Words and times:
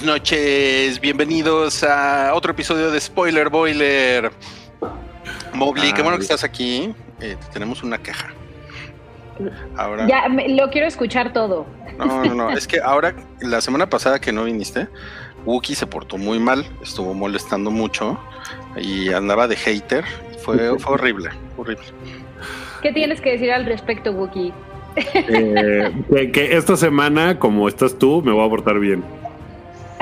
Buenas 0.00 0.20
noches, 0.20 0.98
bienvenidos 0.98 1.84
a 1.84 2.32
otro 2.32 2.52
episodio 2.52 2.90
de 2.90 2.98
Spoiler 2.98 3.50
Boiler. 3.50 4.30
Mowgli, 5.52 5.92
qué 5.92 6.00
bueno 6.00 6.16
que 6.16 6.22
estás 6.22 6.42
aquí. 6.42 6.94
Eh, 7.20 7.36
tenemos 7.52 7.82
una 7.82 7.98
queja. 7.98 8.32
Ahora, 9.76 10.08
ya 10.08 10.26
me, 10.30 10.48
lo 10.48 10.70
quiero 10.70 10.86
escuchar 10.86 11.34
todo. 11.34 11.66
No, 11.98 12.24
no, 12.24 12.34
no. 12.34 12.50
es 12.50 12.66
que 12.66 12.80
ahora, 12.80 13.14
la 13.42 13.60
semana 13.60 13.90
pasada 13.90 14.18
que 14.18 14.32
no 14.32 14.44
viniste, 14.44 14.88
Wookie 15.44 15.74
se 15.74 15.86
portó 15.86 16.16
muy 16.16 16.38
mal, 16.38 16.64
estuvo 16.82 17.12
molestando 17.12 17.70
mucho 17.70 18.18
y 18.78 19.12
andaba 19.12 19.48
de 19.48 19.56
hater. 19.56 20.06
Fue, 20.42 20.56
fue 20.78 20.94
horrible, 20.94 21.28
horrible. 21.58 21.84
¿Qué 22.80 22.90
tienes 22.94 23.20
que 23.20 23.32
decir 23.32 23.52
al 23.52 23.66
respecto, 23.66 24.12
Wookie? 24.12 24.54
Eh, 24.96 26.30
que, 26.32 26.56
esta 26.56 26.78
semana, 26.78 27.38
como 27.38 27.68
estás 27.68 27.98
tú, 27.98 28.22
me 28.22 28.32
voy 28.32 28.46
a 28.46 28.48
portar 28.48 28.78
bien. 28.78 29.04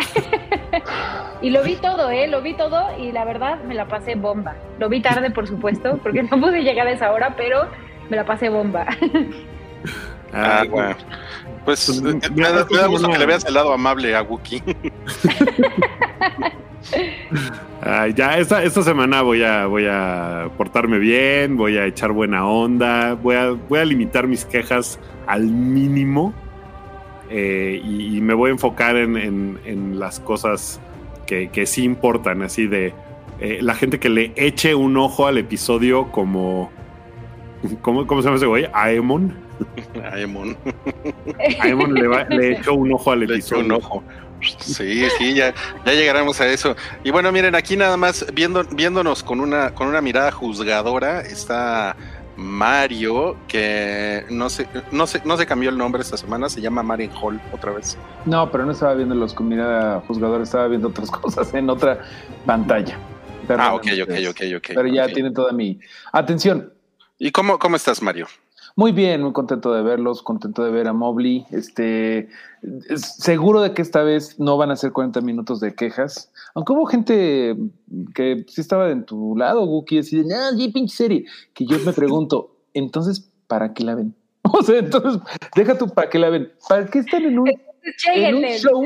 y 1.43 1.51
lo 1.51 1.63
vi 1.63 1.77
todo, 1.77 2.11
¿eh? 2.11 2.29
Lo 2.29 2.43
vi 2.43 2.55
todo 2.55 2.87
y 2.99 3.13
la 3.13 3.25
verdad 3.25 3.63
me 3.65 3.75
la 3.75 3.87
pasé 3.87 4.15
bomba. 4.15 4.57
Lo 4.79 4.89
vi 4.89 5.01
tarde, 5.01 5.31
por 5.31 5.47
supuesto, 5.47 5.99
porque 6.03 6.23
no 6.23 6.41
pude 6.41 6.63
llegar 6.63 6.87
a 6.87 6.93
esa 6.93 7.13
hora, 7.13 7.35
pero 7.37 7.67
me 8.09 8.17
la 8.17 8.25
pasé 8.25 8.49
bomba. 8.49 8.87
ah, 10.33 10.65
bueno. 10.69 10.97
Pues, 11.65 12.01
me, 12.01 12.15
da, 12.15 12.87
gusto 12.87 13.09
que 13.09 13.19
le 13.19 13.27
veas 13.27 13.45
el 13.45 13.55
lado 13.55 13.73
amable 13.73 14.17
a 14.17 14.23
Wookie. 14.23 14.63
ya 18.15 18.39
esta, 18.39 18.63
esta 18.63 18.83
semana 18.83 19.21
voy 19.21 19.43
a, 19.43 19.67
voy 19.67 19.85
a 19.87 20.49
portarme 20.57 20.99
bien, 20.99 21.59
voy 21.59 21.77
a 21.77 21.85
echar 21.85 22.13
buena 22.13 22.47
onda, 22.47 23.15
voy 23.15 23.37
a, 23.37 23.51
voy 23.51 23.81
a 23.81 23.85
limitar 23.85 24.27
mis 24.27 24.47
quejas 24.47 24.99
al 25.27 25.43
mínimo 25.43 26.33
eh, 27.31 27.81
y, 27.85 28.21
me 28.21 28.35
voy 28.35 28.51
a 28.51 28.53
enfocar 28.53 28.97
en, 28.97 29.99
las 29.99 30.21
cosas 30.21 30.81
que, 31.27 31.49
que, 31.51 31.67
sí 31.67 31.85
importan, 31.85 32.43
así 32.43 32.67
de 32.67 32.93
eh, 33.41 33.59
la 33.61 33.75
gente 33.75 33.99
que 33.99 34.09
le 34.09 34.33
eche 34.37 34.75
un 34.75 34.97
ojo 34.97 35.27
al 35.27 35.39
episodio 35.39 36.11
como... 36.11 36.71
¿Cómo, 37.83 38.07
cómo 38.07 38.23
se 38.23 38.27
llama 38.27 38.37
ese 38.37 38.47
güey? 38.47 38.69
Aemon. 38.73 39.35
Aemon. 40.13 40.57
Aemon 41.61 41.93
le, 41.93 42.37
le 42.37 42.53
echó 42.53 42.75
un 42.75 42.93
ojo 42.93 43.11
al 43.11 43.25
episodio. 43.25 43.65
un 43.65 43.73
ojo. 43.73 44.05
Sí, 44.61 45.09
sí, 45.19 45.35
ya, 45.35 45.53
ya 45.85 45.93
llegaremos 45.93 46.41
a 46.41 46.49
eso. 46.49 46.77
Y 47.03 47.11
bueno, 47.11 47.33
miren, 47.33 47.55
aquí 47.55 47.77
nada 47.77 47.97
más 47.97 48.25
viendo, 48.33 48.65
viéndonos 48.65 49.23
con 49.23 49.41
una, 49.41 49.75
con 49.75 49.89
una 49.89 50.01
mirada 50.01 50.31
juzgadora 50.31 51.21
está 51.23 51.97
Mario, 52.39 53.37
que 53.49 54.25
no 54.31 54.49
se, 54.49 54.69
no 54.93 55.09
se, 55.09 55.21
no 55.25 55.37
se 55.37 55.45
cambió 55.45 55.71
el 55.71 55.77
nombre 55.77 56.03
esta 56.03 56.17
semana, 56.17 56.49
se 56.49 56.61
llama 56.61 56.85
Marian 56.85 57.11
Hall 57.21 57.41
otra 57.53 57.73
vez. 57.73 57.99
No, 58.27 58.49
pero 58.53 58.65
no 58.65 58.71
estaba 58.71 58.95
viendo 58.95 59.17
los 59.17 59.35
con 59.35 59.49
mirada 59.49 60.01
juzgadora, 60.07 60.45
estaba 60.45 60.69
viendo 60.69 60.87
otras 60.87 61.11
cosas 61.11 61.53
en 61.55 61.69
otra 61.69 61.99
pantalla. 62.47 62.97
ah, 63.49 63.75
ok, 63.75 63.87
ok, 64.05 64.13
ok, 64.31 64.41
ok. 64.57 64.67
Pero 64.69 64.87
ya 64.87 65.09
tiene 65.09 65.33
toda 65.33 65.51
mi 65.53 65.81
atención. 66.13 66.73
¿Y 67.19 67.33
cómo, 67.33 67.59
cómo 67.59 67.75
estás, 67.75 68.01
Mario? 68.01 68.29
Muy 68.79 68.93
bien, 68.93 69.23
muy 69.23 69.33
contento 69.33 69.75
de 69.75 69.83
verlos, 69.83 70.23
contento 70.23 70.63
de 70.63 70.71
ver 70.71 70.87
a 70.87 70.93
Mobley. 70.93 71.45
Este, 71.51 72.29
seguro 72.95 73.61
de 73.61 73.75
que 73.75 73.83
esta 73.83 74.05
vez 74.05 74.39
no 74.39 74.57
van 74.57 74.71
a 74.71 74.77
ser 74.77 74.93
40 74.93 75.21
minutos 75.21 75.59
de 75.59 75.75
quejas. 75.75 76.31
Aunque 76.55 76.75
hubo 76.75 76.87
gente 76.87 77.57
que 78.15 78.45
sí 78.47 78.61
estaba 78.61 78.89
en 78.91 79.05
tu 79.05 79.35
lado, 79.35 79.67
Guki, 79.67 79.99
así 79.99 80.23
de, 80.23 80.33
ah, 80.33 80.51
pinche 80.73 80.95
serie. 80.95 81.25
Que 81.55 81.67
yo 81.67 81.77
me 81.81 81.93
pregunto, 81.93 82.55
entonces, 82.73 83.29
¿para 83.49 83.75
qué 83.75 83.83
la 83.83 83.97
ven? 83.97 84.15
O 84.45 84.63
sea, 84.63 84.79
entonces, 84.79 85.21
deja 85.57 85.77
tú, 85.77 85.89
¿para 85.89 86.09
qué 86.09 86.21
la 86.21 86.29
ven? 86.29 86.53
¿Para 86.69 86.87
qué 86.87 87.01
están 87.01 87.25
en 87.25 87.37
un, 87.37 87.49
en 87.49 88.35
un 88.37 88.45
show, 88.45 88.81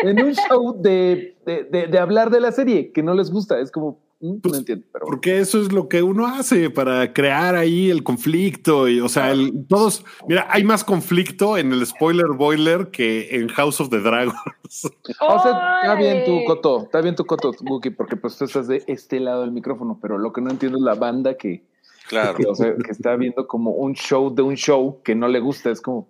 en 0.00 0.24
un 0.24 0.34
show 0.34 0.76
de, 0.76 1.36
de, 1.46 1.86
de 1.86 1.98
hablar 2.00 2.30
de 2.30 2.40
la 2.40 2.50
serie 2.50 2.90
que 2.90 3.04
no 3.04 3.14
les 3.14 3.30
gusta? 3.30 3.60
Es 3.60 3.70
como, 3.70 4.00
Mm, 4.20 4.40
pues, 4.40 4.58
entiendo, 4.58 4.84
Porque 5.00 5.38
eso 5.38 5.60
es 5.62 5.72
lo 5.72 5.88
que 5.88 6.02
uno 6.02 6.26
hace 6.26 6.70
para 6.70 7.12
crear 7.12 7.54
ahí 7.54 7.88
el 7.88 8.02
conflicto. 8.02 8.88
Y, 8.88 9.00
o 9.00 9.08
sea, 9.08 9.30
el, 9.30 9.66
todos. 9.68 10.04
Mira, 10.26 10.46
hay 10.50 10.64
más 10.64 10.82
conflicto 10.82 11.56
en 11.56 11.72
el 11.72 11.86
spoiler 11.86 12.26
boiler 12.36 12.90
que 12.90 13.28
en 13.36 13.48
House 13.48 13.80
of 13.80 13.90
the 13.90 14.00
Dragons. 14.00 14.34
o 15.20 15.42
sea, 15.42 15.80
está 15.82 15.94
bien 15.94 16.24
tu 16.24 16.44
coto, 16.44 16.82
está 16.82 17.00
bien 17.00 17.14
tu 17.14 17.24
coto, 17.24 17.52
Buki, 17.60 17.90
porque 17.90 18.16
pues 18.16 18.36
tú 18.36 18.44
estás 18.44 18.66
de 18.66 18.82
este 18.88 19.20
lado 19.20 19.42
del 19.42 19.52
micrófono, 19.52 19.98
pero 20.02 20.18
lo 20.18 20.32
que 20.32 20.40
no 20.40 20.50
entiendo 20.50 20.78
es 20.78 20.84
la 20.84 20.94
banda 20.94 21.36
que. 21.36 21.64
Claro. 22.08 22.38
o 22.48 22.54
sea, 22.54 22.74
que 22.74 22.90
está 22.90 23.16
viendo 23.16 23.46
como 23.46 23.72
un 23.72 23.94
show 23.94 24.34
de 24.34 24.40
un 24.40 24.54
show 24.54 25.02
que 25.04 25.14
no 25.14 25.28
le 25.28 25.40
gusta. 25.40 25.70
Es 25.70 25.80
como. 25.80 26.08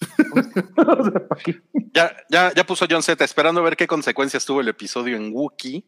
ya, 1.94 2.16
ya, 2.28 2.52
ya 2.54 2.64
puso 2.64 2.86
John 2.88 3.02
Z, 3.02 3.24
esperando 3.24 3.60
a 3.60 3.64
ver 3.64 3.76
qué 3.76 3.86
consecuencias 3.86 4.44
tuvo 4.44 4.60
el 4.60 4.68
episodio 4.68 5.16
en 5.16 5.32
Wookiee. 5.32 5.84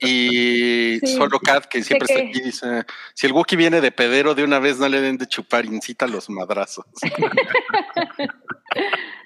Y 0.00 0.98
solo 1.06 1.38
Kat, 1.38 1.66
que 1.66 1.82
siempre 1.82 2.12
está 2.12 2.26
aquí, 2.26 2.40
dice: 2.40 2.84
Si 3.14 3.26
el 3.26 3.32
Wookiee 3.32 3.56
viene 3.56 3.80
de 3.80 3.92
pedero, 3.92 4.34
de 4.34 4.44
una 4.44 4.58
vez 4.58 4.78
no 4.78 4.88
le 4.88 5.00
den 5.00 5.18
de 5.18 5.26
chupar, 5.26 5.64
incita 5.64 6.06
a 6.06 6.08
los 6.08 6.28
madrazos. 6.30 6.84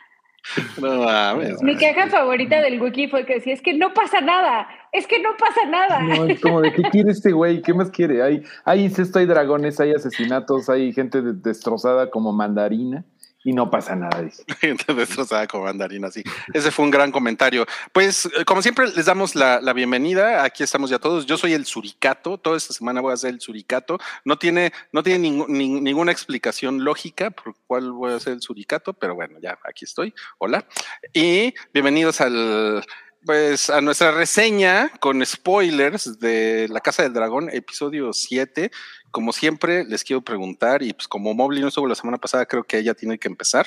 No 0.80 1.36
Mi 1.62 1.76
queja 1.76 2.08
favorita 2.08 2.60
del 2.60 2.80
Wookiee 2.80 3.08
fue 3.08 3.26
que 3.26 3.34
decía, 3.34 3.54
es 3.54 3.62
que 3.62 3.74
no 3.74 3.92
pasa 3.92 4.20
nada, 4.20 4.68
es 4.92 5.06
que 5.06 5.20
no 5.20 5.30
pasa 5.38 5.66
nada. 5.68 6.00
No, 6.00 6.24
es 6.24 6.40
como 6.40 6.60
de, 6.60 6.72
¿qué 6.72 6.82
quiere 6.90 7.10
este 7.10 7.32
güey? 7.32 7.62
¿Qué 7.62 7.74
más 7.74 7.90
quiere? 7.90 8.22
Hay, 8.22 8.42
hay 8.64 8.84
incesto, 8.84 9.18
hay 9.18 9.26
dragones, 9.26 9.80
hay 9.80 9.92
asesinatos, 9.92 10.68
hay 10.68 10.92
gente 10.92 11.20
destrozada 11.22 12.10
como 12.10 12.32
mandarina 12.32 13.04
y 13.44 13.52
no 13.52 13.70
pasa 13.70 13.94
nada. 13.94 14.22
Dice. 14.22 14.44
Destrozada 14.94 15.46
como 15.46 15.64
mandarina, 15.64 16.10
sí. 16.10 16.22
Ese 16.52 16.70
fue 16.70 16.84
un 16.84 16.90
gran 16.90 17.12
comentario. 17.12 17.66
Pues, 17.92 18.26
eh, 18.26 18.44
como 18.44 18.62
siempre, 18.62 18.88
les 18.88 19.06
damos 19.06 19.34
la, 19.34 19.60
bienvenida. 19.72 20.42
Aquí 20.44 20.62
estamos 20.62 20.90
ya 20.90 20.98
todos. 20.98 21.26
Yo 21.26 21.36
soy 21.36 21.52
el 21.52 21.64
suricato. 21.66 22.38
Toda 22.38 22.56
esta 22.56 22.74
semana 22.74 23.00
voy 23.00 23.12
a 23.12 23.16
ser 23.16 23.30
el 23.30 23.40
suricato. 23.40 23.98
No 24.24 24.38
tiene, 24.38 24.72
no 24.92 25.02
tiene 25.02 25.30
ninguna 25.30 26.12
explicación 26.12 26.84
lógica 26.84 27.30
por 27.30 27.54
cuál 27.66 27.92
voy 27.92 28.12
a 28.12 28.20
ser 28.20 28.34
el 28.34 28.42
suricato, 28.42 28.92
pero 28.92 29.14
bueno, 29.14 29.38
ya 29.40 29.58
aquí 29.64 29.84
estoy. 29.84 30.14
Hola. 30.38 30.66
Y 31.12 31.54
bienvenidos 31.72 32.20
al 32.20 32.84
pues 33.24 33.70
a 33.70 33.80
nuestra 33.80 34.10
reseña 34.12 34.90
con 35.00 35.24
spoilers 35.24 36.18
de 36.18 36.68
La 36.68 36.80
Casa 36.80 37.02
del 37.02 37.12
Dragón, 37.12 37.50
episodio 37.52 38.12
7. 38.12 38.70
Como 39.10 39.32
siempre, 39.32 39.84
les 39.84 40.04
quiero 40.04 40.22
preguntar, 40.22 40.82
y 40.82 40.92
pues 40.92 41.08
como 41.08 41.34
Mobley 41.34 41.60
no 41.60 41.68
estuvo 41.68 41.86
la 41.86 41.94
semana 41.94 42.18
pasada, 42.18 42.46
creo 42.46 42.64
que 42.64 42.78
ella 42.78 42.94
tiene 42.94 43.18
que 43.18 43.28
empezar. 43.28 43.66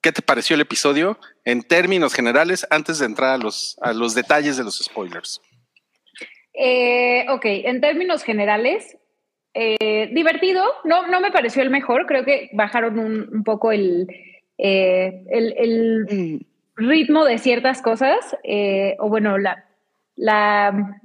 ¿Qué 0.00 0.12
te 0.12 0.22
pareció 0.22 0.54
el 0.54 0.60
episodio 0.60 1.18
en 1.44 1.62
términos 1.62 2.12
generales 2.12 2.66
antes 2.70 2.98
de 2.98 3.06
entrar 3.06 3.30
a 3.30 3.38
los, 3.38 3.76
a 3.80 3.92
los 3.92 4.14
detalles 4.14 4.56
de 4.56 4.64
los 4.64 4.78
spoilers? 4.78 5.40
Eh, 6.52 7.26
ok, 7.30 7.44
en 7.44 7.80
términos 7.80 8.22
generales, 8.22 8.96
eh, 9.54 10.10
divertido, 10.12 10.64
no, 10.84 11.06
no 11.06 11.20
me 11.20 11.32
pareció 11.32 11.62
el 11.62 11.70
mejor, 11.70 12.06
creo 12.06 12.24
que 12.24 12.50
bajaron 12.52 12.98
un, 12.98 13.44
poco 13.44 13.72
el, 13.72 14.06
eh, 14.58 15.24
el, 15.30 16.06
mm. 16.10 16.53
Ritmo 16.76 17.24
de 17.24 17.38
ciertas 17.38 17.82
cosas, 17.82 18.36
o 18.98 19.08
bueno, 19.08 19.38
la, 19.38 19.64
la 20.16 21.00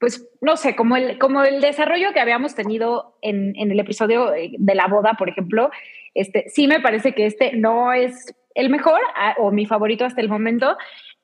pues 0.00 0.26
no 0.40 0.56
sé, 0.56 0.74
como 0.74 0.96
el, 0.96 1.18
como 1.18 1.44
el 1.44 1.60
desarrollo 1.60 2.12
que 2.14 2.20
habíamos 2.20 2.54
tenido 2.54 3.18
en, 3.20 3.54
el 3.54 3.78
episodio 3.78 4.34
eh, 4.34 4.52
de 4.58 4.74
la 4.74 4.88
boda, 4.88 5.12
por 5.18 5.28
ejemplo, 5.28 5.70
este, 6.14 6.46
sí 6.48 6.66
me 6.66 6.80
parece 6.80 7.12
que 7.12 7.26
este 7.26 7.52
no 7.52 7.92
es 7.92 8.34
el 8.54 8.70
mejor 8.70 8.98
o 9.36 9.52
mi 9.52 9.66
favorito 9.66 10.06
hasta 10.06 10.22
el 10.22 10.30
momento, 10.30 10.76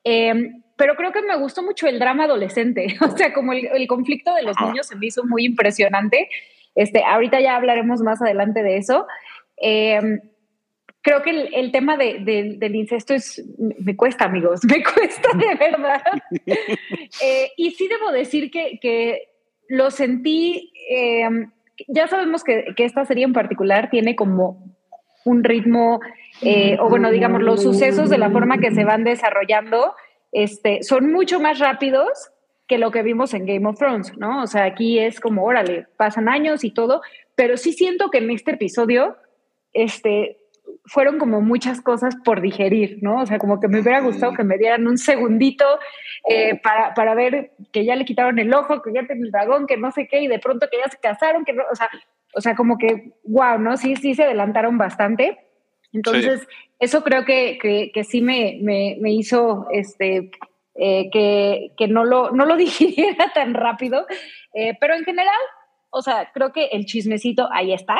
em, 0.03 0.61
pero 0.77 0.95
creo 0.95 1.11
que 1.11 1.23
me 1.23 1.35
gustó 1.37 1.63
mucho 1.63 1.87
el 1.87 1.97
drama 1.97 2.25
adolescente, 2.25 2.95
o 3.01 3.17
sea, 3.17 3.33
como 3.33 3.51
el, 3.51 3.87
conflicto 3.87 4.33
de 4.35 4.43
los 4.43 4.55
niños 4.61 4.85
se 4.85 4.95
me 4.95 5.07
hizo 5.07 5.25
muy 5.25 5.43
impresionante. 5.43 6.29
Este, 6.75 7.03
ahorita 7.03 7.41
ya 7.41 7.55
hablaremos 7.55 8.01
más 8.01 8.21
adelante 8.21 8.61
de 8.61 8.77
eso. 8.77 9.07
Eh, 9.59 9.99
creo 11.07 11.21
que 11.21 11.29
el, 11.53 11.71
tema 11.71 11.95
del 11.95 12.75
incesto 12.75 13.13
es, 13.13 13.41
me 13.57 13.95
cuesta, 13.95 14.25
amigos, 14.25 14.59
me 14.67 14.83
cuesta 14.83 15.29
de 15.37 15.55
verdad. 15.55 16.01
Eh, 17.23 17.51
y 17.55 17.71
sí 17.71 17.87
debo 17.87 18.11
decir 18.11 18.51
que, 18.51 19.29
lo 19.69 19.89
sentí, 19.89 20.73
em, 20.89 21.51
ya 21.87 22.07
sabemos 22.07 22.43
que, 22.43 22.73
esta 22.77 23.05
serie 23.05 23.23
en 23.23 23.31
particular 23.31 23.89
tiene 23.89 24.15
como 24.17 24.75
un 25.23 25.43
ritmo, 25.45 26.01
eh, 26.41 26.77
o 26.79 26.89
bueno, 26.89 27.09
digamos, 27.09 27.41
los 27.41 27.63
sucesos 27.63 28.09
de 28.09 28.17
la 28.17 28.29
forma 28.29 28.57
que 28.57 28.71
se 28.71 28.83
van 28.83 29.05
desarrollando 29.05 29.93
este, 30.33 30.83
son 30.83 31.11
mucho 31.11 31.39
más 31.39 31.59
rápidos 31.59 32.31
que 32.67 32.77
lo 32.77 32.91
que 32.91 33.01
vimos 33.01 33.33
en 33.33 33.45
Game 33.45 33.67
of 33.67 33.77
Thrones, 33.77 34.17
¿no? 34.17 34.43
O 34.43 34.47
sea, 34.47 34.65
aquí 34.65 34.99
es 34.99 35.21
como, 35.21 35.45
órale, 35.45 35.87
pasan 35.95 36.27
años 36.27 36.65
y 36.65 36.71
todo, 36.71 37.01
pero 37.35 37.55
sí 37.55 37.71
siento 37.71 38.09
que 38.09 38.17
en 38.17 38.29
este 38.29 38.51
episodio, 38.51 39.15
este, 39.71 40.37
fueron 40.87 41.19
como 41.19 41.41
muchas 41.41 41.81
cosas 41.81 42.15
por 42.23 42.41
digerir, 42.41 42.97
¿no? 43.01 43.21
O 43.21 43.25
sea, 43.25 43.37
como 43.37 43.59
que 43.59 43.67
me 43.67 43.81
hubiera 43.81 43.99
gustado 44.01 44.33
que 44.33 44.43
me 44.43 44.57
dieran 44.57 44.87
un 44.87 44.97
segundito 44.97 45.65
eh, 46.29 46.59
para, 46.61 46.93
para, 46.93 47.13
ver 47.13 47.51
que 47.71 47.85
ya 47.85 47.95
le 47.95 48.05
quitaron 48.05 48.39
el 48.39 48.53
ojo, 48.53 48.81
que 48.81 48.93
ya 48.93 49.05
tiene 49.05 49.25
el 49.25 49.31
dragón, 49.31 49.67
que 49.67 49.77
no 49.77 49.91
sé 49.91 50.07
qué, 50.07 50.21
y 50.21 50.27
de 50.27 50.39
pronto 50.39 50.67
que 50.71 50.77
ya 50.77 50.89
se 50.89 50.97
casaron, 50.97 51.45
que 51.45 51.53
no, 51.53 51.63
o 51.71 51.75
sea, 51.75 51.89
o 52.33 52.41
sea, 52.41 52.55
como 52.55 52.77
que, 52.77 53.13
wow, 53.23 53.57
¿no? 53.59 53.77
Sí, 53.77 53.95
sí 53.95 54.13
se 54.13 54.23
adelantaron 54.23 54.77
bastante. 54.77 55.37
Entonces, 55.93 56.47
eso 56.79 57.03
creo 57.03 57.25
que, 57.25 57.57
que, 57.61 57.91
que 57.93 58.03
sí 58.03 58.21
me, 58.21 58.59
me, 58.61 58.97
me, 58.99 59.11
hizo 59.13 59.67
este, 59.71 60.31
eh, 60.75 61.09
que, 61.11 61.73
que, 61.77 61.87
no, 61.87 62.05
lo, 62.05 62.31
no 62.31 62.45
lo 62.45 62.55
digiriera 62.57 63.31
tan 63.33 63.53
rápido. 63.53 64.05
Eh, 64.53 64.73
pero 64.79 64.95
en 64.95 65.03
general, 65.03 65.35
o 65.89 66.01
sea, 66.01 66.31
creo 66.33 66.51
que 66.51 66.65
el 66.67 66.85
chismecito 66.85 67.49
ahí 67.51 67.73
está, 67.73 67.97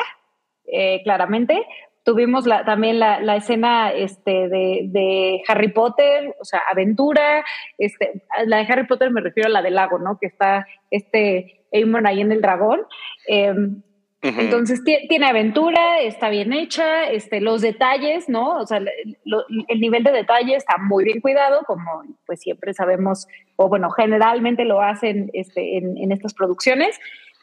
eh, 0.64 1.02
claramente. 1.02 1.66
Tuvimos 2.08 2.46
la, 2.46 2.64
también 2.64 2.98
la, 2.98 3.20
la 3.20 3.36
escena 3.36 3.92
este, 3.92 4.48
de, 4.48 4.86
de, 4.86 5.42
Harry 5.46 5.72
Potter, 5.72 6.34
o 6.40 6.44
sea, 6.46 6.62
aventura. 6.72 7.44
Este, 7.76 8.22
la 8.46 8.56
de 8.56 8.62
Harry 8.62 8.86
Potter 8.86 9.10
me 9.10 9.20
refiero 9.20 9.48
a 9.48 9.52
la 9.52 9.60
del 9.60 9.74
lago, 9.74 9.98
¿no? 9.98 10.16
Que 10.18 10.28
está 10.28 10.66
este 10.90 11.66
Aemon 11.70 12.06
ahí 12.06 12.22
en 12.22 12.32
el 12.32 12.40
dragón. 12.40 12.80
Em, 13.26 13.82
entonces 14.22 14.82
tiene 14.84 15.26
aventura, 15.26 16.00
está 16.00 16.30
bien 16.30 16.54
hecha, 16.54 17.10
este, 17.10 17.42
los 17.42 17.60
detalles, 17.60 18.30
¿no? 18.30 18.56
O 18.56 18.66
sea, 18.66 18.78
el 18.78 19.78
nivel 19.78 20.02
de 20.02 20.12
detalle 20.12 20.56
está 20.56 20.78
muy 20.78 21.04
bien 21.04 21.20
cuidado, 21.20 21.60
como 21.66 22.04
pues 22.24 22.40
siempre 22.40 22.72
sabemos, 22.72 23.26
o 23.56 23.68
bueno, 23.68 23.90
generalmente 23.90 24.64
lo 24.64 24.80
hacen 24.80 25.30
este, 25.34 25.76
en, 25.76 25.98
en 25.98 26.10
estas 26.10 26.32
producciones. 26.32 26.98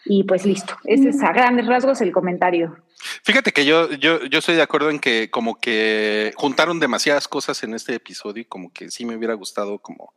Y 0.06 0.23
pues 0.23 0.44
listo, 0.44 0.73
ese 0.85 1.09
es 1.09 1.21
a 1.21 1.33
grandes 1.33 1.67
rasgos 1.67 2.01
el 2.01 2.12
comentario. 2.12 2.75
Fíjate 3.24 3.51
que 3.51 3.65
yo, 3.65 3.92
yo, 3.94 4.24
yo 4.25 4.39
estoy 4.39 4.56
de 4.56 4.62
acuerdo 4.62 4.89
en 4.89 5.00
que 5.00 5.30
como 5.30 5.59
que 5.59 6.33
juntaron 6.36 6.80
demasiadas 6.80 7.27
cosas 7.27 7.62
en 7.63 7.74
este 7.74 7.95
episodio 7.95 8.42
y 8.42 8.45
como 8.45 8.71
que 8.71 8.89
sí 8.89 9.06
me 9.06 9.15
hubiera 9.15 9.33
gustado 9.33 9.80
como, 9.80 10.13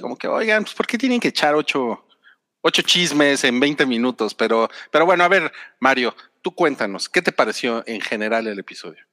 como 0.00 0.16
que, 0.16 0.28
oigan, 0.28 0.64
pues 0.64 0.74
¿por 0.74 0.86
qué 0.86 0.98
tienen 0.98 1.20
que 1.20 1.28
echar 1.28 1.54
ocho, 1.54 2.04
ocho 2.60 2.82
chismes 2.82 3.44
en 3.44 3.60
20 3.60 3.86
minutos? 3.86 4.34
Pero, 4.34 4.68
pero 4.90 5.06
bueno, 5.06 5.24
a 5.24 5.28
ver, 5.28 5.52
Mario, 5.80 6.14
tú 6.42 6.54
cuéntanos, 6.54 7.08
¿qué 7.08 7.22
te 7.22 7.32
pareció 7.32 7.82
en 7.86 8.00
general 8.00 8.46
el 8.46 8.58
episodio? 8.58 9.04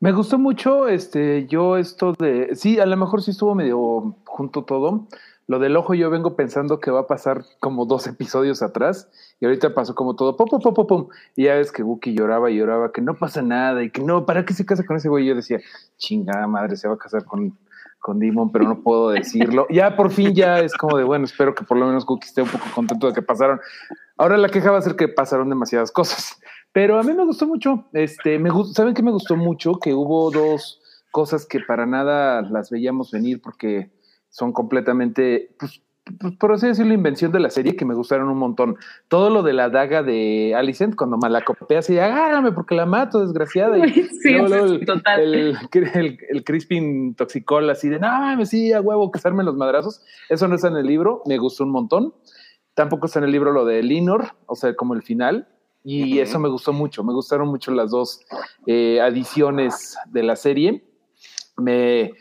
Me 0.00 0.12
gustó 0.12 0.38
mucho, 0.38 0.88
este, 0.88 1.46
yo 1.46 1.76
esto 1.76 2.14
de, 2.18 2.56
sí, 2.56 2.78
a 2.78 2.86
lo 2.86 2.96
mejor 2.96 3.22
sí 3.22 3.32
estuvo 3.32 3.54
medio 3.54 4.16
junto 4.24 4.64
todo, 4.64 5.08
lo 5.50 5.58
del 5.58 5.76
ojo 5.76 5.94
yo 5.94 6.10
vengo 6.10 6.36
pensando 6.36 6.78
que 6.78 6.92
va 6.92 7.00
a 7.00 7.06
pasar 7.08 7.44
como 7.58 7.84
dos 7.84 8.06
episodios 8.06 8.62
atrás 8.62 9.10
y 9.40 9.46
ahorita 9.46 9.74
pasó 9.74 9.96
como 9.96 10.14
todo, 10.14 10.36
pum, 10.36 10.46
pum, 10.48 10.60
pum, 10.60 10.86
pum, 10.86 11.08
Y 11.34 11.46
ya 11.46 11.56
ves 11.56 11.72
que 11.72 11.82
Wookie 11.82 12.14
lloraba 12.14 12.52
y 12.52 12.56
lloraba 12.56 12.92
que 12.92 13.00
no 13.00 13.16
pasa 13.16 13.42
nada 13.42 13.82
y 13.82 13.90
que 13.90 14.00
no, 14.00 14.24
¿para 14.24 14.44
qué 14.44 14.54
se 14.54 14.64
casa 14.64 14.86
con 14.86 14.98
ese 14.98 15.08
güey? 15.08 15.24
Y 15.24 15.26
yo 15.30 15.34
decía, 15.34 15.58
chingada 15.98 16.46
madre, 16.46 16.76
se 16.76 16.86
va 16.86 16.94
a 16.94 16.98
casar 16.98 17.24
con, 17.24 17.58
con 17.98 18.20
Dimon, 18.20 18.52
pero 18.52 18.64
no 18.68 18.80
puedo 18.80 19.10
decirlo. 19.10 19.66
Ya 19.70 19.96
por 19.96 20.12
fin 20.12 20.36
ya 20.36 20.60
es 20.60 20.72
como 20.76 20.96
de, 20.96 21.02
bueno, 21.02 21.24
espero 21.24 21.52
que 21.52 21.64
por 21.64 21.78
lo 21.78 21.86
menos 21.86 22.06
Wookie 22.08 22.28
esté 22.28 22.42
un 22.42 22.48
poco 22.48 22.66
contento 22.72 23.08
de 23.08 23.14
que 23.14 23.22
pasaron. 23.22 23.58
Ahora 24.18 24.36
la 24.36 24.50
queja 24.50 24.70
va 24.70 24.78
a 24.78 24.82
ser 24.82 24.94
que 24.94 25.08
pasaron 25.08 25.48
demasiadas 25.48 25.90
cosas, 25.90 26.38
pero 26.70 26.96
a 26.96 27.02
mí 27.02 27.12
me 27.12 27.24
gustó 27.24 27.48
mucho. 27.48 27.88
Este, 27.92 28.38
me 28.38 28.50
¿saben 28.72 28.94
qué 28.94 29.02
me 29.02 29.10
gustó 29.10 29.34
mucho? 29.34 29.80
Que 29.80 29.94
hubo 29.94 30.30
dos 30.30 30.80
cosas 31.10 31.44
que 31.44 31.58
para 31.58 31.86
nada 31.86 32.40
las 32.42 32.70
veíamos 32.70 33.10
venir 33.10 33.42
porque 33.42 33.90
son 34.30 34.52
completamente, 34.52 35.50
pues, 35.58 35.82
pues, 36.18 36.36
por 36.36 36.52
así 36.52 36.66
decirlo, 36.66 36.94
invención 36.94 37.30
de 37.30 37.40
la 37.40 37.50
serie 37.50 37.76
que 37.76 37.84
me 37.84 37.94
gustaron 37.94 38.28
un 38.28 38.38
montón. 38.38 38.76
Todo 39.08 39.30
lo 39.30 39.42
de 39.42 39.52
la 39.52 39.68
daga 39.68 40.02
de 40.02 40.54
Alicent, 40.56 40.96
cuando 40.96 41.18
malacopea 41.18 41.80
así, 41.80 41.98
agárrame 41.98 42.52
porque 42.52 42.74
la 42.74 42.86
mato, 42.86 43.20
desgraciada. 43.20 43.78
Y 43.78 43.92
sí, 44.22 44.34
el, 44.34 44.84
total. 44.86 45.20
El, 45.20 45.58
el, 45.72 46.18
el, 46.28 46.44
Crispin 46.44 47.14
Toxicol, 47.14 47.68
así 47.70 47.88
de, 47.88 47.98
no 47.98 48.36
me 48.36 48.46
sí, 48.46 48.72
a 48.72 48.80
huevo, 48.80 49.10
casarme 49.10 49.44
los 49.44 49.56
madrazos. 49.56 50.02
Eso 50.28 50.48
no 50.48 50.56
está 50.56 50.68
en 50.68 50.76
el 50.76 50.86
libro, 50.86 51.22
me 51.26 51.38
gustó 51.38 51.64
un 51.64 51.70
montón. 51.70 52.14
Tampoco 52.74 53.06
está 53.06 53.18
en 53.18 53.26
el 53.26 53.32
libro 53.32 53.52
lo 53.52 53.64
de 53.64 53.82
Linor, 53.82 54.28
o 54.46 54.56
sea, 54.56 54.74
como 54.74 54.94
el 54.94 55.02
final. 55.02 55.48
Y 55.82 56.18
eso 56.18 56.38
me 56.38 56.50
gustó 56.50 56.74
mucho, 56.74 57.02
me 57.04 57.14
gustaron 57.14 57.48
mucho 57.48 57.72
las 57.72 57.90
dos 57.90 58.20
eh, 58.66 59.00
adiciones 59.00 59.96
de 60.06 60.22
la 60.22 60.36
serie. 60.36 60.84
Me, 61.56 62.12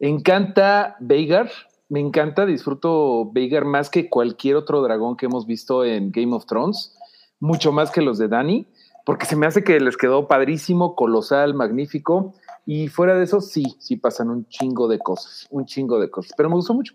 encanta 0.00 0.96
Veigar, 1.00 1.50
me 1.88 2.00
encanta, 2.00 2.46
disfruto 2.46 3.30
Veigar 3.32 3.64
más 3.64 3.90
que 3.90 4.08
cualquier 4.08 4.56
otro 4.56 4.82
dragón 4.82 5.16
que 5.16 5.26
hemos 5.26 5.46
visto 5.46 5.84
en 5.84 6.10
Game 6.10 6.34
of 6.34 6.46
Thrones, 6.46 6.96
mucho 7.40 7.72
más 7.72 7.90
que 7.90 8.02
los 8.02 8.18
de 8.18 8.28
Dani, 8.28 8.66
porque 9.04 9.26
se 9.26 9.36
me 9.36 9.46
hace 9.46 9.62
que 9.62 9.78
les 9.80 9.96
quedó 9.96 10.26
padrísimo, 10.26 10.94
colosal, 10.96 11.54
magnífico, 11.54 12.34
y 12.66 12.88
fuera 12.88 13.14
de 13.14 13.24
eso, 13.24 13.40
sí, 13.40 13.64
sí 13.78 13.96
pasan 13.96 14.30
un 14.30 14.48
chingo 14.48 14.88
de 14.88 14.98
cosas, 14.98 15.46
un 15.50 15.64
chingo 15.66 16.00
de 16.00 16.10
cosas, 16.10 16.32
pero 16.36 16.48
me 16.48 16.56
gustó 16.56 16.74
mucho. 16.74 16.94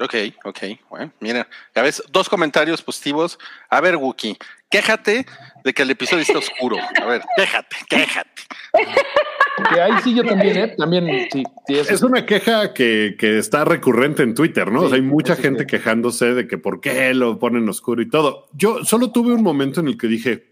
Ok, 0.00 0.14
ok, 0.44 0.58
bueno, 0.88 1.12
mira, 1.20 1.46
ya 1.76 1.82
ves, 1.82 2.02
dos 2.10 2.28
comentarios 2.28 2.80
positivos. 2.82 3.38
A 3.68 3.80
ver, 3.80 3.96
Wookie, 3.96 4.38
quéjate 4.72 5.26
de 5.62 5.72
que 5.72 5.82
el 5.82 5.90
episodio 5.90 6.22
está 6.22 6.38
oscuro. 6.38 6.76
A 7.00 7.04
ver, 7.04 7.22
quéjate, 7.36 7.76
quéjate. 7.88 8.42
Que 9.70 9.80
ahí 9.80 9.92
sí 10.02 10.14
yo 10.14 10.24
también, 10.24 10.56
¿eh? 10.56 10.74
También, 10.76 11.28
sí. 11.30 11.44
es 11.68 12.02
una 12.02 12.24
queja 12.26 12.72
que, 12.72 13.14
que, 13.18 13.38
está 13.38 13.64
recurrente 13.64 14.22
en 14.22 14.34
Twitter, 14.34 14.72
¿no? 14.72 14.82
o 14.82 14.88
sea, 14.88 14.96
hay 14.96 15.02
mucha 15.02 15.36
gente 15.36 15.66
quejándose 15.66 16.34
de 16.34 16.48
que 16.48 16.58
por 16.58 16.80
qué 16.80 17.12
lo 17.14 17.38
ponen 17.38 17.68
oscuro 17.68 18.02
y 18.02 18.08
todo. 18.08 18.48
Yo 18.54 18.84
solo 18.84 19.12
tuve 19.12 19.34
un 19.34 19.42
momento 19.42 19.80
en 19.80 19.88
el 19.88 19.98
que 19.98 20.08
dije, 20.08 20.48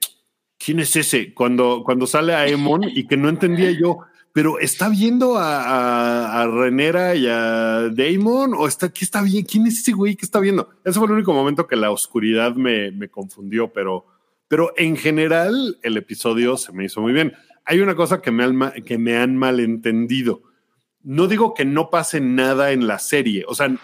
¿quién 0.58 0.81
es 0.81 0.94
ese? 0.94 1.32
Cuando, 1.32 1.82
cuando 1.84 2.06
sale 2.06 2.34
a 2.34 2.46
Emon 2.46 2.84
y 2.84 3.06
que 3.06 3.17
no 3.17 3.31
entendía 3.31 3.70
yo, 3.70 4.00
pero 4.32 4.59
¿está 4.59 4.88
viendo 4.88 5.38
a, 5.38 6.43
a, 6.43 6.47
Renera 6.47 7.15
y 7.15 7.27
a 7.27 7.88
Damon? 7.91 8.55
¿O 8.55 8.69
está, 8.69 8.91
qué 8.93 9.05
está 9.05 9.23
bien? 9.23 9.44
¿Quién 9.44 9.67
es 9.67 9.81
ese 9.81 9.93
güey 9.93 10.17
que 10.17 10.25
está 10.25 10.41
viendo? 10.41 10.71
Ese 10.85 10.99
fue 10.99 11.06
el 11.09 11.15
único 11.15 11.32
momento 11.32 11.67
que 11.67 11.77
la 11.77 11.91
oscuridad 11.91 12.55
me, 12.55 12.91
me 12.93 13.09
confundió, 13.09 13.73
pero, 13.73 14.06
pero 14.49 14.73
en 14.77 14.97
general 14.97 15.79
el 15.82 15.97
episodio 15.97 16.56
se 16.56 16.73
me 16.73 16.85
hizo 16.85 17.00
muy 17.00 17.12
bien 17.12 17.35
hay 17.71 17.81
una 17.81 17.94
cosa 17.94 18.21
que 18.21 18.32
me, 18.32 18.82
que 18.82 18.99
me 18.99 19.17
han 19.17 19.37
malentendido. 19.37 20.43
No 21.05 21.29
digo 21.29 21.55
que 21.55 21.65
no 21.65 21.88
pase 21.88 22.21
nada 22.21 22.73
en 22.73 22.88
la 22.88 22.99
serie, 22.99 23.44
o 23.47 23.55
sea, 23.55 23.75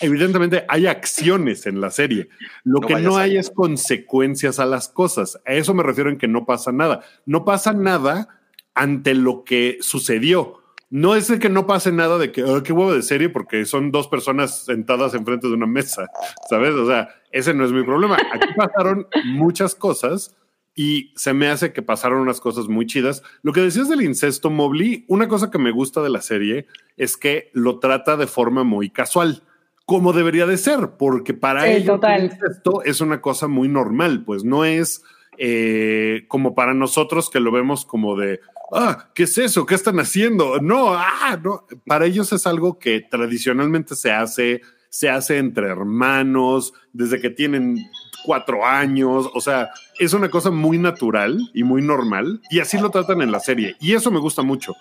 evidentemente 0.00 0.64
hay 0.68 0.86
acciones 0.86 1.66
en 1.66 1.80
la 1.82 1.90
serie. 1.90 2.30
Lo 2.64 2.80
que 2.80 2.96
no 2.96 3.18
hay 3.18 3.36
es 3.36 3.50
consecuencias 3.50 4.58
a 4.58 4.64
las 4.64 4.88
cosas. 4.88 5.38
A 5.46 5.52
eso 5.52 5.74
me 5.74 5.82
refiero 5.82 6.08
en 6.08 6.16
que 6.16 6.28
no 6.28 6.46
pasa 6.46 6.72
nada. 6.72 7.02
No 7.26 7.44
pasa 7.44 7.74
nada 7.74 8.35
ante 8.76 9.14
lo 9.14 9.42
que 9.42 9.78
sucedió. 9.80 10.60
No 10.88 11.16
es 11.16 11.26
de 11.26 11.40
que 11.40 11.48
no 11.48 11.66
pase 11.66 11.90
nada 11.90 12.16
de 12.18 12.30
que, 12.30 12.44
oh, 12.44 12.62
qué 12.62 12.72
huevo 12.72 12.94
de 12.94 13.02
serie, 13.02 13.28
porque 13.28 13.64
son 13.64 13.90
dos 13.90 14.06
personas 14.06 14.64
sentadas 14.64 15.14
enfrente 15.14 15.48
de 15.48 15.54
una 15.54 15.66
mesa, 15.66 16.06
¿sabes? 16.48 16.74
O 16.74 16.86
sea, 16.86 17.08
ese 17.32 17.52
no 17.54 17.64
es 17.64 17.72
mi 17.72 17.82
problema. 17.82 18.16
Aquí 18.32 18.48
pasaron 18.56 19.08
muchas 19.24 19.74
cosas 19.74 20.36
y 20.76 21.12
se 21.16 21.32
me 21.32 21.48
hace 21.48 21.72
que 21.72 21.82
pasaron 21.82 22.20
unas 22.20 22.40
cosas 22.40 22.68
muy 22.68 22.86
chidas. 22.86 23.22
Lo 23.42 23.52
que 23.52 23.62
decías 23.62 23.88
del 23.88 24.02
incesto, 24.02 24.50
Mobley, 24.50 25.04
una 25.08 25.26
cosa 25.26 25.50
que 25.50 25.58
me 25.58 25.72
gusta 25.72 26.02
de 26.02 26.10
la 26.10 26.20
serie 26.20 26.66
es 26.96 27.16
que 27.16 27.50
lo 27.54 27.80
trata 27.80 28.16
de 28.16 28.26
forma 28.26 28.62
muy 28.62 28.90
casual, 28.90 29.42
como 29.86 30.12
debería 30.12 30.46
de 30.46 30.58
ser, 30.58 30.90
porque 30.98 31.32
para 31.32 31.66
ellos 31.68 31.98
el 32.02 32.24
incesto 32.24 32.82
es 32.84 33.00
una 33.00 33.20
cosa 33.22 33.48
muy 33.48 33.68
normal, 33.68 34.22
pues 34.24 34.44
no 34.44 34.64
es 34.64 35.02
eh, 35.38 36.24
como 36.28 36.54
para 36.54 36.74
nosotros 36.74 37.28
que 37.28 37.40
lo 37.40 37.52
vemos 37.52 37.84
como 37.84 38.16
de, 38.16 38.40
ah, 38.72 39.10
¿qué 39.14 39.24
es 39.24 39.38
eso? 39.38 39.66
¿Qué 39.66 39.74
están 39.74 39.98
haciendo? 40.00 40.58
No, 40.60 40.94
ah, 40.94 41.38
no. 41.42 41.66
Para 41.86 42.06
ellos 42.06 42.32
es 42.32 42.46
algo 42.46 42.78
que 42.78 43.00
tradicionalmente 43.00 43.94
se 43.96 44.12
hace, 44.12 44.62
se 44.88 45.08
hace 45.08 45.38
entre 45.38 45.68
hermanos, 45.68 46.72
desde 46.92 47.20
que 47.20 47.30
tienen 47.30 47.78
cuatro 48.24 48.66
años, 48.66 49.30
o 49.32 49.40
sea, 49.40 49.70
es 50.00 50.12
una 50.12 50.28
cosa 50.28 50.50
muy 50.50 50.78
natural 50.78 51.38
y 51.54 51.62
muy 51.62 51.80
normal, 51.80 52.40
y 52.50 52.58
así 52.58 52.76
lo 52.76 52.90
tratan 52.90 53.22
en 53.22 53.30
la 53.30 53.38
serie, 53.38 53.76
y 53.80 53.94
eso 53.94 54.10
me 54.10 54.18
gusta 54.18 54.42
mucho, 54.42 54.74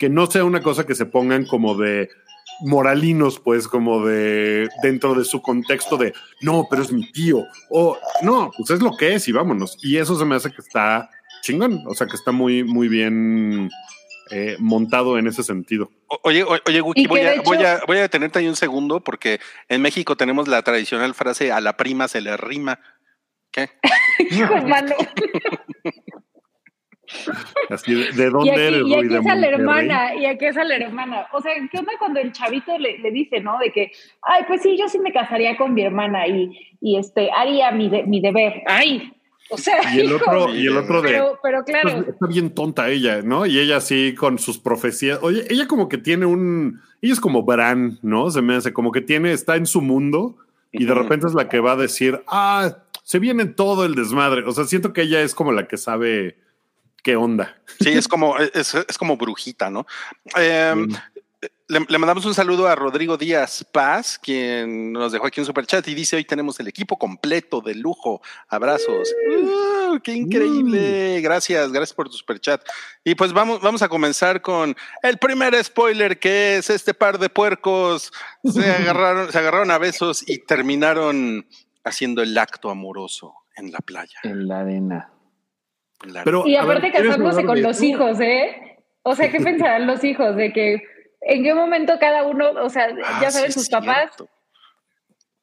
que 0.00 0.08
no 0.08 0.26
sea 0.26 0.44
una 0.44 0.60
cosa 0.60 0.84
que 0.84 0.96
se 0.96 1.06
pongan 1.06 1.46
como 1.46 1.76
de 1.76 2.08
moralinos, 2.60 3.38
pues 3.38 3.68
como 3.68 4.04
de 4.04 4.68
dentro 4.82 5.14
de 5.14 5.24
su 5.24 5.40
contexto 5.40 5.96
de, 5.96 6.12
no, 6.40 6.66
pero 6.68 6.82
es 6.82 6.92
mi 6.92 7.10
tío, 7.12 7.44
o 7.70 7.96
no, 8.22 8.50
pues 8.56 8.70
es 8.70 8.82
lo 8.82 8.96
que 8.96 9.14
es 9.14 9.28
y 9.28 9.32
vámonos, 9.32 9.78
y 9.80 9.96
eso 9.96 10.18
se 10.18 10.24
me 10.24 10.34
hace 10.34 10.50
que 10.50 10.60
está 10.60 11.08
chingón, 11.42 11.82
o 11.86 11.94
sea, 11.94 12.06
que 12.06 12.16
está 12.16 12.32
muy, 12.32 12.64
muy 12.64 12.88
bien 12.88 13.70
eh, 14.30 14.56
montado 14.58 15.18
en 15.18 15.26
ese 15.26 15.42
sentido. 15.42 15.90
Oye, 16.22 16.44
oye, 16.44 16.80
Wiki, 16.82 17.06
voy 17.06 17.20
a, 17.20 17.40
voy, 17.42 17.64
a, 17.64 17.80
voy 17.86 17.98
a 17.98 18.02
detenerte 18.02 18.38
ahí 18.38 18.48
un 18.48 18.56
segundo 18.56 19.00
porque 19.00 19.40
en 19.68 19.80
México 19.80 20.16
tenemos 20.16 20.48
la 20.48 20.62
tradicional 20.62 21.14
frase 21.14 21.50
a 21.50 21.60
la 21.60 21.76
prima 21.76 22.08
se 22.08 22.20
le 22.20 22.36
rima. 22.36 22.78
¿Qué? 23.50 23.70
Hijo, 24.30 24.56
mano. 24.66 24.94
Así, 27.70 27.94
¿de 27.94 28.30
dónde 28.30 28.48
y 28.48 28.50
aquí, 28.50 28.60
eres? 28.60 28.82
Y 28.86 28.94
aquí 28.94 29.14
es 29.14 29.26
a 29.26 29.34
la 29.34 29.46
hermana, 29.46 30.14
y 30.14 30.26
aquí 30.26 30.44
es 30.44 30.56
a 30.58 30.64
la 30.64 30.76
hermana. 30.76 31.26
O 31.32 31.40
sea, 31.40 31.52
¿qué 31.70 31.78
onda 31.78 31.92
cuando 31.98 32.20
el 32.20 32.32
chavito 32.32 32.76
le, 32.76 32.98
le, 32.98 33.10
dice, 33.10 33.40
no? 33.40 33.58
De 33.58 33.72
que, 33.72 33.92
ay, 34.22 34.44
pues 34.46 34.62
sí, 34.62 34.76
yo 34.78 34.88
sí 34.88 34.98
me 34.98 35.12
casaría 35.12 35.56
con 35.56 35.72
mi 35.72 35.82
hermana 35.82 36.26
y, 36.26 36.50
y 36.82 36.98
este, 36.98 37.30
haría 37.32 37.70
mi, 37.70 37.88
de, 37.88 38.02
mi 38.02 38.20
deber. 38.20 38.62
Ay, 38.66 39.12
O 39.50 39.58
sea, 39.58 39.94
Y 39.94 40.00
el 40.00 40.06
hijo, 40.06 40.16
otro, 40.16 40.54
y 40.54 40.66
el 40.66 40.76
otro 40.76 41.00
de. 41.02 41.08
pero, 41.08 41.38
pero 41.42 41.64
Pues, 41.64 41.80
claro, 41.82 42.04
está 42.08 42.26
bien 42.26 42.50
tonta 42.54 42.88
ella, 42.90 43.22
¿no? 43.22 43.46
Y 43.46 43.58
ella 43.58 43.80
sí 43.80 44.14
con 44.14 44.38
sus 44.38 44.58
profecías. 44.58 45.18
Oye, 45.22 45.46
ella 45.48 45.66
como 45.66 45.88
que 45.88 45.98
tiene 45.98 46.26
un. 46.26 46.80
Ella 47.00 47.12
es 47.12 47.20
como 47.20 47.42
Bran, 47.44 47.98
¿no? 48.02 48.30
Se 48.30 48.42
me 48.42 48.56
hace 48.56 48.72
como 48.72 48.92
que 48.92 49.00
tiene, 49.00 49.32
está 49.32 49.56
en 49.56 49.66
su 49.66 49.80
mundo 49.80 50.36
y 50.72 50.84
de 50.84 50.94
repente 50.94 51.26
es 51.26 51.34
la 51.34 51.48
que 51.48 51.60
va 51.60 51.72
a 51.72 51.76
decir, 51.76 52.22
ah, 52.26 52.78
se 53.04 53.18
viene 53.18 53.46
todo 53.46 53.84
el 53.84 53.94
desmadre. 53.94 54.44
O 54.44 54.52
sea, 54.52 54.64
siento 54.64 54.92
que 54.92 55.02
ella 55.02 55.22
es 55.22 55.34
como 55.34 55.52
la 55.52 55.66
que 55.66 55.76
sabe 55.78 56.36
qué 57.02 57.16
onda. 57.16 57.56
Sí, 57.80 57.90
es 57.90 58.08
como, 58.08 58.36
es, 58.38 58.74
es 58.74 58.98
como 58.98 59.16
brujita, 59.16 59.70
¿no? 59.70 59.86
Eh, 60.38 60.74
Mm. 60.76 60.92
Le, 61.68 61.80
le 61.88 61.98
mandamos 61.98 62.24
un 62.24 62.34
saludo 62.34 62.66
a 62.66 62.74
Rodrigo 62.74 63.16
Díaz 63.16 63.64
Paz, 63.72 64.18
quien 64.18 64.92
nos 64.92 65.12
dejó 65.12 65.26
aquí 65.26 65.40
un 65.40 65.46
superchat 65.46 65.86
y 65.88 65.94
dice: 65.94 66.16
Hoy 66.16 66.24
tenemos 66.24 66.58
el 66.60 66.68
equipo 66.68 66.98
completo 66.98 67.60
de 67.60 67.74
lujo. 67.74 68.22
Abrazos. 68.48 69.12
Uh, 69.30 69.98
¡Qué 70.00 70.12
increíble! 70.12 71.20
Gracias, 71.20 71.70
gracias 71.72 71.94
por 71.94 72.08
tu 72.08 72.16
superchat. 72.16 72.62
Y 73.04 73.14
pues 73.14 73.32
vamos, 73.32 73.60
vamos 73.60 73.82
a 73.82 73.88
comenzar 73.88 74.40
con 74.42 74.74
el 75.02 75.18
primer 75.18 75.62
spoiler, 75.62 76.18
que 76.18 76.56
es 76.56 76.70
este 76.70 76.94
par 76.94 77.18
de 77.18 77.28
puercos 77.28 78.12
se 78.44 78.70
agarraron, 78.70 79.30
se 79.30 79.38
agarraron 79.38 79.70
a 79.70 79.78
besos 79.78 80.28
y 80.28 80.38
terminaron 80.38 81.46
haciendo 81.84 82.22
el 82.22 82.36
acto 82.38 82.70
amoroso 82.70 83.34
en 83.56 83.72
la 83.72 83.78
playa. 83.80 84.18
En 84.24 84.48
la 84.48 84.60
arena. 84.60 85.10
en 86.04 86.12
la- 86.14 86.24
Pero, 86.24 86.46
y 86.46 86.56
a 86.56 86.62
ver, 86.62 86.78
aparte 86.78 86.90
¿quieres 86.92 87.10
casándose 87.10 87.44
con 87.44 87.60
los 87.62 87.82
hijos, 87.82 88.20
¿eh? 88.20 88.78
O 89.02 89.14
sea, 89.14 89.30
¿qué 89.30 89.38
pensarán 89.40 89.86
los 89.86 90.02
hijos? 90.04 90.36
De 90.36 90.52
que 90.52 90.82
en 91.20 91.42
qué 91.42 91.54
momento 91.54 91.94
cada 91.98 92.22
uno, 92.24 92.50
o 92.62 92.68
sea, 92.70 92.88
Ah, 93.04 93.18
ya 93.22 93.30
sí 93.30 93.36
saben, 93.38 93.52
sus 93.52 93.68
papás, 93.68 93.96
cierto. 94.16 94.28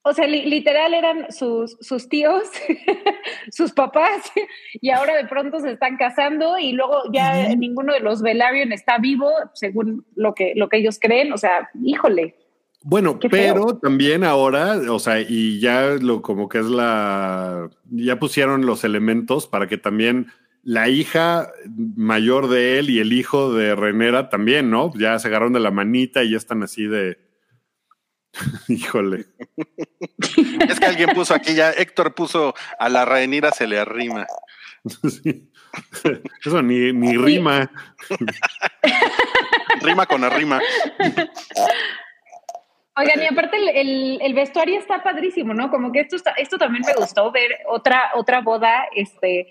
o 0.03 0.13
sea, 0.13 0.27
li- 0.27 0.46
literal 0.46 0.94
eran 0.94 1.32
sus, 1.32 1.77
sus 1.82 2.08
tíos, 2.10 2.44
sus 3.51 3.72
papás, 3.74 4.32
y 4.82 4.89
ahora 4.91 5.15
de 5.15 5.25
pronto 5.25 5.60
se 5.60 5.72
están 5.72 5.98
casando 5.98 6.58
y 6.60 6.72
luego 6.74 7.03
ya 7.12 7.55
ninguno 7.55 7.94
de 7.94 8.00
los 8.00 8.22
Velaryon 8.22 8.72
está 8.72 8.98
vivo, 9.00 9.29
según 9.53 10.05
lo 10.15 10.34
que, 10.34 10.53
lo 10.55 10.70
que 10.70 10.77
ellos 10.77 10.98
creen. 11.00 11.34
O 11.34 11.38
sea, 11.38 11.70
híjole. 11.84 12.36
Bueno, 12.88 13.17
feo. 13.20 13.29
pero 13.32 13.77
también 13.79 14.24
ahora, 14.24 14.75
o 14.91 15.00
sea, 15.00 15.20
y 15.20 15.60
ya 15.60 15.96
lo 16.00 16.22
como 16.22 16.48
que 16.50 16.60
es 16.60 16.67
la, 16.67 17.67
ya 17.89 18.20
pusieron 18.20 18.67
los 18.67 18.84
elementos 18.84 19.48
para 19.48 19.65
que 19.67 19.79
también 19.79 20.27
la 20.65 20.89
hija 20.89 21.51
mayor 21.95 22.50
de 22.50 22.79
él 22.79 22.89
y 22.89 23.00
el 23.00 23.13
hijo 23.13 23.53
de 23.53 23.75
Renera 23.75 24.29
también, 24.29 24.69
¿no? 24.72 24.91
Ya 24.95 25.17
se 25.19 25.27
agarraron 25.27 25.53
de 25.53 25.60
la 25.62 25.69
manita 25.72 26.24
y 26.24 26.31
ya 26.31 26.38
están 26.38 26.63
así 26.63 26.86
de, 26.88 27.17
híjole. 28.67 29.25
Es 30.67 30.79
que 30.79 30.86
alguien 30.88 31.10
puso 31.12 31.34
aquí 31.34 31.53
ya, 31.55 31.72
Héctor 31.72 32.13
puso 32.15 32.53
a 32.79 32.89
la 32.89 33.05
Rhaenyra 33.05 33.51
se 33.51 33.67
le 33.67 33.79
arrima. 33.79 34.25
Sí. 35.10 35.50
Eso 36.45 36.62
ni, 36.62 36.93
ni 36.93 37.17
rima. 37.17 37.69
Rima 39.81 40.05
con 40.05 40.24
arrima. 40.24 40.62
Oigan, 42.98 43.22
y 43.22 43.25
aparte 43.25 43.57
el, 43.57 43.69
el- 43.69 44.19
el 44.22 44.34
vestuario 44.34 44.79
está 44.79 45.03
padrísimo, 45.03 45.53
¿no? 45.53 45.69
Como 45.69 45.91
que 45.91 46.00
esto, 46.01 46.15
está- 46.15 46.31
esto 46.38 46.57
también 46.57 46.84
me 46.88 46.93
gustó 46.93 47.29
ver 47.31 47.50
otra, 47.67 48.12
otra 48.15 48.39
boda, 48.41 48.86
este, 48.95 49.48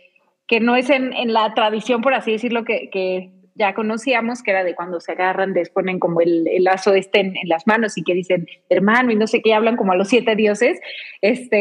que 0.55 0.61
no 0.61 0.77
es 0.77 0.89
en, 0.89 1.13
en 1.15 1.33
la 1.33 1.53
tradición, 1.53 2.01
por 2.01 2.15
así 2.15 2.31
decirlo, 2.31 2.65
que, 2.65 2.89
que 2.89 3.33
ya 3.57 3.75
conocíamos, 3.75 4.41
que 4.41 4.53
era 4.53 4.63
de 4.63 4.77
cuando 4.77 5.01
se 5.01 5.11
agarran, 5.11 5.53
les 5.53 5.69
ponen 5.69 5.99
como 5.99 6.21
el, 6.21 6.47
el 6.47 6.63
lazo 6.63 6.95
este 6.95 7.19
en, 7.19 7.37
en 7.37 7.49
las 7.49 7.67
manos 7.67 7.99
y 7.99 8.05
que 8.05 8.15
dicen 8.15 8.47
hermano 8.69 9.11
y 9.11 9.17
no 9.17 9.27
sé 9.27 9.43
qué, 9.43 9.53
hablan 9.53 9.77
como 9.77 9.91
a 9.91 9.97
los 9.97 10.07
siete 10.07 10.37
dioses. 10.37 10.79
Este, 11.23 11.61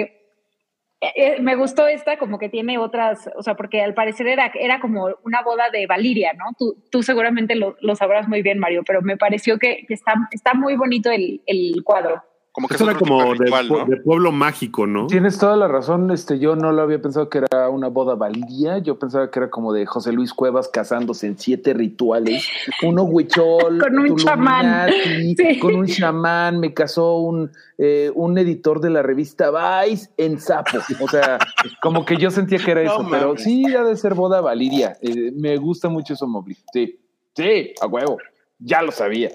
eh, 1.01 1.12
eh, 1.15 1.41
me 1.41 1.55
gustó 1.55 1.88
esta, 1.88 2.17
como 2.17 2.38
que 2.38 2.50
tiene 2.50 2.77
otras, 2.77 3.31
o 3.35 3.41
sea, 3.41 3.55
porque 3.55 3.81
al 3.81 3.95
parecer 3.95 4.27
era, 4.27 4.51
era 4.53 4.79
como 4.79 5.07
una 5.23 5.41
boda 5.41 5.71
de 5.71 5.88
Valiria, 5.88 6.33
¿no? 6.33 6.51
Tú, 6.59 6.77
tú 6.91 7.01
seguramente 7.01 7.55
lo, 7.55 7.75
lo 7.81 7.95
sabrás 7.95 8.27
muy 8.27 8.43
bien, 8.43 8.59
Mario, 8.59 8.83
pero 8.85 9.01
me 9.01 9.17
pareció 9.17 9.57
que, 9.57 9.85
que 9.88 9.95
está, 9.95 10.13
está 10.29 10.53
muy 10.53 10.75
bonito 10.75 11.09
el, 11.09 11.41
el 11.47 11.83
cuadro. 11.83 12.21
Como 12.53 12.67
que 12.67 12.75
es 12.75 12.81
Eso 12.81 12.88
era 12.89 13.00
como 13.00 13.24
de 13.33 13.39
de, 13.39 13.45
ritual, 13.45 13.67
pu- 13.67 13.79
¿no? 13.79 13.86
de 13.88 13.98
pueblo 13.98 14.31
mágico, 14.31 14.86
¿no? 14.86 15.07
Tienes 15.07 15.39
toda 15.39 15.57
la 15.57 15.67
razón, 15.67 16.12
este, 16.12 16.38
yo 16.38 16.55
no 16.55 16.72
lo 16.72 16.83
había 16.83 17.01
pensado 17.01 17.27
que 17.27 17.39
era 17.39 17.67
una 17.69 17.88
boda 17.88 18.13
valiria, 18.13 18.77
yo 18.77 19.00
pensaba 19.00 19.31
que 19.31 19.39
era 19.39 19.50
como 19.50 19.74
de 19.74 19.88
José 19.88 20.12
Luis 20.12 20.36
Cuevas 20.36 20.67
casándose 20.69 21.25
en 21.25 21.39
siete 21.39 21.74
rituales, 21.74 22.48
uno 22.83 23.03
huichol, 23.05 23.79
Con 23.81 23.98
un 23.98 24.15
chamán. 24.17 24.91
Sí. 25.36 25.57
con 25.60 25.74
un 25.75 25.88
chamán, 25.88 26.60
me 26.60 26.75
casó 26.75 27.17
un, 27.17 27.50
eh, 27.79 28.12
un 28.13 28.38
editor 28.38 28.79
de 28.81 28.91
la 28.91 29.01
revista 29.01 29.50
Vice 29.83 30.12
en 30.17 30.39
sapo, 30.39 30.77
o 31.01 31.07
sea, 31.07 31.39
como 31.81 32.05
que 32.05 32.17
yo 32.17 32.29
sentía 32.29 32.60
que 32.60 32.69
era 32.69 32.83
No 32.83 32.93
eso, 32.93 33.07
pero 33.10 33.36
sí 33.36 33.65
ha 33.74 33.83
de 33.83 33.98
ser 33.98 34.13
boda 34.13 34.41
valiria, 34.41 34.95
Eh, 35.01 35.31
me 35.36 35.57
gusta 35.57 35.89
mucho 35.89 36.13
eso, 36.13 36.27
Mowgli, 36.27 36.55
sí, 36.72 37.00
sí, 37.36 37.74
a 37.81 37.88
huevo, 37.88 38.19
ya 38.60 38.83
lo 38.83 38.91
sabía. 38.91 39.31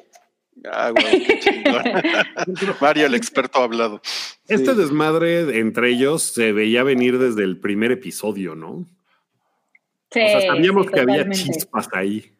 Ah, 0.70 0.90
güey, 0.90 1.24
qué 1.24 1.38
chingón. 1.40 1.82
Mario, 2.80 3.06
el 3.06 3.14
experto 3.14 3.60
ha 3.60 3.64
hablado. 3.64 4.00
Este 4.48 4.72
Sí. 4.72 4.76
desmadre 4.76 5.58
entre 5.58 5.90
ellos 5.90 6.22
se 6.22 6.52
veía 6.52 6.82
venir 6.82 7.18
desde 7.18 7.44
el 7.44 7.58
primer 7.58 7.92
episodio, 7.92 8.54
¿no? 8.54 8.84
Sí, 10.10 10.20
o 10.20 10.28
sea, 10.28 10.40
sabíamos 10.42 10.86
sí, 10.86 10.92
que 10.92 11.00
había 11.00 11.28
chispas 11.30 11.88
ahí. 11.92 12.32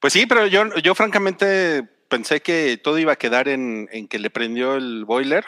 Pues 0.00 0.12
sí, 0.12 0.26
pero 0.26 0.46
yo, 0.46 0.74
yo 0.76 0.94
francamente 0.94 1.82
pensé 2.08 2.40
que 2.40 2.78
todo 2.82 2.98
iba 2.98 3.12
a 3.12 3.16
quedar 3.16 3.48
en, 3.48 3.88
en 3.92 4.08
que 4.08 4.18
le 4.18 4.30
prendió 4.30 4.76
el 4.76 5.04
boiler, 5.04 5.44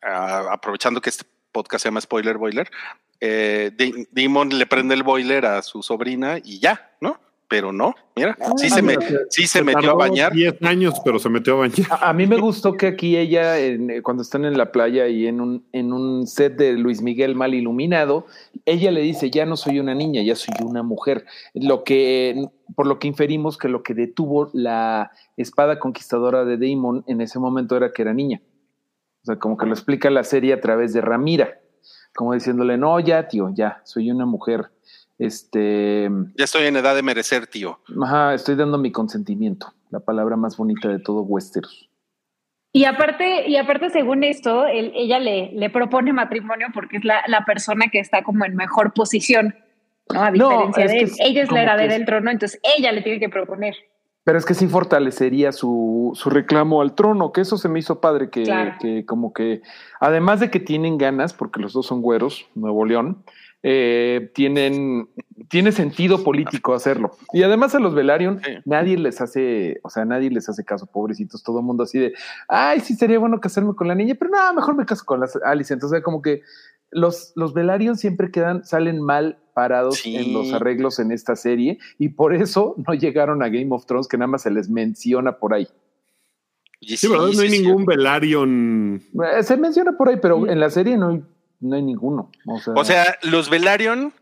aprovechando 0.00 1.00
que 1.00 1.10
este 1.10 1.24
podcast 1.52 1.82
se 1.82 1.88
llama 1.88 2.00
Spoiler 2.00 2.38
Boiler. 2.38 2.70
Eh, 3.20 3.70
le 3.76 4.66
prende 4.66 4.94
el 4.94 5.02
boiler 5.02 5.46
a 5.46 5.62
su 5.62 5.82
sobrina 5.82 6.38
y 6.42 6.58
ya, 6.58 6.90
¿no? 7.00 7.20
Pero 7.52 7.70
no, 7.70 7.94
mira, 8.16 8.34
sí 8.56 8.70
se, 8.70 8.80
me, 8.80 8.94
sí 9.28 9.46
se 9.46 9.62
metió 9.62 9.90
a 9.90 9.94
bañar. 9.94 10.32
10 10.32 10.62
años, 10.62 10.94
pero 11.04 11.18
se 11.18 11.28
metió 11.28 11.52
a 11.52 11.56
bañar. 11.58 11.86
A, 11.90 12.08
a 12.08 12.12
mí 12.14 12.26
me 12.26 12.38
gustó 12.38 12.72
que 12.78 12.86
aquí 12.86 13.14
ella, 13.18 13.58
en- 13.58 13.90
eh, 13.90 14.00
cuando 14.00 14.22
están 14.22 14.46
en 14.46 14.56
la 14.56 14.72
playa 14.72 15.06
y 15.08 15.26
en 15.26 15.42
un, 15.42 15.66
en 15.72 15.92
un 15.92 16.26
set 16.26 16.56
de 16.56 16.72
Luis 16.72 17.02
Miguel 17.02 17.34
mal 17.34 17.52
iluminado, 17.52 18.24
ella 18.64 18.90
le 18.90 19.02
dice, 19.02 19.30
ya 19.30 19.44
no 19.44 19.58
soy 19.58 19.80
una 19.80 19.94
niña, 19.94 20.22
ya 20.22 20.34
soy 20.34 20.54
una 20.64 20.82
mujer. 20.82 21.26
Lo 21.52 21.84
que, 21.84 22.48
por 22.74 22.86
lo 22.86 22.98
que 22.98 23.08
inferimos 23.08 23.58
que 23.58 23.68
lo 23.68 23.82
que 23.82 23.92
detuvo 23.92 24.48
la 24.54 25.10
espada 25.36 25.78
conquistadora 25.78 26.46
de 26.46 26.56
Daemon 26.56 27.04
en 27.06 27.20
ese 27.20 27.38
momento 27.38 27.76
era 27.76 27.92
que 27.92 28.00
era 28.00 28.14
niña. 28.14 28.40
O 29.22 29.26
sea, 29.26 29.36
como 29.36 29.58
que 29.58 29.66
lo 29.66 29.72
explica 29.72 30.08
la 30.08 30.24
serie 30.24 30.54
a 30.54 30.60
través 30.62 30.94
de 30.94 31.02
Ramira, 31.02 31.60
como 32.14 32.32
diciéndole, 32.32 32.78
no, 32.78 32.98
ya, 32.98 33.28
tío, 33.28 33.50
ya, 33.54 33.82
soy 33.84 34.10
una 34.10 34.24
mujer. 34.24 34.70
Este, 35.18 36.08
Ya 36.36 36.44
estoy 36.44 36.64
en 36.64 36.76
edad 36.76 36.94
de 36.94 37.02
merecer, 37.02 37.46
tío. 37.46 37.78
ajá, 38.02 38.34
estoy 38.34 38.54
dando 38.56 38.78
mi 38.78 38.90
consentimiento, 38.92 39.72
la 39.90 40.00
palabra 40.00 40.36
más 40.36 40.56
bonita 40.56 40.88
de 40.88 40.98
todo 40.98 41.22
Westeros. 41.22 41.88
Y 42.74 42.86
aparte, 42.86 43.48
y 43.48 43.56
aparte, 43.56 43.90
según 43.90 44.24
esto, 44.24 44.66
él- 44.66 44.92
ella 44.94 45.18
le, 45.18 45.52
le 45.52 45.68
propone 45.70 46.12
matrimonio 46.12 46.68
porque 46.72 46.96
es 46.96 47.04
la, 47.04 47.22
la 47.28 47.44
persona 47.44 47.86
que 47.92 47.98
está 48.00 48.22
como 48.22 48.44
en 48.46 48.56
mejor 48.56 48.94
posición, 48.94 49.54
¿no? 50.12 50.22
A 50.22 50.30
No, 50.30 50.48
diferencia 50.48 50.84
es 50.84 50.90
de 50.90 50.96
que 50.96 51.04
él. 51.04 51.10
es 51.10 51.20
Ella 51.20 51.42
es 51.42 51.52
la 51.52 51.62
heredera 51.62 51.92
del 51.92 52.06
trono, 52.06 52.30
entonces 52.30 52.60
ella 52.76 52.90
le 52.92 53.02
tiene 53.02 53.20
que 53.20 53.28
proponer. 53.28 53.74
Pero 54.24 54.38
es 54.38 54.46
que 54.46 54.54
sí 54.54 54.68
fortalecería 54.68 55.52
su, 55.52 56.12
su 56.14 56.30
reclamo 56.30 56.80
al 56.80 56.94
trono, 56.94 57.32
que 57.32 57.40
eso 57.42 57.58
se 57.58 57.68
me 57.68 57.80
hizo 57.80 58.00
padre, 58.00 58.30
que, 58.30 58.44
Claro. 58.44 58.74
que 58.80 59.04
como 59.04 59.32
que, 59.34 59.60
además 60.00 60.40
de 60.40 60.50
que 60.50 60.60
tienen 60.60 60.96
ganas, 60.96 61.34
porque 61.34 61.60
los 61.60 61.72
dos 61.74 61.86
son 61.86 62.00
güeros, 62.02 62.46
Nuevo 62.54 62.84
León, 62.86 63.22
eh, 63.62 64.30
tienen, 64.34 65.08
tiene 65.48 65.70
sentido 65.72 66.24
político 66.24 66.74
hacerlo. 66.74 67.12
Y 67.32 67.42
además 67.42 67.74
a 67.74 67.80
los 67.80 67.94
Velaryon, 67.94 68.40
Sí. 68.44 68.50
nadie 68.64 68.96
les 68.98 69.20
hace, 69.20 69.78
o 69.84 69.90
sea, 69.90 70.04
nadie 70.04 70.30
les 70.30 70.48
hace 70.48 70.64
caso, 70.64 70.86
pobrecitos, 70.86 71.42
todo 71.42 71.60
el 71.60 71.64
mundo 71.64 71.84
así 71.84 71.98
de, 71.98 72.12
ay, 72.48 72.80
sí 72.80 72.94
sería 72.94 73.18
bueno 73.18 73.38
casarme 73.40 73.74
con 73.74 73.86
la 73.88 73.94
niña, 73.94 74.16
pero 74.18 74.30
no, 74.30 74.54
mejor 74.54 74.74
me 74.76 74.84
caso 74.86 75.04
con 75.04 75.20
las 75.20 75.36
Alice. 75.44 75.72
Entonces, 75.72 76.02
como 76.02 76.22
que 76.22 76.42
los, 76.90 77.32
los 77.36 77.54
Velaryon 77.54 77.96
siempre 77.96 78.30
quedan, 78.30 78.64
salen 78.64 79.00
mal 79.00 79.38
parados 79.54 79.98
Sí. 79.98 80.16
en 80.16 80.32
los 80.32 80.52
arreglos 80.52 80.98
en 80.98 81.12
esta 81.12 81.36
serie 81.36 81.78
y 81.98 82.08
por 82.10 82.34
eso 82.34 82.74
no 82.86 82.94
llegaron 82.94 83.42
a 83.42 83.48
Game 83.48 83.68
of 83.70 83.86
Thrones, 83.86 84.08
que 84.08 84.16
nada 84.18 84.26
más 84.28 84.42
se 84.42 84.50
les 84.50 84.68
menciona 84.70 85.38
por 85.38 85.54
ahí. 85.54 85.68
Sí, 86.80 87.06
¿verdad? 87.06 87.26
No 87.32 87.40
hay 87.42 87.48
sí, 87.48 87.56
sí. 87.56 87.62
ningún 87.62 87.84
Velaryon. 87.86 89.02
Eh, 89.38 89.42
Se 89.44 89.56
menciona 89.56 89.92
por 89.96 90.08
ahí, 90.08 90.16
pero 90.20 90.48
en 90.48 90.58
la 90.58 90.68
serie 90.68 90.96
no 90.96 91.10
hay, 91.10 91.22
no 91.62 91.76
hay 91.76 91.82
ninguno. 91.82 92.30
O 92.46 92.58
sea, 92.58 92.74
O 92.76 92.84
sea, 92.84 93.18
los 93.22 93.48
Velaryon 93.48 94.12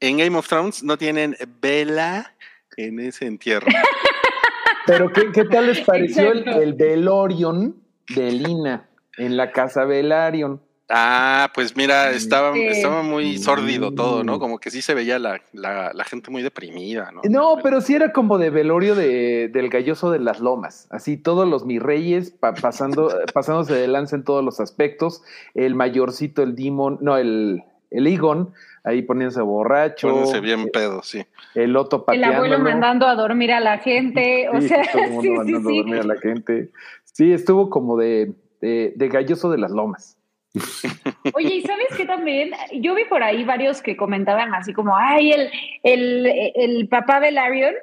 en 0.00 0.18
Game 0.18 0.36
of 0.36 0.48
Thrones 0.48 0.82
no 0.82 0.98
tienen 0.98 1.36
vela 1.60 2.34
en 2.76 3.00
ese 3.00 3.26
entierro. 3.26 3.66
pero 4.86 5.12
¿qué, 5.12 5.32
qué 5.32 5.44
tal 5.44 5.66
les 5.66 5.80
pareció 5.80 6.32
el, 6.32 6.46
el 6.48 6.74
Velorion 6.74 7.76
de 8.14 8.32
Lina 8.32 8.88
en 9.16 9.36
la 9.36 9.52
casa 9.52 9.84
Velaryon? 9.84 10.60
Ah, 10.90 11.50
pues 11.54 11.76
mira, 11.76 12.10
estaba, 12.12 12.54
Sí. 12.54 12.62
estaba 12.64 13.02
muy 13.02 13.36
sórdido 13.38 13.92
todo, 13.92 14.24
¿no? 14.24 14.38
Como 14.38 14.58
que 14.58 14.70
sí 14.70 14.80
se 14.80 14.94
veía 14.94 15.18
la, 15.18 15.40
la, 15.52 15.92
la 15.92 16.04
gente 16.04 16.30
muy 16.30 16.42
deprimida, 16.42 17.10
¿no? 17.12 17.20
No, 17.28 17.58
pero 17.62 17.80
sí 17.82 17.94
era 17.94 18.12
como 18.12 18.38
de 18.38 18.48
velorio 18.50 18.94
de, 18.94 19.48
del 19.48 19.68
galloso 19.68 20.10
de 20.10 20.18
las 20.18 20.40
lomas. 20.40 20.86
Así 20.90 21.16
todos 21.18 21.46
los 21.46 21.66
mis 21.66 21.82
reyes 21.82 22.30
pa- 22.30 22.54
pasando, 22.54 23.10
pasándose 23.34 23.74
de 23.74 23.86
lanza 23.86 24.16
en 24.16 24.24
todos 24.24 24.42
los 24.44 24.60
aspectos. 24.60 25.22
El 25.54 25.74
mayorcito, 25.74 26.42
el 26.42 26.54
demon, 26.56 26.98
no, 27.02 27.18
el, 27.18 27.64
el 27.90 28.06
Egon 28.06 28.54
ahí 28.84 29.02
poniéndose 29.02 29.42
borracho. 29.42 30.08
Poniéndose 30.08 30.40
bien 30.40 30.68
pedo, 30.72 31.02
sí. 31.02 31.22
El 31.54 31.76
Otto 31.76 32.04
El 32.08 32.24
abuelo 32.24 32.58
mandando 32.60 33.06
a 33.06 33.14
dormir 33.14 33.52
a 33.52 33.60
la 33.60 33.76
gente. 33.78 34.48
O 34.48 34.58
Sí, 34.60 34.68
sea, 34.68 34.82
todo 34.90 35.02
el 35.02 35.10
mundo 35.10 35.22
sí, 35.22 35.28
sí, 35.28 35.34
mandando 35.36 35.68
a 35.68 35.72
sí. 35.72 35.76
dormir 35.78 36.00
a 36.00 36.04
la 36.04 36.16
gente. 36.16 36.70
Sí, 37.04 37.32
estuvo 37.32 37.68
como 37.68 37.98
de, 37.98 38.32
de, 38.62 38.94
de 38.96 39.08
galloso 39.08 39.50
de 39.50 39.58
las 39.58 39.70
lomas. 39.72 40.14
Oye, 41.34 41.56
¿y 41.56 41.62
sabes 41.62 41.88
qué 41.96 42.06
también? 42.06 42.50
Yo 42.80 42.94
vi 42.94 43.04
por 43.04 43.22
ahí 43.22 43.44
varios 43.44 43.82
que 43.82 43.96
comentaban 43.96 44.54
así 44.54 44.72
como, 44.72 44.96
ay, 44.96 45.32
el, 45.32 45.50
el, 45.82 46.52
el 46.54 46.88
papá 46.88 47.20
de 47.20 47.32
Larion. 47.32 47.74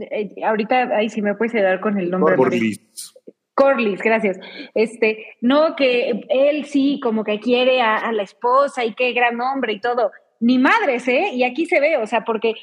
Eh, 0.00 0.34
ahorita, 0.44 0.96
ahí 0.96 1.08
sí 1.08 1.22
me 1.22 1.34
puedes 1.34 1.54
ayudar 1.54 1.80
con 1.80 1.98
el 1.98 2.10
nombre. 2.10 2.36
Liz. 2.50 3.14
Corliss, 3.54 4.00
gracias. 4.00 4.38
Este, 4.74 5.36
no, 5.40 5.76
que 5.76 6.22
él 6.28 6.64
sí, 6.64 6.98
como 7.02 7.24
que 7.24 7.40
quiere 7.40 7.82
a, 7.82 7.96
a 7.96 8.12
la 8.12 8.22
esposa 8.22 8.84
y 8.84 8.94
qué 8.94 9.12
gran 9.12 9.40
hombre 9.40 9.74
y 9.74 9.80
todo. 9.80 10.12
Ni 10.40 10.58
madres, 10.58 11.06
¿eh? 11.08 11.30
Y 11.34 11.42
aquí 11.44 11.66
se 11.66 11.80
ve, 11.80 11.98
o 11.98 12.06
sea, 12.06 12.24
porque 12.24 12.54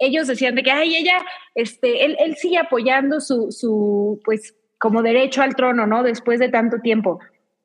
ellos 0.00 0.26
decían 0.26 0.54
de 0.54 0.62
que, 0.62 0.70
ay, 0.70 0.96
ella, 0.96 1.18
este, 1.54 2.04
él, 2.04 2.16
él 2.18 2.36
sigue 2.36 2.58
apoyando 2.58 3.20
su, 3.20 3.52
su, 3.52 4.20
pues, 4.24 4.56
como 4.78 5.02
derecho 5.02 5.42
al 5.42 5.54
trono, 5.54 5.86
¿no? 5.86 6.02
Después 6.02 6.40
de 6.40 6.48
tanto 6.48 6.78
tiempo. 6.80 7.20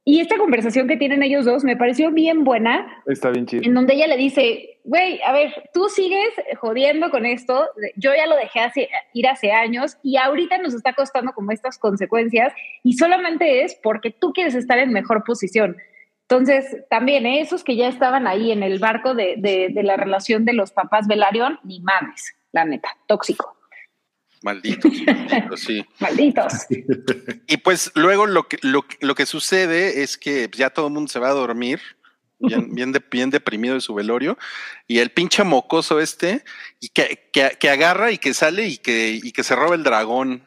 Y 0.07 0.19
esta 0.19 0.37
conversación 0.37 0.87
que 0.87 0.97
tienen 0.97 1.23
ellos 1.23 1.45
dos 1.45 1.63
me 1.63 1.75
pareció 1.75 2.11
bien 2.11 2.43
buena, 2.43 3.01
Está 3.07 3.31
bien 3.31 3.47
chido. 3.47 3.63
en 3.65 3.73
donde 3.73 3.95
ella 3.95 4.05
le 4.05 4.17
dice, 4.17 4.77
güey, 4.83 5.19
a 5.25 5.31
ver, 5.33 5.51
tú 5.73 5.89
sigues 5.89 6.29
jodiendo 6.59 7.09
con 7.09 7.25
esto, 7.25 7.67
yo 7.95 8.13
ya 8.15 8.27
lo 8.27 8.35
dejé 8.35 8.59
hace, 8.59 8.89
ir 9.13 9.27
hace 9.27 9.51
años 9.51 9.97
y 10.03 10.17
ahorita 10.17 10.59
nos 10.59 10.75
está 10.75 10.93
costando 10.93 11.33
como 11.33 11.51
estas 11.51 11.79
consecuencias 11.79 12.53
y 12.83 12.93
solamente 12.93 13.63
es 13.63 13.73
porque 13.81 14.11
tú 14.11 14.31
quieres 14.31 14.53
estar 14.53 14.77
en 14.77 14.93
mejor 14.93 15.23
posición. 15.23 15.75
Entonces, 16.29 16.77
también 16.87 17.25
¿eh? 17.25 17.41
esos 17.41 17.63
que 17.63 17.75
ya 17.75 17.87
estaban 17.87 18.27
ahí 18.27 18.51
en 18.51 18.61
el 18.61 18.77
barco 18.77 19.15
de, 19.15 19.35
de, 19.37 19.69
de 19.73 19.83
la 19.83 19.97
relación 19.97 20.45
de 20.45 20.53
los 20.53 20.71
papás 20.71 21.07
Velarión, 21.07 21.59
ni 21.63 21.79
mames, 21.79 22.35
la 22.51 22.63
neta, 22.63 22.89
tóxico, 23.07 23.54
Malditos, 24.45 24.91
malditos, 25.07 25.59
sí. 25.59 25.83
malditos. 25.99 26.53
Y 27.47 27.57
pues 27.57 27.91
luego 27.95 28.27
lo 28.27 28.47
que, 28.47 28.59
lo, 28.61 28.85
lo 29.01 29.15
que 29.15 29.25
sucede 29.25 30.03
es 30.03 30.17
que 30.19 30.47
ya 30.55 30.69
todo 30.69 30.87
el 30.87 30.93
mundo 30.93 31.11
se 31.11 31.17
va 31.19 31.29
a 31.29 31.33
dormir, 31.33 31.81
bien, 32.39 32.69
bien, 32.75 32.91
de- 32.91 33.03
bien 33.11 33.31
deprimido 33.31 33.73
de 33.73 33.81
su 33.81 33.95
velorio, 33.95 34.37
y 34.87 34.99
el 34.99 35.09
pinche 35.09 35.43
mocoso 35.43 35.99
este, 35.99 36.43
y 36.79 36.89
que, 36.89 37.29
que, 37.33 37.57
que 37.59 37.69
agarra 37.71 38.11
y 38.11 38.19
que 38.19 38.35
sale 38.35 38.67
y 38.67 38.77
que, 38.77 39.19
y 39.21 39.31
que 39.31 39.41
se 39.43 39.55
roba 39.55 39.73
el 39.75 39.83
dragón. 39.83 40.43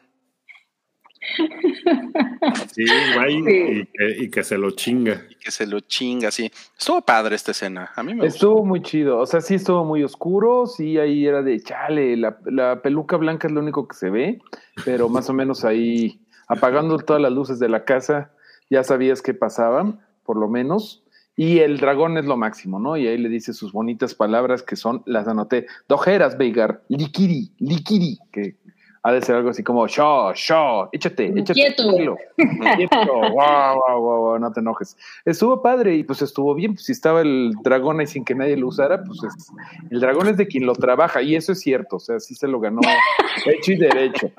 Sí, 2.73 2.85
Sí. 2.85 2.85
Y, 3.29 3.85
que, 3.85 4.23
y 4.23 4.29
que 4.29 4.43
se 4.43 4.57
lo 4.57 4.71
chinga. 4.71 5.21
Y 5.29 5.35
que 5.35 5.51
se 5.51 5.67
lo 5.67 5.79
chinga 5.81 6.29
así. 6.29 6.51
Estuvo 6.77 7.01
padre 7.01 7.35
esta 7.35 7.51
escena. 7.51 7.91
A 7.95 8.03
mí 8.03 8.13
me 8.13 8.25
gustó. 8.25 8.35
Estuvo 8.35 8.65
muy 8.65 8.81
chido. 8.81 9.19
O 9.19 9.25
sea, 9.25 9.41
sí 9.41 9.55
estuvo 9.55 9.83
muy 9.85 10.03
oscuro. 10.03 10.65
Sí, 10.65 10.97
ahí 10.97 11.25
era 11.25 11.41
de 11.41 11.59
chale. 11.61 12.17
La, 12.17 12.37
la 12.45 12.81
peluca 12.81 13.17
blanca 13.17 13.47
es 13.47 13.53
lo 13.53 13.61
único 13.61 13.87
que 13.87 13.95
se 13.95 14.09
ve, 14.09 14.39
pero 14.85 15.09
más 15.09 15.29
o 15.29 15.33
menos 15.33 15.65
ahí 15.65 16.21
apagando 16.49 16.97
todas 16.97 17.21
las 17.21 17.31
luces 17.31 17.59
de 17.59 17.69
la 17.69 17.85
casa, 17.85 18.31
ya 18.69 18.83
sabías 18.83 19.21
qué 19.21 19.33
pasaba, 19.33 19.99
por 20.23 20.35
lo 20.35 20.49
menos. 20.49 21.03
Y 21.35 21.59
el 21.59 21.77
dragón 21.77 22.17
es 22.17 22.25
lo 22.25 22.35
máximo, 22.35 22.79
¿no? 22.79 22.97
Y 22.97 23.07
ahí 23.07 23.17
le 23.17 23.29
dice 23.29 23.53
sus 23.53 23.71
bonitas 23.71 24.13
palabras 24.13 24.61
que 24.61 24.75
son, 24.75 25.03
las 25.05 25.27
anoté, 25.27 25.67
dojeras, 25.87 26.37
Veigar, 26.37 26.83
liquiri, 26.89 27.53
liquiri, 27.59 28.17
que 28.31 28.57
ha 29.03 29.11
de 29.11 29.21
ser 29.21 29.35
algo 29.35 29.49
así 29.49 29.63
como, 29.63 29.87
sho, 29.87 30.33
sho, 30.33 30.89
échate, 30.91 31.27
échate. 31.27 31.53
Quieto. 31.53 31.83
tranquilo, 31.83 32.17
no 34.39 34.51
te 34.51 34.59
enojes. 34.59 34.97
Estuvo 35.25 35.61
padre 35.61 35.95
y 35.95 36.03
pues 36.03 36.21
estuvo 36.21 36.53
bien, 36.55 36.73
pues 36.73 36.85
si 36.85 36.91
estaba 36.91 37.21
el 37.21 37.53
dragón 37.63 37.99
ahí 37.99 38.07
sin 38.07 38.25
que 38.25 38.35
nadie 38.35 38.57
lo 38.57 38.67
usara, 38.67 39.03
pues 39.03 39.19
es- 39.23 39.51
el 39.89 39.99
dragón 39.99 40.27
es 40.27 40.37
de 40.37 40.47
quien 40.47 40.65
lo 40.65 40.73
trabaja 40.73 41.21
y 41.21 41.35
eso 41.35 41.51
es 41.53 41.59
cierto, 41.61 41.97
o 41.97 41.99
sea, 41.99 42.19
sí 42.19 42.35
se 42.35 42.47
lo 42.47 42.59
ganó 42.59 42.81
hecho 43.45 43.71
y 43.71 43.77
derecho. 43.77 44.31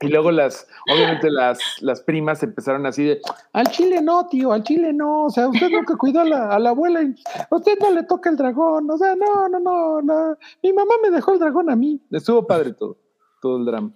Y 0.00 0.08
luego 0.08 0.30
las, 0.30 0.66
obviamente 0.92 1.30
las, 1.30 1.58
las 1.80 2.02
primas 2.02 2.42
empezaron 2.42 2.86
así 2.86 3.04
de, 3.04 3.20
al 3.52 3.66
chile 3.68 4.00
no, 4.02 4.26
tío, 4.28 4.52
al 4.52 4.62
chile 4.62 4.92
no, 4.92 5.24
o 5.24 5.30
sea, 5.30 5.48
usted 5.48 5.70
nunca 5.70 5.96
cuidó 5.96 6.20
a 6.20 6.24
la, 6.24 6.48
a 6.48 6.58
la 6.58 6.70
abuela 6.70 7.02
y 7.02 7.14
usted 7.50 7.78
no 7.80 7.90
le 7.92 8.02
toca 8.04 8.30
el 8.30 8.36
dragón, 8.36 8.90
o 8.90 8.98
sea, 8.98 9.14
no, 9.14 9.48
no, 9.48 9.60
no, 9.60 10.02
no, 10.02 10.36
mi 10.62 10.72
mamá 10.72 10.94
me 11.02 11.10
dejó 11.10 11.32
el 11.32 11.38
dragón 11.38 11.70
a 11.70 11.76
mí. 11.76 12.00
Estuvo 12.10 12.46
padre 12.46 12.72
todo, 12.72 12.96
todo 13.42 13.58
el 13.58 13.66
drama. 13.66 13.90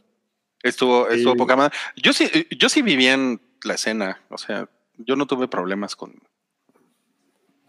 Estuvo, 0.62 1.08
estuvo 1.08 1.32
Sí. 1.32 1.38
poca 1.38 1.56
madre. 1.56 1.74
Yo 1.96 2.12
sí, 2.12 2.28
yo 2.58 2.68
sí 2.68 2.82
viví 2.82 3.06
en 3.06 3.40
la 3.64 3.74
escena. 3.74 4.20
O 4.28 4.36
sea, 4.36 4.68
yo 4.98 5.14
no 5.16 5.26
tuve 5.26 5.46
problemas 5.48 5.94
con, 5.96 6.14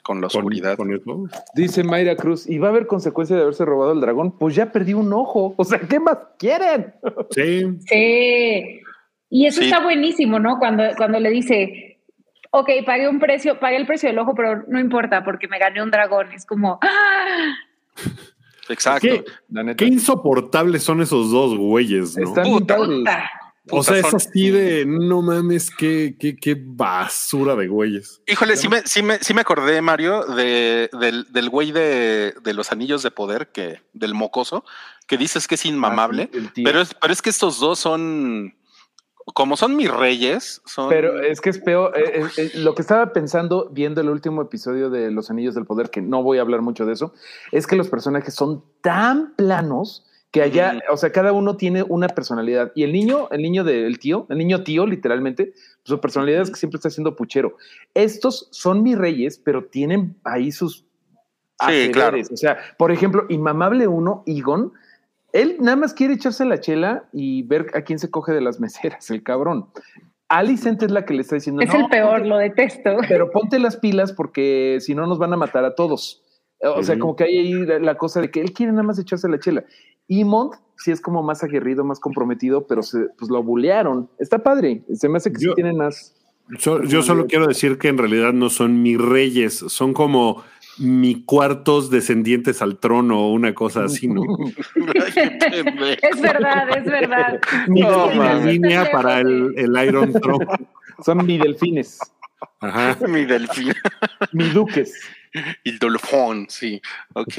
con 0.04 0.20
la 0.20 0.28
oscuridad. 0.28 0.76
con. 0.78 1.30
Dice 1.54 1.84
Mayra 1.84 2.16
Cruz, 2.16 2.50
¿y 2.50 2.58
va 2.58 2.68
a 2.68 2.72
haber 2.72 2.88
consecuencia 2.88 3.36
de 3.36 3.44
haberse 3.44 3.66
robado 3.66 3.92
el 3.94 4.02
dragón? 4.02 4.38
Pues 4.38 4.56
ya 4.56 4.72
perdí 4.72 4.94
un 4.94 5.14
ojo. 5.14 5.54
O 5.58 5.64
sea, 5.64 5.80
¿qué 5.80 6.00
más 6.00 6.18
quieren? 6.40 6.96
Sí, 7.32 7.64
Sí. 7.88 8.82
Y 9.30 9.46
eso 9.46 9.60
Sí. 9.60 9.66
está 9.68 9.82
buenísimo, 9.84 10.40
¿no? 10.40 10.58
Cuando, 10.58 10.84
cuando 10.96 11.20
le 11.20 11.30
dice, 11.30 12.00
ok, 12.52 12.70
pagué 12.86 13.10
un 13.10 13.20
precio, 13.20 13.60
pagué 13.60 13.76
el 13.76 13.86
precio 13.86 14.08
del 14.10 14.18
ojo, 14.20 14.34
pero 14.34 14.64
no 14.70 14.80
importa 14.80 15.24
porque 15.26 15.50
me 15.50 15.60
gané 15.60 15.84
un 15.84 15.92
dragón. 15.92 16.32
Es 16.32 16.46
como, 16.46 16.80
¡ah! 16.82 17.56
Exacto. 18.70 19.08
¿Qué? 19.08 19.26
La 19.50 19.64
neta. 19.64 19.78
Qué 19.78 19.86
insoportables 19.86 20.84
son 20.84 21.02
esos 21.02 21.32
dos 21.32 21.58
güeyes, 21.58 22.18
¿no? 22.18 22.28
Están 22.28 22.46
Puta. 22.46 22.78
o 23.72 23.84
sea, 23.84 23.98
es 23.98 24.14
así 24.14 24.50
de 24.50 24.86
no 24.86 25.22
mames, 25.22 25.70
qué, 25.70 26.16
qué, 26.20 26.36
qué 26.36 26.58
basura 26.60 27.56
de 27.56 27.68
güeyes. 27.68 28.22
Híjole, 28.28 28.58
sí 28.58 28.68
me, 28.70 28.82
sí 28.84 29.04
me, 29.04 29.20
sí 29.20 29.34
me 29.34 29.42
acordé, 29.42 29.82
Mario, 29.82 30.24
de, 30.26 30.90
del, 31.00 31.32
del 31.32 31.50
güey 31.50 31.72
de, 31.72 32.34
de 32.42 32.54
los 32.54 32.72
anillos 32.72 33.04
de 33.04 33.12
poder, 33.12 33.50
que, 33.52 33.82
del 33.94 34.14
mocoso, 34.14 34.64
que 35.08 35.18
dices 35.18 35.48
que 35.48 35.56
es 35.56 35.66
inmamable. 35.66 36.30
Ah, 36.34 36.52
tío. 36.54 36.64
pero, 36.66 36.82
es, 36.82 36.94
pero 36.94 37.14
es 37.14 37.22
que 37.22 37.30
estos 37.30 37.60
dos 37.60 37.80
son, 37.80 38.57
como 39.34 39.58
son 39.58 39.76
mis 39.76 39.92
reyes, 39.92 40.62
son. 40.66 40.90
Pero 40.90 41.22
es 41.22 41.42
que 41.42 41.50
es 41.50 41.60
peor. 41.60 41.98
eh, 41.98 42.22
eh, 42.22 42.28
eh, 42.38 42.52
lo 42.56 42.76
que 42.76 42.82
estaba 42.82 43.14
pensando 43.14 43.70
viendo 43.72 44.02
el 44.02 44.10
último 44.10 44.42
episodio 44.42 44.90
de 44.90 45.12
Los 45.12 45.30
Anillos 45.30 45.56
del 45.56 45.66
Poder, 45.66 45.90
que 45.90 46.02
no 46.02 46.24
voy 46.24 46.38
a 46.38 46.42
hablar 46.42 46.62
mucho 46.62 46.86
de 46.86 46.94
eso, 46.94 47.14
es 47.52 47.68
que 47.68 47.76
los 47.76 47.90
personajes 47.90 48.34
son 48.34 48.64
tan 48.82 49.36
planos 49.36 50.06
que 50.32 50.42
allá, 50.42 50.80
o 50.92 50.98
sea, 50.98 51.12
cada 51.12 51.32
uno 51.32 51.56
tiene 51.56 51.84
una 51.84 52.10
personalidad. 52.10 52.72
Y 52.76 52.84
el 52.84 52.92
niño, 52.92 53.30
el 53.32 53.42
niño 53.42 53.64
del 53.64 53.98
tío, 53.98 54.28
el 54.30 54.38
niño 54.38 54.64
tío, 54.64 54.86
literalmente, 54.86 55.54
su 55.84 56.00
personalidad 56.02 56.42
es 56.42 56.50
que 56.50 56.58
siempre 56.58 56.78
está 56.78 56.90
siendo 56.90 57.16
puchero. 57.16 57.56
Estos 57.94 58.50
son 58.52 58.84
mis 58.84 58.98
reyes, 58.98 59.42
pero 59.44 59.66
tienen 59.66 60.18
ahí 60.24 60.52
sus 60.52 60.86
Sí, 61.66 61.90
claro. 61.92 62.18
O 62.20 62.38
sea, 62.38 62.58
por 62.78 62.92
ejemplo, 62.92 63.26
Inmamable 63.30 63.88
uno, 63.88 64.24
Egon, 64.28 64.74
él 65.34 65.58
nada 65.60 65.76
más 65.78 65.94
quiere 65.94 66.14
echarse 66.14 66.46
la 66.46 66.60
chela 66.60 67.08
y 67.14 67.44
ver 67.44 67.68
a 67.74 67.82
quién 67.82 68.00
se 68.00 68.10
coge 68.10 68.32
de 68.34 68.42
las 68.42 68.60
meseras, 68.60 69.10
el 69.12 69.24
cabrón. 69.24 69.68
Alicent 70.30 70.84
es 70.84 70.92
la 70.92 71.06
que 71.06 71.14
le 71.14 71.22
está 71.22 71.36
diciendo, 71.36 71.62
Es 71.62 71.70
"No, 71.74 71.80
el 71.82 71.88
peor, 71.90 72.20
ponte- 72.20 72.28
lo 72.28 72.38
detesto. 72.38 72.98
pero 73.08 73.32
ponte 73.32 73.60
las 73.60 73.78
pilas 73.78 74.12
porque 74.12 74.78
si 74.82 74.94
no 74.94 75.08
nos 75.08 75.20
van 75.20 75.34
a 75.34 75.38
matar 75.38 75.64
a 75.64 75.74
todos. 75.76 76.24
O 76.60 76.82
sea, 76.84 76.98
como 76.98 77.16
que 77.16 77.24
hay 77.26 77.38
ahí 77.38 77.54
la, 77.54 77.80
la 77.80 77.96
cosa 77.98 78.20
de 78.20 78.32
que 78.32 78.42
él 78.42 78.52
quiere 78.52 78.72
nada 78.72 78.84
más 78.84 78.98
echarse 79.00 79.30
la 79.30 79.40
chela. 79.40 79.64
Y 80.08 80.24
Mont 80.24 80.56
sí 80.76 80.92
es 80.92 81.00
como 81.02 81.22
más 81.22 81.44
aguerrido, 81.44 81.84
más 81.86 82.00
comprometido, 82.00 82.66
pero 82.66 82.82
se, 82.82 83.06
pues 83.18 83.30
lo 83.30 83.44
bulearon. 83.44 84.10
Está 84.18 84.40
padre. 84.40 84.84
Se 84.94 85.08
me 85.08 85.18
hace 85.18 85.32
que 85.32 85.40
sí 85.40 85.48
tienen 85.56 85.78
más. 85.78 86.14
Yo 86.88 87.04
solo 87.04 87.28
quiero 87.28 87.46
decir 87.48 87.78
que 87.78 87.90
en 87.90 87.98
realidad 87.98 88.34
no 88.34 88.50
son 88.50 88.82
mis 88.82 88.98
reyes, 89.00 89.54
son 89.56 89.94
como 89.94 90.44
mi 90.80 91.24
cuartos 91.24 91.90
descendientes 91.90 92.62
al 92.62 92.78
trono 92.78 93.20
o 93.28 93.32
una 93.32 93.54
cosa 93.56 93.86
así, 93.86 94.08
¿no? 94.08 94.22
Es 94.76 96.22
verdad, 96.22 96.78
es 96.78 96.86
verdad. 96.86 97.40
Mi 97.68 97.82
No, 97.82 98.10
línea 98.46 98.90
para 98.92 99.20
el, 99.22 99.54
el 99.58 99.88
Iron 99.88 100.14
Throne. 100.14 100.46
Son 101.06 101.24
mi 101.26 101.38
delfines, 101.38 102.00
Ajá. 102.60 102.98
Mi 103.08 103.26
delfín. 103.26 103.74
mi 104.32 104.46
duques. 104.50 104.94
El 105.64 105.78
dolfón, 105.78 106.48
sí. 106.50 106.82
Ok. 107.14 107.34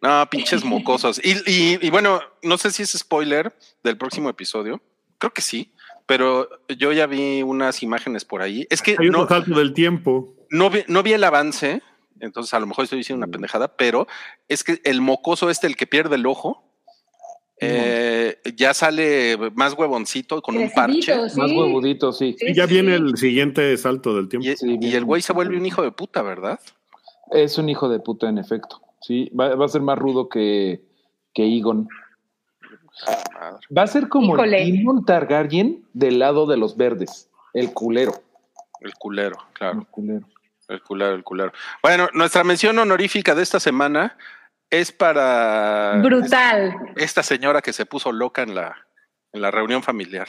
No, 0.00 0.24
pinches 0.30 0.64
mocosos. 0.64 1.20
Y, 1.24 1.32
y, 1.50 1.78
y 1.84 1.90
bueno, 1.90 2.20
no 2.44 2.56
sé 2.56 2.70
si 2.70 2.84
es 2.84 2.90
spoiler 2.92 3.52
del 3.82 3.96
próximo 3.96 4.28
episodio. 4.30 4.80
Creo 5.18 5.32
que 5.32 5.42
sí. 5.42 5.72
Pero 6.06 6.48
yo 6.68 6.92
ya 6.92 7.06
vi 7.06 7.42
unas 7.42 7.82
imágenes 7.82 8.24
por 8.24 8.42
ahí. 8.42 8.66
Es 8.70 8.80
que 8.82 8.96
Hay 8.98 9.06
un 9.08 9.12
no, 9.12 9.26
salto 9.28 9.56
del 9.58 9.72
tiempo. 9.74 10.34
no, 10.50 10.70
vi, 10.70 10.80
no 10.88 11.02
vi 11.02 11.12
el 11.12 11.24
avance. 11.24 11.82
Entonces, 12.20 12.52
a 12.54 12.60
lo 12.60 12.66
mejor 12.66 12.84
estoy 12.84 12.98
diciendo 12.98 13.24
una 13.24 13.32
pendejada, 13.32 13.76
pero 13.76 14.06
es 14.48 14.62
que 14.64 14.80
el 14.84 15.00
mocoso 15.00 15.50
este, 15.50 15.66
el 15.66 15.76
que 15.76 15.86
pierde 15.86 16.16
el 16.16 16.26
ojo, 16.26 16.62
eh, 17.62 18.38
ya 18.56 18.72
sale 18.72 19.36
más 19.54 19.74
huevoncito 19.76 20.40
con 20.40 20.56
un 20.56 20.70
parche. 20.70 21.28
Sí. 21.28 21.38
Más 21.38 21.50
huevudito, 21.50 22.12
sí. 22.12 22.36
Y 22.40 22.54
ya 22.54 22.66
sí, 22.66 22.74
viene 22.74 22.94
el 22.94 23.16
siguiente 23.18 23.76
salto 23.76 24.14
del 24.16 24.28
tiempo. 24.28 24.48
Y, 24.48 24.56
Sí, 24.56 24.74
y 24.74 24.78
bien. 24.78 24.96
el 24.96 25.04
güey 25.04 25.20
se 25.22 25.32
vuelve 25.32 25.56
un 25.58 25.66
hijo 25.66 25.82
de 25.82 25.92
puta, 25.92 26.22
¿verdad? 26.22 26.58
Es 27.32 27.58
un 27.58 27.68
hijo 27.68 27.88
de 27.88 28.00
puta, 28.00 28.28
en 28.28 28.38
efecto. 28.38 28.80
Sí, 29.02 29.30
va, 29.38 29.54
va 29.54 29.64
a 29.66 29.68
ser 29.68 29.82
más 29.82 29.98
rudo 29.98 30.28
que, 30.28 30.80
que 31.34 31.44
Egon. 31.44 31.88
Madre. 33.38 33.66
Va 33.76 33.82
a 33.82 33.86
ser 33.86 34.08
como 34.08 34.34
Híjole. 34.34 34.62
el 34.62 34.72
Demon 34.72 35.04
Targaryen 35.04 35.84
del 35.94 36.18
lado 36.18 36.46
de 36.46 36.56
los 36.56 36.76
verdes. 36.76 37.30
El 37.54 37.72
culero. 37.72 38.12
El 38.80 38.94
culero, 38.94 39.36
claro. 39.54 39.80
El 39.80 39.86
culero. 39.86 40.26
El 40.70 40.82
culero, 40.82 41.14
el 41.14 41.24
culero. 41.24 41.52
Bueno, 41.82 42.08
nuestra 42.14 42.44
mención 42.44 42.78
honorífica 42.78 43.34
de 43.34 43.42
esta 43.42 43.58
semana 43.60 44.16
es 44.70 44.92
para 44.92 46.00
Brutal. 46.02 46.74
esta 46.96 47.22
señora 47.22 47.60
que 47.60 47.72
se 47.72 47.86
puso 47.86 48.12
loca 48.12 48.42
en 48.42 48.54
la, 48.54 48.76
en 49.32 49.42
la 49.42 49.50
reunión 49.50 49.82
familiar. 49.82 50.28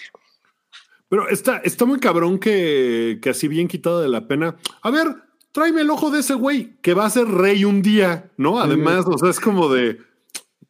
Pero 1.10 1.28
está, 1.30 1.58
está 1.64 1.86
muy 1.86 2.00
cabrón 2.00 2.40
que, 2.40 3.20
que 3.22 3.30
así 3.30 3.48
bien 3.48 3.68
quitado 3.68 4.02
de 4.02 4.10
la 4.10 4.28
pena. 4.28 4.56
A 4.82 4.90
ver, 4.90 5.08
tráeme 5.52 5.82
el 5.82 5.90
ojo 5.92 6.10
de 6.10 6.22
ese 6.22 6.34
güey 6.34 6.78
que 6.82 6.94
va 6.94 7.06
a 7.06 7.10
ser 7.10 7.28
rey 7.28 7.66
un 7.66 7.82
día, 7.82 8.32
¿no? 8.38 8.60
Además, 8.60 9.06
o 9.08 9.18
sea, 9.18 9.30
es 9.30 9.40
como 9.40 9.70
de. 9.70 10.00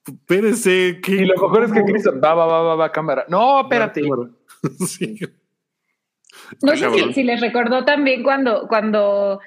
Espérese. 0.05 0.99
¿qué- 1.01 1.11
Y 1.13 1.25
lo 1.25 1.35
mejor 1.35 1.63
es 1.63 1.71
que 1.71 1.83
Cristo 1.83 2.19
va, 2.19 2.33
va, 2.33 2.45
va, 2.47 2.61
va, 2.63 2.75
va, 2.75 2.91
cámara. 2.91 3.25
No, 3.29 3.61
espérate. 3.61 4.01
Sí. 4.87 5.17
No 6.61 6.75
sé 6.75 6.89
si, 6.91 7.13
si 7.13 7.23
les 7.23 7.39
recordó 7.41 7.83
también 7.85 8.23
cuando, 8.23 8.67
cuando 8.67 9.39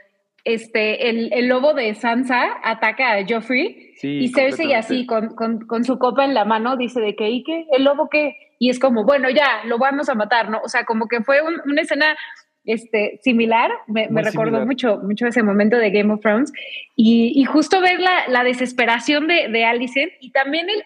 este, 0.44 1.08
el, 1.08 1.32
el 1.32 1.48
lobo 1.48 1.72
de 1.74 1.94
Sansa 1.94 2.58
ataca 2.62 3.14
a 3.14 3.24
Joffrey 3.26 3.92
Sí, 3.96 4.18
y 4.24 4.28
Cersei 4.28 4.72
así 4.74 5.06
con, 5.06 5.34
con, 5.34 5.66
con 5.66 5.84
su 5.84 5.98
copa 5.98 6.24
en 6.24 6.34
la 6.34 6.44
mano 6.44 6.76
dice 6.76 7.00
de 7.00 7.16
que, 7.16 7.30
¿y 7.30 7.42
qué? 7.44 7.66
¿El 7.72 7.84
lobo 7.84 8.08
qué? 8.10 8.36
Y 8.58 8.68
es 8.70 8.78
como, 8.78 9.04
bueno, 9.04 9.30
ya, 9.30 9.62
lo 9.64 9.78
vamos 9.78 10.08
a 10.08 10.14
matar, 10.14 10.50
¿no? 10.50 10.60
O 10.62 10.68
sea, 10.68 10.84
como 10.84 11.08
que 11.08 11.22
fue 11.22 11.40
un- 11.42 11.60
una 11.64 11.82
escena 11.82 12.16
este, 12.64 13.18
similar, 13.22 13.70
me, 13.86 14.08
me 14.08 14.22
recordó 14.22 14.64
mucho, 14.66 14.98
mucho 15.02 15.26
ese 15.26 15.42
momento 15.42 15.76
de 15.76 15.90
Game 15.90 16.12
of 16.12 16.20
Thrones 16.20 16.52
y, 16.96 17.32
y 17.34 17.44
justo 17.44 17.80
ver 17.80 18.00
la, 18.00 18.26
la 18.28 18.42
desesperación 18.44 19.26
de, 19.28 19.48
de 19.48 19.64
Alicent 19.64 20.12
y 20.20 20.30
también 20.32 20.68
el, 20.70 20.82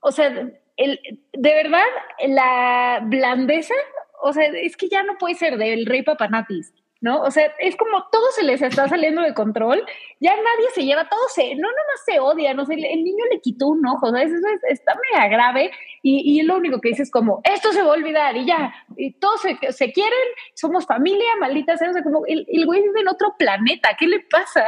o 0.00 0.10
sea, 0.12 0.26
el, 0.76 1.00
de 1.32 1.54
verdad, 1.54 1.84
la 2.28 3.00
blandeza, 3.04 3.74
o 4.22 4.32
sea, 4.32 4.44
es 4.46 4.76
que 4.76 4.88
ya 4.88 5.02
no 5.04 5.16
puede 5.18 5.34
ser 5.36 5.56
del 5.58 5.86
rey 5.86 6.02
Papanatis, 6.02 6.72
¿no? 7.00 7.22
O 7.22 7.30
sea, 7.30 7.52
es 7.58 7.76
como 7.76 8.04
todo 8.10 8.30
se 8.32 8.42
les 8.42 8.62
está 8.62 8.88
saliendo 8.88 9.22
de 9.22 9.34
control, 9.34 9.84
ya 10.20 10.30
nadie 10.34 10.70
se 10.74 10.84
lleva, 10.84 11.08
todo 11.08 11.20
se, 11.34 11.54
no 11.54 11.68
nomás 11.68 12.04
se 12.04 12.20
odia, 12.20 12.54
no 12.54 12.64
sé, 12.64 12.74
el, 12.74 13.04
niño 13.04 13.24
le 13.30 13.40
quitó 13.40 13.68
un 13.68 13.86
ojo, 13.86 14.10
¿sabes? 14.10 14.32
Eso 14.32 14.46
es- 14.48 14.78
está 14.78 14.94
mega 15.12 15.28
grave 15.28 15.70
y, 16.02 16.38
y 16.38 16.42
lo 16.42 16.56
único 16.56 16.80
que 16.80 16.90
dice 16.90 17.02
es 17.02 17.10
como, 17.10 17.40
esto 17.44 17.72
se 17.72 17.82
va 17.82 17.88
a 17.88 17.92
olvidar 17.92 18.36
y 18.36 18.46
ya, 18.46 18.74
y 18.96 19.12
todos 19.14 19.42
se, 19.42 19.58
se 19.72 19.92
quieren, 19.92 20.12
somos 20.54 20.86
familia, 20.86 21.26
maldita 21.38 21.76
sea, 21.76 21.90
o 21.90 21.92
sea, 21.92 22.02
como 22.02 22.24
el, 22.26 22.46
el 22.48 22.66
güey 22.66 22.82
vive 22.82 23.00
en 23.00 23.08
otro 23.08 23.34
planeta, 23.38 23.90
¿qué 23.98 24.06
le 24.06 24.20
pasa? 24.20 24.66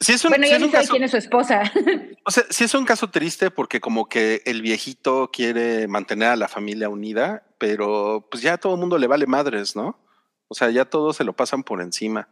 Sí 0.00 0.12
es 0.12 0.24
un, 0.24 0.30
bueno, 0.30 0.46
ya 0.46 0.56
es 0.56 0.62
un 0.62 0.70
caso, 0.70 0.90
quién 0.90 1.02
es 1.04 1.10
su 1.12 1.16
esposa. 1.16 1.62
o 2.24 2.30
sea, 2.30 2.44
sí 2.50 2.64
es 2.64 2.74
un 2.74 2.84
caso 2.84 3.08
triste 3.08 3.50
porque 3.50 3.80
como 3.80 4.06
que 4.06 4.42
el 4.44 4.60
viejito 4.60 5.30
quiere 5.32 5.88
mantener 5.88 6.28
a 6.28 6.36
la 6.36 6.48
familia 6.48 6.90
unida, 6.90 7.42
pero 7.56 8.26
pues 8.30 8.42
ya 8.42 8.54
a 8.54 8.58
todo 8.58 8.74
el 8.74 8.80
mundo 8.80 8.98
le 8.98 9.06
vale 9.06 9.26
madres, 9.26 9.74
¿no? 9.74 9.98
O 10.48 10.54
sea, 10.54 10.70
ya 10.70 10.84
todos 10.84 11.16
se 11.16 11.24
lo 11.24 11.34
pasan 11.34 11.62
por 11.62 11.80
encima. 11.80 12.28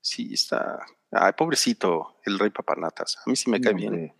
Sí, 0.00 0.34
está. 0.34 0.78
Ay, 1.10 1.32
pobrecito, 1.36 2.16
el 2.24 2.38
rey 2.38 2.50
papanatas. 2.50 3.18
A 3.24 3.30
mí 3.30 3.36
sí 3.36 3.50
me 3.50 3.60
cae 3.60 3.74
bien. 3.74 4.12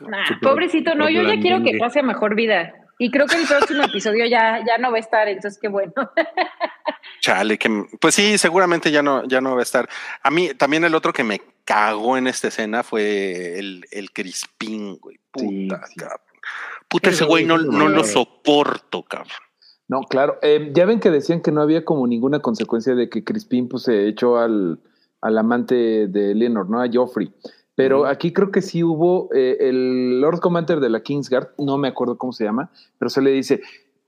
Nah, 0.00 0.38
pobrecito, 0.40 0.94
no, 0.94 1.10
yo 1.10 1.22
ya 1.22 1.40
quiero 1.40 1.62
que 1.62 1.76
pase 1.78 2.00
a 2.00 2.02
mejor 2.02 2.34
vida. 2.34 2.72
Y 3.00 3.10
creo 3.10 3.26
que 3.26 3.36
el 3.36 3.46
próximo 3.46 3.84
episodio 3.84 4.26
ya, 4.26 4.64
ya 4.66 4.76
no 4.78 4.90
va 4.90 4.96
a 4.96 5.00
estar, 5.00 5.28
entonces 5.28 5.58
qué 5.60 5.68
bueno. 5.68 5.92
Chale, 7.20 7.56
que 7.58 7.84
pues 8.00 8.14
sí, 8.14 8.38
seguramente 8.38 8.90
ya 8.90 9.02
no, 9.02 9.26
ya 9.26 9.40
no 9.40 9.54
va 9.54 9.60
a 9.60 9.62
estar. 9.62 9.88
A 10.22 10.30
mí 10.30 10.50
también 10.54 10.84
el 10.84 10.94
otro 10.94 11.12
que 11.12 11.24
me 11.24 11.40
cagó 11.64 12.16
en 12.16 12.26
esta 12.26 12.48
escena 12.48 12.82
fue 12.82 13.58
el, 13.58 13.86
el 13.90 14.12
Crispín, 14.12 14.96
güey. 14.98 15.18
Puta, 15.30 15.86
sí. 15.86 15.94
cabrón. 15.96 16.20
Puta, 16.88 17.10
ese 17.10 17.24
güey 17.24 17.44
no 17.44 17.58
no. 17.58 17.88
lo 17.88 18.04
soporto, 18.04 19.02
cabrón. 19.02 19.47
No, 19.88 20.00
claro. 20.02 20.38
Eh, 20.42 20.70
ya 20.74 20.84
ven 20.84 21.00
que 21.00 21.10
decían 21.10 21.40
que 21.40 21.50
no 21.50 21.62
había 21.62 21.84
como 21.84 22.06
ninguna 22.06 22.40
consecuencia 22.40 22.94
de 22.94 23.08
que 23.08 23.24
Crispín 23.24 23.68
pues, 23.68 23.84
se 23.84 24.06
echó 24.06 24.36
al, 24.36 24.78
al 25.22 25.38
amante 25.38 26.06
de 26.06 26.34
Leonor, 26.34 26.68
¿no? 26.68 26.80
A 26.80 26.88
Joffrey. 26.92 27.32
Pero 27.74 28.06
aquí 28.06 28.32
creo 28.32 28.50
que 28.50 28.60
sí 28.60 28.82
hubo 28.82 29.28
eh, 29.32 29.56
el 29.60 30.20
Lord 30.20 30.40
Commander 30.40 30.80
de 30.80 30.90
la 30.90 31.00
Kingsguard, 31.00 31.50
no 31.58 31.78
me 31.78 31.86
acuerdo 31.86 32.18
cómo 32.18 32.32
se 32.32 32.42
llama, 32.42 32.72
pero 32.98 33.08
se 33.08 33.22
le 33.22 33.30
dice, 33.30 33.60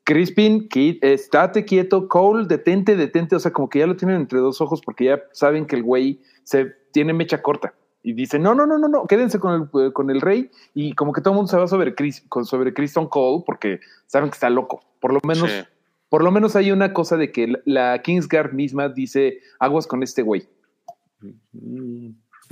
Crispin, 0.03 0.69
estate 1.03 1.65
quieto, 1.65 2.09
Cole, 2.09 2.49
detente, 2.49 2.97
detente, 2.97 3.37
o 3.37 3.39
sea, 3.39 3.53
como 3.53 3.69
que 3.69 3.79
ya 3.79 3.87
lo 3.87 3.97
tienen 3.97 4.17
entre 4.17 4.41
dos 4.41 4.61
ojos 4.61 4.81
porque 4.85 5.05
ya 5.05 5.23
saben 5.31 5.67
que 5.67 5.77
el 5.77 5.85
güey 5.85 6.21
se 6.43 6.75
tiene 6.91 7.13
mecha 7.13 7.43
corta. 7.43 7.73
Y 8.03 8.15
dice, 8.15 8.39
no, 8.39 8.55
no, 8.55 8.67
no, 8.67 8.79
no, 8.79 8.89
no, 8.89 9.07
quédense 9.07 9.39
con 9.39 9.69
el, 9.75 9.87
eh, 9.87 9.93
con 9.93 10.09
el 10.11 10.21
rey. 10.23 10.51
Y 10.75 10.95
como 10.95 11.13
que 11.13 11.21
todo 11.21 11.33
el 11.35 11.37
mundo 11.37 11.51
se 11.51 11.59
va 11.59 11.67
sobre, 11.69 11.95
Chris, 11.95 12.25
con- 12.29 12.47
sobre 12.47 12.73
Kristen 12.73 13.07
Cole 13.07 13.43
porque 13.45 13.81
saben 14.07 14.31
que 14.31 14.35
está 14.35 14.49
loco. 14.49 14.83
Por 15.01 15.13
lo 15.13 15.21
menos, 15.23 15.51
Sí. 15.51 15.61
por 16.09 16.25
lo 16.25 16.31
menos 16.31 16.57
hay 16.57 16.73
una 16.73 16.93
cosa 16.95 17.17
de 17.19 17.31
que 17.31 17.53
la, 17.67 18.01
Kingsguard 18.03 18.53
misma 18.55 18.89
dice, 18.89 19.41
aguas 19.59 19.87
con 19.87 20.03
este 20.03 20.23
güey. 20.23 20.49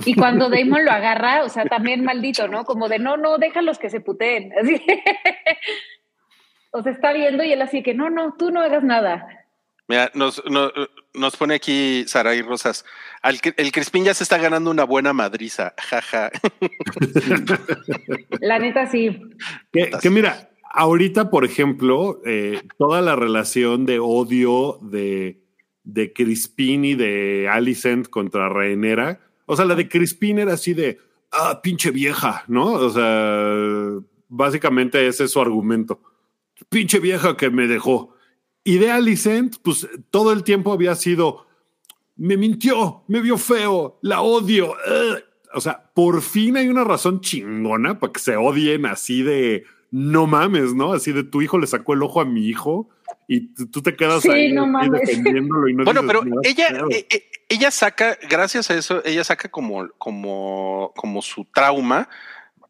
Y 0.05 0.13
cuando 0.15 0.49
Damon 0.49 0.85
lo 0.85 0.91
agarra, 0.91 1.43
o 1.43 1.49
sea, 1.49 1.65
también 1.65 2.03
maldito, 2.03 2.47
¿no? 2.47 2.63
Como 2.63 2.87
de 2.87 2.99
no, 2.99 3.17
no, 3.17 3.37
déjalos 3.37 3.79
que 3.79 3.89
se 3.89 3.99
puteen. 4.01 4.51
Así. 4.61 4.81
O 6.71 6.83
sea, 6.83 6.91
está 6.91 7.11
viendo 7.13 7.43
y 7.43 7.51
él 7.51 7.61
así 7.63 7.81
que 7.81 7.95
no, 7.95 8.11
no, 8.11 8.35
tú 8.37 8.51
no 8.51 8.61
hagas 8.61 8.83
nada. 8.83 9.27
Mira, 9.89 10.11
nos, 10.13 10.41
no- 10.49 10.71
nos 11.15 11.35
pone 11.35 11.55
aquí 11.55 12.05
Saray 12.07 12.43
Rosas. 12.43 12.85
Al, 13.23 13.39
el 13.57 13.71
Crispín 13.71 14.05
ya 14.05 14.13
se 14.13 14.23
está 14.23 14.37
ganando 14.37 14.69
una 14.71 14.83
buena 14.85 15.11
madriza. 15.11 15.73
Jaja. 15.77 16.31
La 18.39 18.59
neta 18.59 18.89
sí. 18.89 19.19
Que, 19.71 19.89
que 20.01 20.09
mira, 20.09 20.49
ahorita, 20.71 21.29
por 21.29 21.43
ejemplo, 21.43 22.21
eh, 22.25 22.61
toda 22.77 23.01
la 23.01 23.15
relación 23.15 23.85
de 23.85 23.99
odio 23.99 24.77
de, 24.81 25.41
de 25.83 26.13
Crispin 26.13 26.85
y 26.85 26.95
de 26.95 27.49
Alicent 27.51 28.07
contra 28.09 28.47
Rhaenyra, 28.47 29.19
o 29.45 29.55
sea, 29.55 29.65
la 29.65 29.75
de 29.75 29.89
Crispin 29.89 30.37
era 30.39 30.53
así 30.53 30.73
de, 30.75 30.99
ah, 31.31 31.59
pinche 31.63 31.89
vieja, 31.91 32.43
¿no? 32.47 32.73
O 32.73 32.89
sea, 32.91 34.05
básicamente 34.27 35.07
ese 35.07 35.23
es 35.23 35.31
su 35.31 35.41
argumento. 35.41 35.99
Pinche 36.69 36.99
vieja 36.99 37.35
que 37.35 37.49
me 37.49 37.67
dejó. 37.67 38.15
Y 38.63 38.77
de 38.77 38.91
Alicent, 38.91 39.55
pues 39.63 39.87
todo 40.11 40.31
el 40.31 40.43
tiempo 40.43 40.71
había 40.73 40.95
sido, 40.95 41.47
me 42.17 42.37
mintió, 42.37 43.03
me 43.07 43.21
vio 43.21 43.37
feo, 43.37 43.99
la 44.01 44.21
odio. 44.21 44.71
ugh". 44.71 45.23
O 45.53 45.61
sea, 45.61 45.89
por 45.95 46.21
fin 46.21 46.57
hay 46.57 46.67
una 46.67 46.83
razón 46.83 47.21
chingona 47.21 47.99
para 47.99 48.13
que 48.13 48.19
se 48.19 48.35
odien 48.37 48.85
así 48.85 49.23
de 49.23 49.63
no 49.91 50.27
mames, 50.27 50.75
¿no? 50.75 50.93
Así 50.93 51.11
de 51.11 51.23
tu 51.23 51.41
hijo 51.41 51.57
le 51.57 51.65
sacó 51.65 51.93
el 51.93 52.03
ojo 52.03 52.21
a 52.21 52.25
mi 52.25 52.45
hijo 52.47 52.89
y 53.27 53.47
tú 53.65 53.81
te 53.81 53.95
quedas 53.95 54.21
Sí, 54.21 54.29
ahí 54.29 54.53
no 54.53 54.67
defendiéndolo 54.91 55.67
y 55.67 55.73
no 55.73 55.83
Bueno, 55.85 56.03
dices 56.03 56.19
pero 56.21 56.39
ella, 56.43 56.85
e- 56.91 57.07
e- 57.09 57.31
ella 57.49 57.71
saca, 57.71 58.15
gracias 58.29 58.69
a 58.69 58.75
eso, 58.75 59.01
ella 59.03 59.23
saca 59.23 59.49
como, 59.49 59.89
como, 59.97 60.93
como 60.95 61.23
su 61.23 61.45
trauma 61.45 62.07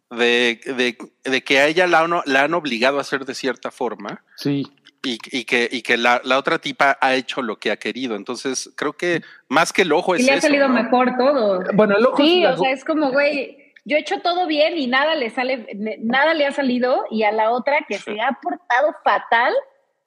de, 0.10 0.62
de, 0.65 0.97
de 1.30 1.43
que 1.43 1.60
a 1.60 1.67
ella 1.67 1.86
la, 1.88 2.23
la 2.25 2.43
han 2.43 2.54
obligado 2.54 2.97
a 2.97 3.02
hacer 3.02 3.25
de 3.25 3.36
cierta 3.36 3.71
forma 3.71 4.23
Sí. 4.38 4.71
Y, 5.04 5.18
y 5.32 5.46
que, 5.46 5.68
y 5.72 5.82
que 5.82 5.98
la, 5.98 6.22
la 6.24 6.38
otra 6.38 6.60
tipa 6.60 6.98
ha 7.00 7.16
hecho 7.16 7.42
lo 7.42 7.58
que 7.58 7.72
ha 7.72 7.78
querido. 7.78 8.16
Entonces, 8.16 8.72
creo 8.76 8.94
que 8.94 9.22
más 9.48 9.72
que 9.72 9.84
el 9.84 9.92
ojo 9.92 10.16
Y 10.16 10.20
es 10.20 10.26
le 10.26 10.32
ha 10.32 10.36
eso, 10.36 10.48
salido 10.48 10.68
¿no? 10.68 10.74
mejor 10.74 11.16
todo. 11.18 11.64
Bueno, 11.74 11.98
el 11.98 12.06
ojo 12.06 12.18
Sí, 12.18 12.44
es 12.44 12.52
o 12.52 12.58
sea, 12.58 12.72
es 12.72 12.84
como, 12.84 13.12
güey, 13.12 13.74
yo 13.86 13.98
he 13.98 14.02
hecho 14.02 14.20
todo 14.22 14.46
bien 14.48 14.78
y 14.78 14.88
nada 14.88 15.16
le 15.16 15.30
sale, 15.30 15.68
nada 16.02 16.34
le 16.34 16.46
ha 16.46 16.52
salido, 16.52 17.06
y 17.10 17.24
a 17.24 17.32
la 17.32 17.52
otra 17.52 17.86
que 17.88 17.98
se 17.98 18.20
ha 18.22 18.38
portado 18.42 18.94
fatal, 19.04 19.54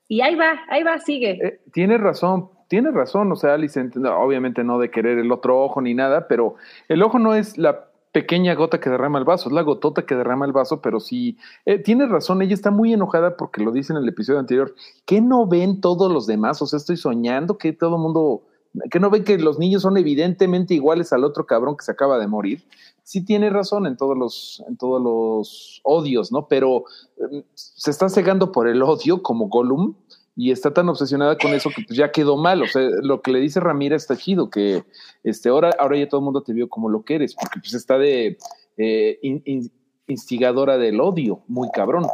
y 0.08 0.20
ahí 0.20 0.34
va, 0.34 0.60
ahí 0.68 0.82
va, 0.82 0.98
sigue. 0.98 1.38
Eh, 1.42 1.60
tienes 1.72 2.00
razón, 2.00 2.50
tienes 2.68 2.92
razón. 2.92 3.32
O 3.32 3.36
sea, 3.36 3.54
Alicent, 3.54 3.96
no, 3.96 4.14
obviamente 4.18 4.62
no 4.62 4.78
de 4.78 4.90
querer 4.90 5.18
el 5.18 5.32
otro 5.32 5.62
ojo 5.62 5.80
ni 5.80 5.94
nada, 5.94 6.28
pero 6.28 6.56
el 6.88 7.02
ojo 7.02 7.18
no 7.18 7.34
es 7.34 7.56
la 7.56 7.86
pequeña 8.12 8.54
gota 8.54 8.78
que 8.78 8.90
derrama 8.90 9.18
el 9.18 9.24
vaso, 9.24 9.48
es 9.48 9.54
la 9.54 9.62
gotota 9.62 10.04
que 10.04 10.14
derrama 10.14 10.44
el 10.44 10.52
vaso, 10.52 10.82
pero 10.82 11.00
sí, 11.00 11.38
eh, 11.64 11.78
tienes 11.78 12.10
razón, 12.10 12.42
ella 12.42 12.54
está 12.54 12.70
muy 12.70 12.92
enojada 12.92 13.36
porque 13.36 13.62
lo 13.62 13.72
dice 13.72 13.92
en 13.92 13.98
el 13.98 14.08
episodio 14.08 14.38
anterior, 14.38 14.74
que 15.06 15.20
no 15.20 15.46
ven 15.46 15.80
todos 15.80 16.12
los 16.12 16.26
demás, 16.26 16.60
o 16.60 16.66
sea, 16.66 16.76
estoy 16.76 16.98
soñando 16.98 17.56
que 17.56 17.72
todo 17.72 17.96
el 17.96 18.02
mundo, 18.02 18.42
que 18.90 19.00
no 19.00 19.08
ven 19.08 19.24
que 19.24 19.38
los 19.38 19.58
niños 19.58 19.82
son 19.82 19.96
evidentemente 19.96 20.74
iguales 20.74 21.12
al 21.12 21.24
otro 21.24 21.46
cabrón 21.46 21.76
que 21.76 21.84
se 21.84 21.92
acaba 21.92 22.18
de 22.18 22.26
morir. 22.26 22.64
Sí 23.02 23.24
tiene 23.24 23.50
razón 23.50 23.86
en 23.86 23.96
todos 23.96 24.16
los, 24.16 24.62
en 24.68 24.76
todos 24.76 25.02
los 25.02 25.80
odios, 25.82 26.30
¿no? 26.30 26.46
Pero 26.46 26.84
eh, 27.16 27.44
se 27.54 27.90
está 27.90 28.08
cegando 28.08 28.52
por 28.52 28.68
el 28.68 28.80
odio 28.82 29.22
como 29.22 29.48
Gollum 29.48 29.94
y 30.34 30.50
está 30.50 30.72
tan 30.72 30.88
obsesionada 30.88 31.36
con 31.36 31.52
eso 31.52 31.68
que 31.70 31.82
pues 31.86 31.96
ya 31.96 32.10
quedó 32.10 32.36
mal. 32.36 32.62
O 32.62 32.66
sea, 32.66 32.82
lo 33.02 33.20
que 33.20 33.32
le 33.32 33.40
dice 33.40 33.60
Ramira 33.60 33.96
está 33.96 34.16
chido, 34.16 34.48
que 34.50 34.82
este, 35.22 35.48
ahora, 35.50 35.70
ahora 35.78 35.98
ya 35.98 36.08
todo 36.08 36.20
el 36.20 36.24
mundo 36.24 36.42
te 36.42 36.52
vio 36.52 36.68
como 36.68 36.88
lo 36.88 37.04
que 37.04 37.16
eres, 37.16 37.34
porque 37.34 37.60
pues 37.60 37.74
está 37.74 37.98
de 37.98 38.38
eh, 38.78 39.18
in- 39.22 39.42
in- 39.44 39.70
instigadora 40.06 40.78
del 40.78 41.00
odio, 41.00 41.42
muy 41.48 41.68
cabrón. 41.70 42.06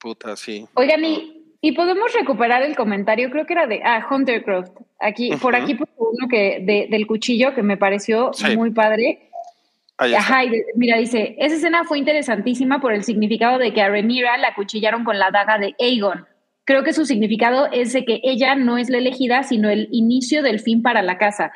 Puta, 0.00 0.36
sí. 0.36 0.66
Oigan, 0.74 1.04
y, 1.04 1.56
y 1.60 1.72
podemos 1.72 2.12
recuperar 2.12 2.62
el 2.62 2.76
comentario, 2.76 3.30
creo 3.30 3.46
que 3.46 3.54
era 3.54 3.66
de, 3.66 3.80
ah, 3.84 4.06
Huntercroft, 4.10 4.70
aquí, 5.00 5.30
por 5.40 5.56
aquí 5.56 5.74
puso 5.74 5.92
uno 5.98 6.28
que, 6.28 6.60
de- 6.64 6.88
del 6.90 7.06
cuchillo 7.06 7.54
que 7.54 7.62
me 7.62 7.76
pareció 7.76 8.32
Sí. 8.32 8.56
muy 8.56 8.70
padre. 8.70 9.30
Ajá, 9.96 10.40
mira, 10.74 10.98
dice, 10.98 11.36
esa 11.38 11.54
escena 11.54 11.84
fue 11.84 11.98
interesantísima 11.98 12.80
por 12.80 12.92
el 12.92 13.04
significado 13.04 13.58
de 13.58 13.72
que 13.72 13.80
a 13.80 13.88
Rhaenyra 13.88 14.36
la 14.38 14.54
cuchillaron 14.54 15.04
con 15.04 15.18
la 15.18 15.30
daga 15.30 15.56
de 15.58 15.74
Aegon. 15.80 16.26
Creo 16.64 16.82
que 16.82 16.92
su 16.92 17.04
significado 17.04 17.66
es 17.72 17.92
de 17.92 18.04
que 18.04 18.20
ella 18.22 18.54
no 18.54 18.78
es 18.78 18.90
la 18.90 18.98
elegida, 18.98 19.42
sino 19.42 19.70
el 19.70 19.88
inicio 19.92 20.42
del 20.42 20.60
fin 20.60 20.82
para 20.82 21.02
la 21.02 21.18
casa. 21.18 21.52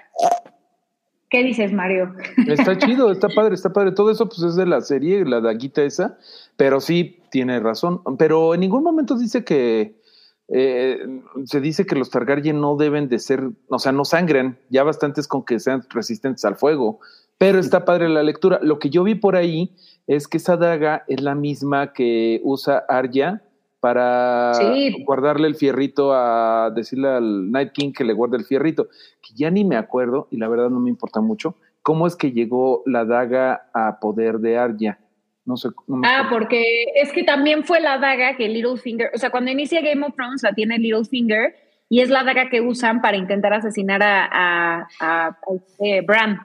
¿Qué 1.30 1.42
dices, 1.42 1.72
Mario? 1.72 2.14
Está 2.48 2.78
chido, 2.78 3.10
está 3.10 3.28
padre, 3.28 3.54
está 3.54 3.70
padre. 3.70 3.92
Todo 3.92 4.10
eso 4.10 4.28
pues 4.28 4.42
es 4.42 4.56
de 4.56 4.64
la 4.64 4.80
serie, 4.80 5.26
la 5.26 5.40
daguita 5.40 5.82
esa, 5.82 6.16
pero 6.56 6.80
sí 6.80 7.18
tiene 7.30 7.60
razón. 7.60 8.00
Pero 8.18 8.54
en 8.54 8.60
ningún 8.60 8.82
momento 8.82 9.18
dice 9.18 9.44
que 9.44 10.00
eh, 10.48 10.98
se 11.44 11.60
dice 11.60 11.84
que 11.84 11.96
los 11.96 12.08
Targaryen 12.08 12.60
no 12.60 12.76
deben 12.76 13.10
de 13.10 13.18
ser, 13.18 13.50
o 13.68 13.78
sea, 13.78 13.92
no 13.92 14.06
sangran, 14.06 14.58
ya 14.70 14.84
bastantes 14.84 15.28
con 15.28 15.44
que 15.44 15.60
sean 15.60 15.82
resistentes 15.90 16.46
al 16.46 16.56
fuego. 16.56 17.00
Pero 17.36 17.58
está 17.58 17.84
padre 17.84 18.08
la 18.08 18.22
lectura. 18.22 18.58
Lo 18.62 18.78
que 18.78 18.88
yo 18.88 19.04
vi 19.04 19.14
por 19.14 19.36
ahí 19.36 19.76
es 20.06 20.28
que 20.28 20.38
esa 20.38 20.56
daga 20.56 21.04
es 21.08 21.20
la 21.20 21.34
misma 21.34 21.92
que 21.92 22.40
usa 22.42 22.84
Arya 22.88 23.42
para 23.80 24.54
Sí. 24.54 25.04
guardarle 25.04 25.46
el 25.48 25.54
fierrito 25.54 26.12
a 26.12 26.70
decirle 26.74 27.08
al 27.08 27.50
Night 27.50 27.72
King 27.72 27.92
que 27.92 28.04
le 28.04 28.12
guarde 28.12 28.36
el 28.36 28.44
fierrito, 28.44 28.88
que 29.22 29.34
ya 29.34 29.50
ni 29.50 29.64
me 29.64 29.76
acuerdo 29.76 30.28
y 30.30 30.36
la 30.36 30.48
verdad 30.48 30.70
no 30.70 30.80
me 30.80 30.90
importa 30.90 31.20
mucho, 31.20 31.54
cómo 31.82 32.06
es 32.06 32.16
que 32.16 32.32
llegó 32.32 32.82
la 32.86 33.04
daga 33.04 33.70
a 33.72 33.98
poder 34.00 34.38
de 34.40 34.58
Arya. 34.58 34.98
No 35.44 35.56
sé. 35.56 35.68
no 35.86 36.02
Ah, 36.04 36.26
porque 36.30 36.62
es 36.94 37.10
que 37.12 37.22
también 37.24 37.64
fue 37.64 37.80
la 37.80 37.98
daga 37.98 38.36
que 38.36 38.48
Littlefinger, 38.48 39.10
o 39.14 39.18
sea, 39.18 39.30
cuando 39.30 39.50
inicia 39.50 39.80
Game 39.80 40.04
of 40.04 40.14
Thrones 40.14 40.42
la 40.42 40.52
tiene 40.52 40.76
Littlefinger 40.78 41.54
y 41.88 42.00
es 42.00 42.10
la 42.10 42.22
daga 42.22 42.50
que 42.50 42.60
usan 42.60 43.00
para 43.00 43.16
intentar 43.16 43.54
asesinar 43.54 44.02
a, 44.02 44.26
a, 44.26 44.88
a- 45.00 45.26
a 45.28 45.36
este 45.56 46.02
Bran. 46.02 46.40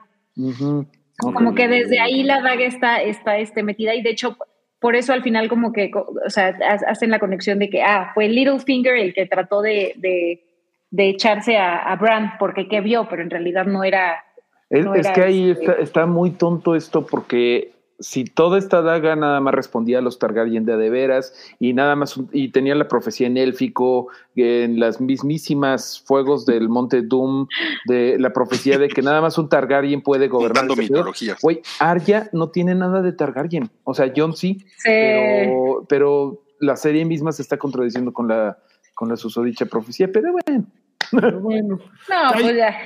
Como 1.18 1.54
que 1.54 1.68
desde 1.68 2.00
ahí 2.00 2.22
la 2.22 2.40
daga 2.40 2.64
está, 2.64 3.02
está 3.02 3.36
este, 3.38 3.62
metida 3.62 3.94
y 3.94 4.02
de 4.02 4.10
hecho 4.10 4.36
por 4.84 4.96
eso 4.96 5.14
al 5.14 5.22
final 5.22 5.48
como 5.48 5.72
que, 5.72 5.90
o 5.94 6.28
sea, 6.28 6.48
ha- 6.48 6.90
hacen 6.90 7.10
la 7.10 7.18
conexión 7.18 7.58
de 7.58 7.70
que, 7.70 7.82
ah, 7.82 8.10
fue 8.12 8.28
Littlefinger 8.28 8.96
el 8.98 9.14
que 9.14 9.24
trató 9.24 9.62
de, 9.62 9.94
de, 9.96 10.44
de 10.90 11.08
echarse 11.08 11.56
a, 11.56 11.78
a 11.78 11.96
Bran 11.96 12.34
porque 12.38 12.68
que 12.68 12.82
vio, 12.82 13.08
pero 13.08 13.22
en 13.22 13.30
realidad 13.30 13.64
no 13.64 13.82
era... 13.82 14.22
Es, 14.68 14.84
no 14.84 14.94
es 14.94 15.06
era 15.06 15.14
que 15.14 15.22
ahí 15.22 15.50
este- 15.52 15.62
está, 15.64 15.82
está 15.82 16.06
muy 16.06 16.32
tonto 16.32 16.76
esto 16.76 17.06
porque 17.06 17.70
si 18.00 18.24
toda 18.24 18.58
esta 18.58 18.82
daga 18.82 19.14
nada 19.16 19.40
más 19.40 19.54
respondía 19.54 19.98
a 19.98 20.00
los 20.02 20.18
Targaryen 20.18 20.64
de 20.64 20.90
veras 20.90 21.34
y 21.60 21.72
nada 21.72 21.94
más 21.96 22.20
y 22.32 22.48
tenía 22.50 22.74
la 22.74 22.88
profecía 22.88 23.26
en 23.26 23.36
élfico 23.36 24.08
en 24.34 24.80
las 24.80 25.00
mismísimas 25.00 26.02
fuegos 26.04 26.44
del 26.44 26.68
monte 26.68 27.02
Doom 27.02 27.46
de 27.86 28.18
la 28.18 28.32
profecía 28.32 28.78
de 28.78 28.88
que 28.88 29.02
nada 29.02 29.20
más 29.20 29.38
un 29.38 29.48
Targaryen 29.48 30.02
puede 30.02 30.28
gobernar 30.28 30.66
mitologías. 30.76 31.40
Güey, 31.40 31.62
Arya 31.78 32.28
no 32.32 32.50
tiene 32.50 32.74
nada 32.74 33.00
de 33.02 33.12
Targaryen, 33.12 33.70
o 33.84 33.94
sea, 33.94 34.12
Jon 34.14 34.34
sí, 34.34 34.64
pero, 34.82 35.86
pero 35.88 36.42
la 36.60 36.76
serie 36.76 37.04
misma 37.04 37.32
se 37.32 37.42
está 37.42 37.58
contradiciendo 37.58 38.12
con 38.12 38.28
la 38.28 38.58
con 38.94 39.08
la 39.08 39.16
susodicha 39.16 39.66
profecía, 39.66 40.10
pero 40.12 40.32
bueno. 40.32 40.66
Pero 41.10 41.40
bueno. 41.40 41.78
No, 42.08 42.30
Ay. 42.32 42.42
pues 42.42 42.56
ya. 42.56 42.76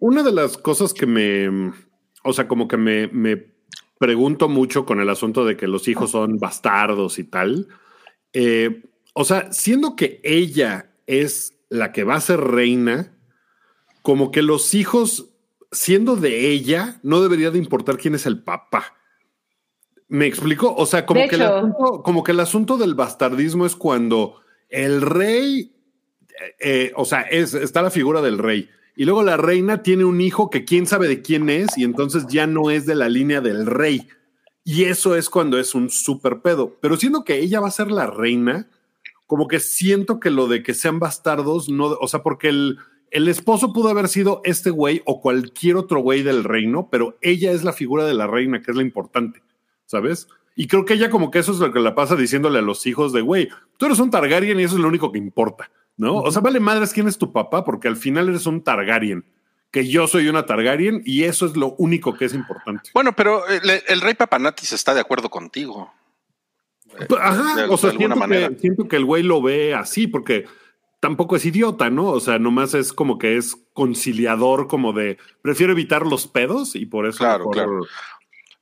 Una 0.00 0.22
de 0.22 0.32
las 0.32 0.56
cosas 0.56 0.92
que 0.92 1.06
me, 1.06 1.72
o 2.24 2.32
sea, 2.32 2.46
como 2.46 2.68
que 2.68 2.76
me, 2.76 3.08
me 3.08 3.51
pregunto 4.02 4.48
mucho 4.48 4.84
con 4.84 5.00
el 5.00 5.08
asunto 5.08 5.44
de 5.44 5.56
que 5.56 5.68
los 5.68 5.86
hijos 5.86 6.10
son 6.10 6.38
bastardos 6.38 7.20
y 7.20 7.24
tal, 7.24 7.68
eh, 8.32 8.82
o 9.14 9.24
sea, 9.24 9.52
siendo 9.52 9.94
que 9.94 10.20
ella 10.24 10.90
es 11.06 11.56
la 11.68 11.92
que 11.92 12.02
va 12.02 12.16
a 12.16 12.20
ser 12.20 12.40
reina, 12.40 13.16
como 14.02 14.32
que 14.32 14.42
los 14.42 14.74
hijos, 14.74 15.28
siendo 15.70 16.16
de 16.16 16.50
ella, 16.50 16.98
no 17.04 17.22
debería 17.22 17.52
de 17.52 17.58
importar 17.58 17.96
quién 17.96 18.16
es 18.16 18.26
el 18.26 18.42
papá. 18.42 18.96
¿Me 20.08 20.26
explico? 20.26 20.74
O 20.74 20.84
sea, 20.84 21.06
como, 21.06 21.20
De 21.20 21.28
que 21.28 21.36
el 21.36 21.42
hecho. 21.42 21.56
asunto, 21.58 22.02
como 22.02 22.24
que 22.24 22.32
el 22.32 22.40
asunto 22.40 22.78
del 22.78 22.96
bastardismo 22.96 23.66
es 23.66 23.76
cuando 23.76 24.40
el 24.68 25.00
rey, 25.00 25.76
eh, 26.28 26.56
eh, 26.58 26.92
o 26.96 27.04
sea, 27.04 27.20
es, 27.20 27.54
está 27.54 27.82
la 27.82 27.92
figura 27.92 28.20
del 28.20 28.38
rey. 28.38 28.68
Y 28.94 29.04
luego 29.04 29.22
la 29.22 29.36
reina 29.36 29.82
tiene 29.82 30.04
un 30.04 30.20
hijo 30.20 30.50
que 30.50 30.64
quién 30.64 30.86
sabe 30.86 31.08
de 31.08 31.22
quién 31.22 31.48
es 31.48 31.76
y 31.76 31.84
entonces 31.84 32.26
ya 32.28 32.46
no 32.46 32.70
es 32.70 32.86
de 32.86 32.94
la 32.94 33.08
línea 33.08 33.40
del 33.40 33.66
rey. 33.66 34.08
Y 34.64 34.84
eso 34.84 35.16
es 35.16 35.30
cuando 35.30 35.58
es 35.58 35.74
un 35.74 35.90
súper 35.90 36.40
pedo. 36.40 36.76
Pero 36.80 36.96
siendo 36.96 37.24
que 37.24 37.38
ella 37.38 37.60
va 37.60 37.68
a 37.68 37.72
ser 37.72 37.90
la 37.90 38.06
reina, 38.06 38.68
como 39.26 39.48
que 39.48 39.60
siento 39.60 40.20
que 40.20 40.30
lo 40.30 40.46
de 40.46 40.62
que 40.62 40.74
sean 40.74 40.98
bastardos, 40.98 41.68
no, 41.68 41.86
o 41.86 42.06
sea, 42.06 42.22
porque 42.22 42.48
el, 42.48 42.78
el 43.12 43.28
esposo 43.28 43.72
pudo 43.72 43.88
haber 43.90 44.08
sido 44.08 44.40
este 44.44 44.70
güey 44.70 45.02
o 45.04 45.20
cualquier 45.20 45.76
otro 45.76 46.00
güey 46.00 46.22
del 46.22 46.44
reino, 46.44 46.88
pero 46.90 47.18
ella 47.20 47.52
es 47.52 47.62
la 47.62 47.74
figura 47.74 48.04
de 48.04 48.14
la 48.14 48.26
reina, 48.26 48.62
que 48.62 48.70
es 48.70 48.76
la 48.76 48.82
importante, 48.82 49.42
¿sabes? 49.84 50.28
Y 50.56 50.66
creo 50.66 50.84
que 50.84 50.94
ella 50.94 51.10
como 51.10 51.30
que 51.30 51.38
eso 51.38 51.52
es 51.52 51.58
lo 51.58 51.72
que 51.72 51.80
la 51.80 51.94
pasa 51.94 52.16
diciéndole 52.16 52.58
a 52.58 52.62
los 52.62 52.86
hijos 52.86 53.12
de, 53.12 53.20
güey, 53.20 53.48
tú 53.76 53.86
eres 53.86 53.98
un 54.00 54.10
Targaryen 54.10 54.58
y 54.60 54.64
eso 54.64 54.76
es 54.76 54.80
lo 54.80 54.88
único 54.88 55.12
que 55.12 55.18
importa, 55.18 55.70
¿no? 55.96 56.16
O 56.16 56.30
sea, 56.30 56.40
vale 56.42 56.60
madres 56.60 56.92
quién 56.92 57.08
es 57.08 57.18
tu 57.18 57.32
papá, 57.32 57.64
porque 57.64 57.88
al 57.88 57.96
final 57.96 58.28
eres 58.28 58.46
un 58.46 58.62
Targaryen, 58.62 59.24
que 59.70 59.86
yo 59.88 60.06
soy 60.06 60.28
una 60.28 60.46
Targaryen 60.46 61.02
y 61.04 61.24
eso 61.24 61.46
es 61.46 61.56
lo 61.56 61.74
único 61.78 62.14
que 62.16 62.24
es 62.26 62.34
importante. 62.34 62.90
Bueno, 62.94 63.14
pero 63.14 63.46
el, 63.48 63.62
el 63.88 64.00
rey 64.00 64.14
Papanatis 64.14 64.72
está 64.72 64.94
de 64.94 65.00
acuerdo 65.00 65.30
contigo. 65.30 65.92
Ajá, 67.20 67.56
de- 67.62 67.68
o 67.68 67.76
sea, 67.76 67.90
siento 67.92 68.20
que, 68.28 68.56
siento 68.60 68.88
que 68.88 68.96
el 68.96 69.04
güey 69.04 69.22
lo 69.22 69.40
ve 69.40 69.74
así, 69.74 70.06
porque 70.06 70.44
tampoco 71.00 71.36
es 71.36 71.46
idiota, 71.46 71.88
¿no? 71.88 72.06
O 72.08 72.20
sea, 72.20 72.38
nomás 72.38 72.74
es 72.74 72.92
como 72.92 73.18
que 73.18 73.36
es 73.38 73.56
conciliador, 73.72 74.68
como 74.68 74.92
de 74.92 75.16
prefiero 75.40 75.72
evitar 75.72 76.06
los 76.06 76.26
pedos 76.26 76.76
y 76.76 76.84
por 76.86 77.06
eso. 77.06 77.18
Claro, 77.18 77.38
mejor- 77.48 77.54
claro. 77.54 77.80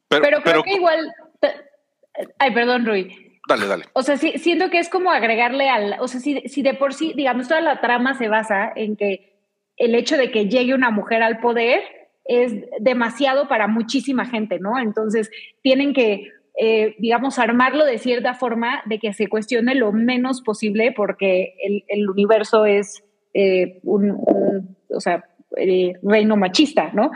Pero, 0.08 0.22
Pero 0.22 0.42
creo 0.42 0.42
pero- 0.44 0.62
que 0.62 0.72
igual... 0.74 1.12
Ay, 2.38 2.52
perdón, 2.54 2.84
Rui. 2.86 3.29
Dale, 3.48 3.66
dale. 3.66 3.84
O 3.92 4.02
sea, 4.02 4.16
sí, 4.16 4.32
siento 4.38 4.70
que 4.70 4.78
es 4.78 4.88
como 4.88 5.10
agregarle 5.10 5.68
al, 5.68 5.96
o 6.00 6.08
sea, 6.08 6.20
si, 6.20 6.40
si 6.48 6.62
de 6.62 6.74
por 6.74 6.94
sí, 6.94 7.12
digamos, 7.16 7.48
toda 7.48 7.60
la 7.60 7.80
trama 7.80 8.14
se 8.14 8.28
basa 8.28 8.72
en 8.74 8.96
que 8.96 9.38
el 9.76 9.94
hecho 9.94 10.16
de 10.16 10.30
que 10.30 10.48
llegue 10.48 10.74
una 10.74 10.90
mujer 10.90 11.22
al 11.22 11.40
poder 11.40 11.80
es 12.24 12.54
demasiado 12.80 13.48
para 13.48 13.66
muchísima 13.66 14.26
gente, 14.26 14.58
¿no? 14.60 14.78
Entonces, 14.78 15.30
tienen 15.62 15.94
que, 15.94 16.28
eh, 16.58 16.94
digamos, 16.98 17.38
armarlo 17.38 17.84
de 17.86 17.98
cierta 17.98 18.34
forma 18.34 18.82
de 18.84 18.98
que 18.98 19.12
se 19.14 19.26
cuestione 19.28 19.74
lo 19.74 19.90
menos 19.92 20.42
posible 20.42 20.92
porque 20.92 21.54
el, 21.64 21.84
el 21.88 22.08
universo 22.10 22.66
es 22.66 23.02
eh, 23.34 23.80
un, 23.84 24.10
un, 24.10 24.76
o 24.90 25.00
sea, 25.00 25.24
eh, 25.56 25.94
reino 26.02 26.36
machista, 26.36 26.90
¿no? 26.92 27.10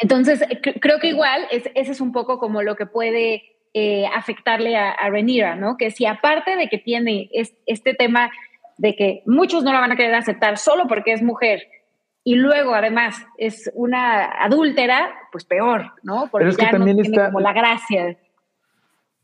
Entonces, 0.00 0.40
cre- 0.40 0.78
creo 0.80 0.98
que 0.98 1.08
igual 1.08 1.42
es, 1.52 1.70
ese 1.74 1.92
es 1.92 2.00
un 2.00 2.10
poco 2.12 2.38
como 2.38 2.62
lo 2.62 2.74
que 2.74 2.86
puede 2.86 3.42
eh, 3.74 4.06
afectarle 4.14 4.76
a, 4.76 4.90
a 4.90 5.10
Rhaenyra, 5.10 5.54
¿no? 5.56 5.76
Que 5.76 5.90
si 5.90 6.06
aparte 6.06 6.56
de 6.56 6.68
que 6.68 6.78
tiene 6.78 7.28
es- 7.32 7.54
este 7.66 7.94
tema 7.94 8.30
de 8.76 8.94
que 8.96 9.22
muchos 9.26 9.64
no 9.64 9.72
la 9.72 9.80
van 9.80 9.92
a 9.92 9.96
querer 9.96 10.14
aceptar 10.14 10.56
solo 10.58 10.86
porque 10.86 11.12
es 11.12 11.22
mujer 11.22 11.62
y 12.24 12.34
luego 12.36 12.74
además 12.74 13.24
es 13.38 13.70
una 13.74 14.24
adúltera, 14.42 15.10
pues 15.32 15.44
peor, 15.44 15.92
¿no? 16.02 16.28
Porque 16.30 16.44
Pero 16.44 16.50
es 16.50 16.56
que 16.56 16.64
ya 16.66 16.72
no 16.78 16.84
tiene 16.84 17.02
está- 17.02 17.26
como 17.26 17.40
la 17.40 17.52
gracia. 17.52 18.16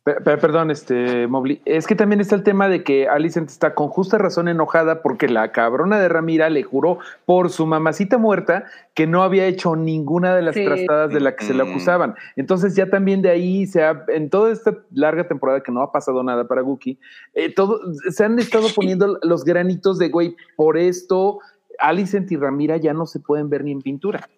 Pe- 0.05 0.21
pe- 0.21 0.37
Perdón, 0.37 0.71
este 0.71 1.27
Mobley. 1.29 1.63
Es 1.65 1.87
que 1.87 1.95
también 1.95 2.21
está 2.21 2.35
el 2.35 2.43
tema 2.43 2.69
de 2.69 2.85
que 2.85 3.09
Alicent 3.09 3.49
está 3.49 3.75
con 3.75 3.89
justa 3.89 4.19
razón 4.19 4.49
enojada 4.49 5.01
porque 5.01 5.29
la 5.29 5.51
cabrona 5.51 5.99
de 5.99 6.11
Ramira 6.11 6.51
le 6.51 6.63
juró 6.63 6.99
por 7.25 7.49
su 7.49 7.65
mamacita 7.67 8.19
muerta 8.19 8.65
que 8.93 9.07
no 9.07 9.23
había 9.23 9.47
hecho 9.47 9.77
ninguna 9.77 10.37
de 10.37 10.43
las 10.43 10.55
Sí. 10.55 10.65
trastadas 10.67 11.11
de 11.11 11.21
la 11.21 11.35
que 11.37 11.47
se 11.47 11.55
le 11.55 11.63
acusaban. 11.63 12.15
Entonces 12.37 12.77
ya 12.77 12.91
también 12.91 13.23
de 13.23 13.31
ahí 13.31 13.67
se 13.67 13.83
ha, 13.83 14.05
en 14.09 14.29
toda 14.29 14.53
esta 14.53 14.77
larga 14.93 15.27
temporada 15.27 15.63
que 15.63 15.73
no 15.73 15.81
ha 15.81 15.91
pasado 15.91 16.23
nada 16.23 16.47
para 16.47 16.61
Guki, 16.61 16.99
eh, 17.33 17.55
todo, 17.55 17.81
se 18.11 18.25
han 18.25 18.39
estado 18.39 18.67
poniendo 18.77 19.19
los 19.23 19.43
granitos 19.43 19.99
de 19.99 20.11
güey, 20.11 20.37
por 20.55 20.77
esto 20.77 21.39
Alicent 21.79 22.31
y 22.31 22.37
Ramira 22.37 22.77
ya 22.77 22.93
no 22.93 23.07
se 23.07 23.21
pueden 23.21 23.49
ver 23.49 23.65
ni 23.65 23.73
en 23.73 23.81
pintura. 23.81 24.29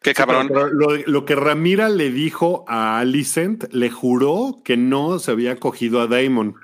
Qué 0.00 0.14
cabrón. 0.14 0.48
Pero 0.48 0.68
lo, 0.68 0.96
lo 0.96 1.24
que 1.24 1.34
Ramira 1.34 1.88
le 1.88 2.10
dijo 2.10 2.64
a 2.68 2.98
Alicent, 2.98 3.64
le 3.72 3.90
juró 3.90 4.58
que 4.64 4.76
no 4.76 5.18
se 5.18 5.30
había 5.32 5.56
cogido 5.56 6.00
a 6.00 6.06
Damon. 6.06 6.54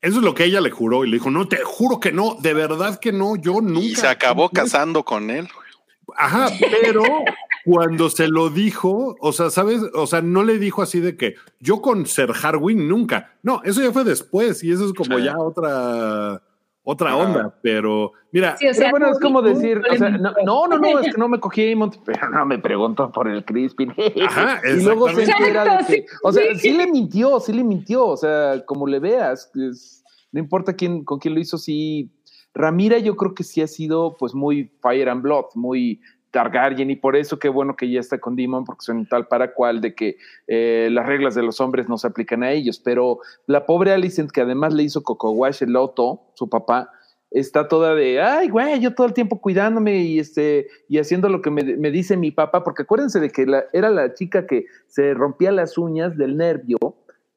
Eso 0.00 0.18
es 0.18 0.24
lo 0.24 0.34
que 0.34 0.44
ella 0.44 0.60
le 0.60 0.70
juró 0.70 1.04
y 1.04 1.08
le 1.10 1.16
dijo, 1.16 1.30
no, 1.30 1.48
te 1.48 1.58
juro 1.64 1.98
que 2.00 2.12
no, 2.12 2.36
de 2.40 2.54
verdad 2.54 3.00
que 3.00 3.12
no, 3.12 3.36
yo 3.36 3.60
nunca. 3.60 3.80
Y 3.80 3.94
se 3.96 4.06
acabó 4.06 4.48
casando 4.50 5.04
con 5.04 5.30
él. 5.30 5.48
Ajá, 6.16 6.48
pero 6.82 7.02
cuando 7.64 8.08
se 8.08 8.28
lo 8.28 8.48
dijo, 8.48 9.16
o 9.20 9.32
sea, 9.32 9.50
¿sabes? 9.50 9.82
O 9.94 10.06
sea, 10.06 10.22
no 10.22 10.44
le 10.44 10.58
dijo 10.58 10.82
así 10.82 11.00
de 11.00 11.16
que 11.16 11.34
yo 11.58 11.82
con 11.82 12.06
Ser 12.06 12.30
Harwin 12.40 12.88
nunca. 12.88 13.34
No, 13.42 13.60
eso 13.64 13.82
ya 13.82 13.90
fue 13.90 14.04
después 14.04 14.62
y 14.62 14.70
eso 14.70 14.86
es 14.86 14.92
como 14.92 15.18
Sí. 15.18 15.24
ya 15.24 15.36
otra, 15.36 16.42
otra 16.88 17.16
onda. 17.16 17.52
Pero 17.62 18.12
mira, 18.30 18.56
Sí, 18.56 18.68
o 18.68 18.72
sea, 18.74 18.84
Pero 18.84 18.90
bueno, 18.92 19.10
es 19.10 19.18
como 19.20 19.42
decir, 19.42 19.82
o 19.90 19.96
sea, 19.96 20.08
no, 20.10 20.32
no, 20.44 20.68
no, 20.68 20.78
no, 20.78 20.98
es 21.00 21.12
que 21.12 21.18
no 21.18 21.28
me 21.28 21.40
cogí 21.40 21.68
a 21.68 21.72
Amont, 21.72 21.96
pero 22.04 22.30
no 22.30 22.46
me 22.46 22.58
preguntó 22.58 23.10
por 23.10 23.28
el 23.28 23.44
Crispin. 23.44 23.92
Ajá, 24.24 24.60
y 24.78 24.82
luego 24.82 25.08
se 25.10 25.24
entera 25.24 25.64
de 25.64 25.70
Exacto, 25.70 25.86
que, 25.92 26.06
o 26.22 26.32
sea, 26.32 26.44
sí. 26.54 26.58
sí 26.60 26.72
le 26.76 26.86
mintió, 26.86 27.40
sí 27.40 27.52
le 27.52 27.64
mintió, 27.64 28.06
o 28.06 28.16
sea, 28.16 28.64
como 28.64 28.86
le 28.86 29.00
veas, 29.00 29.50
es- 29.56 30.04
no 30.32 30.40
importa 30.40 30.74
quién, 30.74 31.04
con 31.04 31.18
quién 31.18 31.34
lo 31.34 31.40
hizo, 31.40 31.58
sí. 31.58 32.10
Ramira 32.54 32.98
yo 32.98 33.16
creo 33.16 33.34
que 33.34 33.42
sí 33.44 33.60
ha 33.62 33.66
sido 33.66 34.16
pues 34.16 34.34
muy 34.34 34.70
Fire 34.80 35.08
and 35.10 35.22
Blood, 35.22 35.46
muy 35.54 36.00
Targaryen 36.36 36.90
y 36.90 36.96
por 36.96 37.16
eso 37.16 37.38
qué 37.38 37.48
bueno 37.48 37.76
que 37.76 37.90
ya 37.90 37.98
está 37.98 38.18
con 38.18 38.36
Demon 38.36 38.66
porque 38.66 38.84
son 38.84 39.06
tal 39.06 39.26
para 39.26 39.54
cual 39.54 39.80
de 39.80 39.94
que 39.94 40.18
eh, 40.46 40.90
las 40.92 41.06
reglas 41.06 41.34
de 41.34 41.42
los 41.42 41.62
hombres 41.62 41.88
no 41.88 41.96
se 41.96 42.08
aplican 42.08 42.42
a 42.42 42.52
ellos, 42.52 42.78
pero 42.78 43.20
la 43.46 43.64
pobre 43.64 43.92
Alicent 43.92 44.30
que 44.30 44.42
además 44.42 44.74
le 44.74 44.82
hizo 44.82 45.02
Coco 45.02 45.30
Wash 45.30 45.62
el 45.62 45.74
Otto, 45.76 46.20
su 46.34 46.50
papá, 46.50 46.90
está 47.30 47.68
toda 47.68 47.94
de, 47.94 48.20
ay, 48.20 48.50
güey, 48.50 48.78
yo 48.80 48.94
todo 48.94 49.06
el 49.06 49.14
tiempo 49.14 49.40
cuidándome 49.40 49.96
y, 49.96 50.18
este, 50.18 50.66
y 50.90 50.98
haciendo 50.98 51.30
lo 51.30 51.40
que 51.40 51.50
me, 51.50 51.62
dice 51.90 52.18
mi 52.18 52.32
papá, 52.32 52.62
porque 52.62 52.82
acuérdense 52.82 53.18
de 53.18 53.30
que 53.30 53.46
era 53.72 53.88
la 53.88 54.12
chica 54.12 54.46
que 54.46 54.66
se 54.88 55.14
rompía 55.14 55.52
las 55.52 55.78
uñas 55.78 56.18
del 56.18 56.36
nervio, 56.36 56.76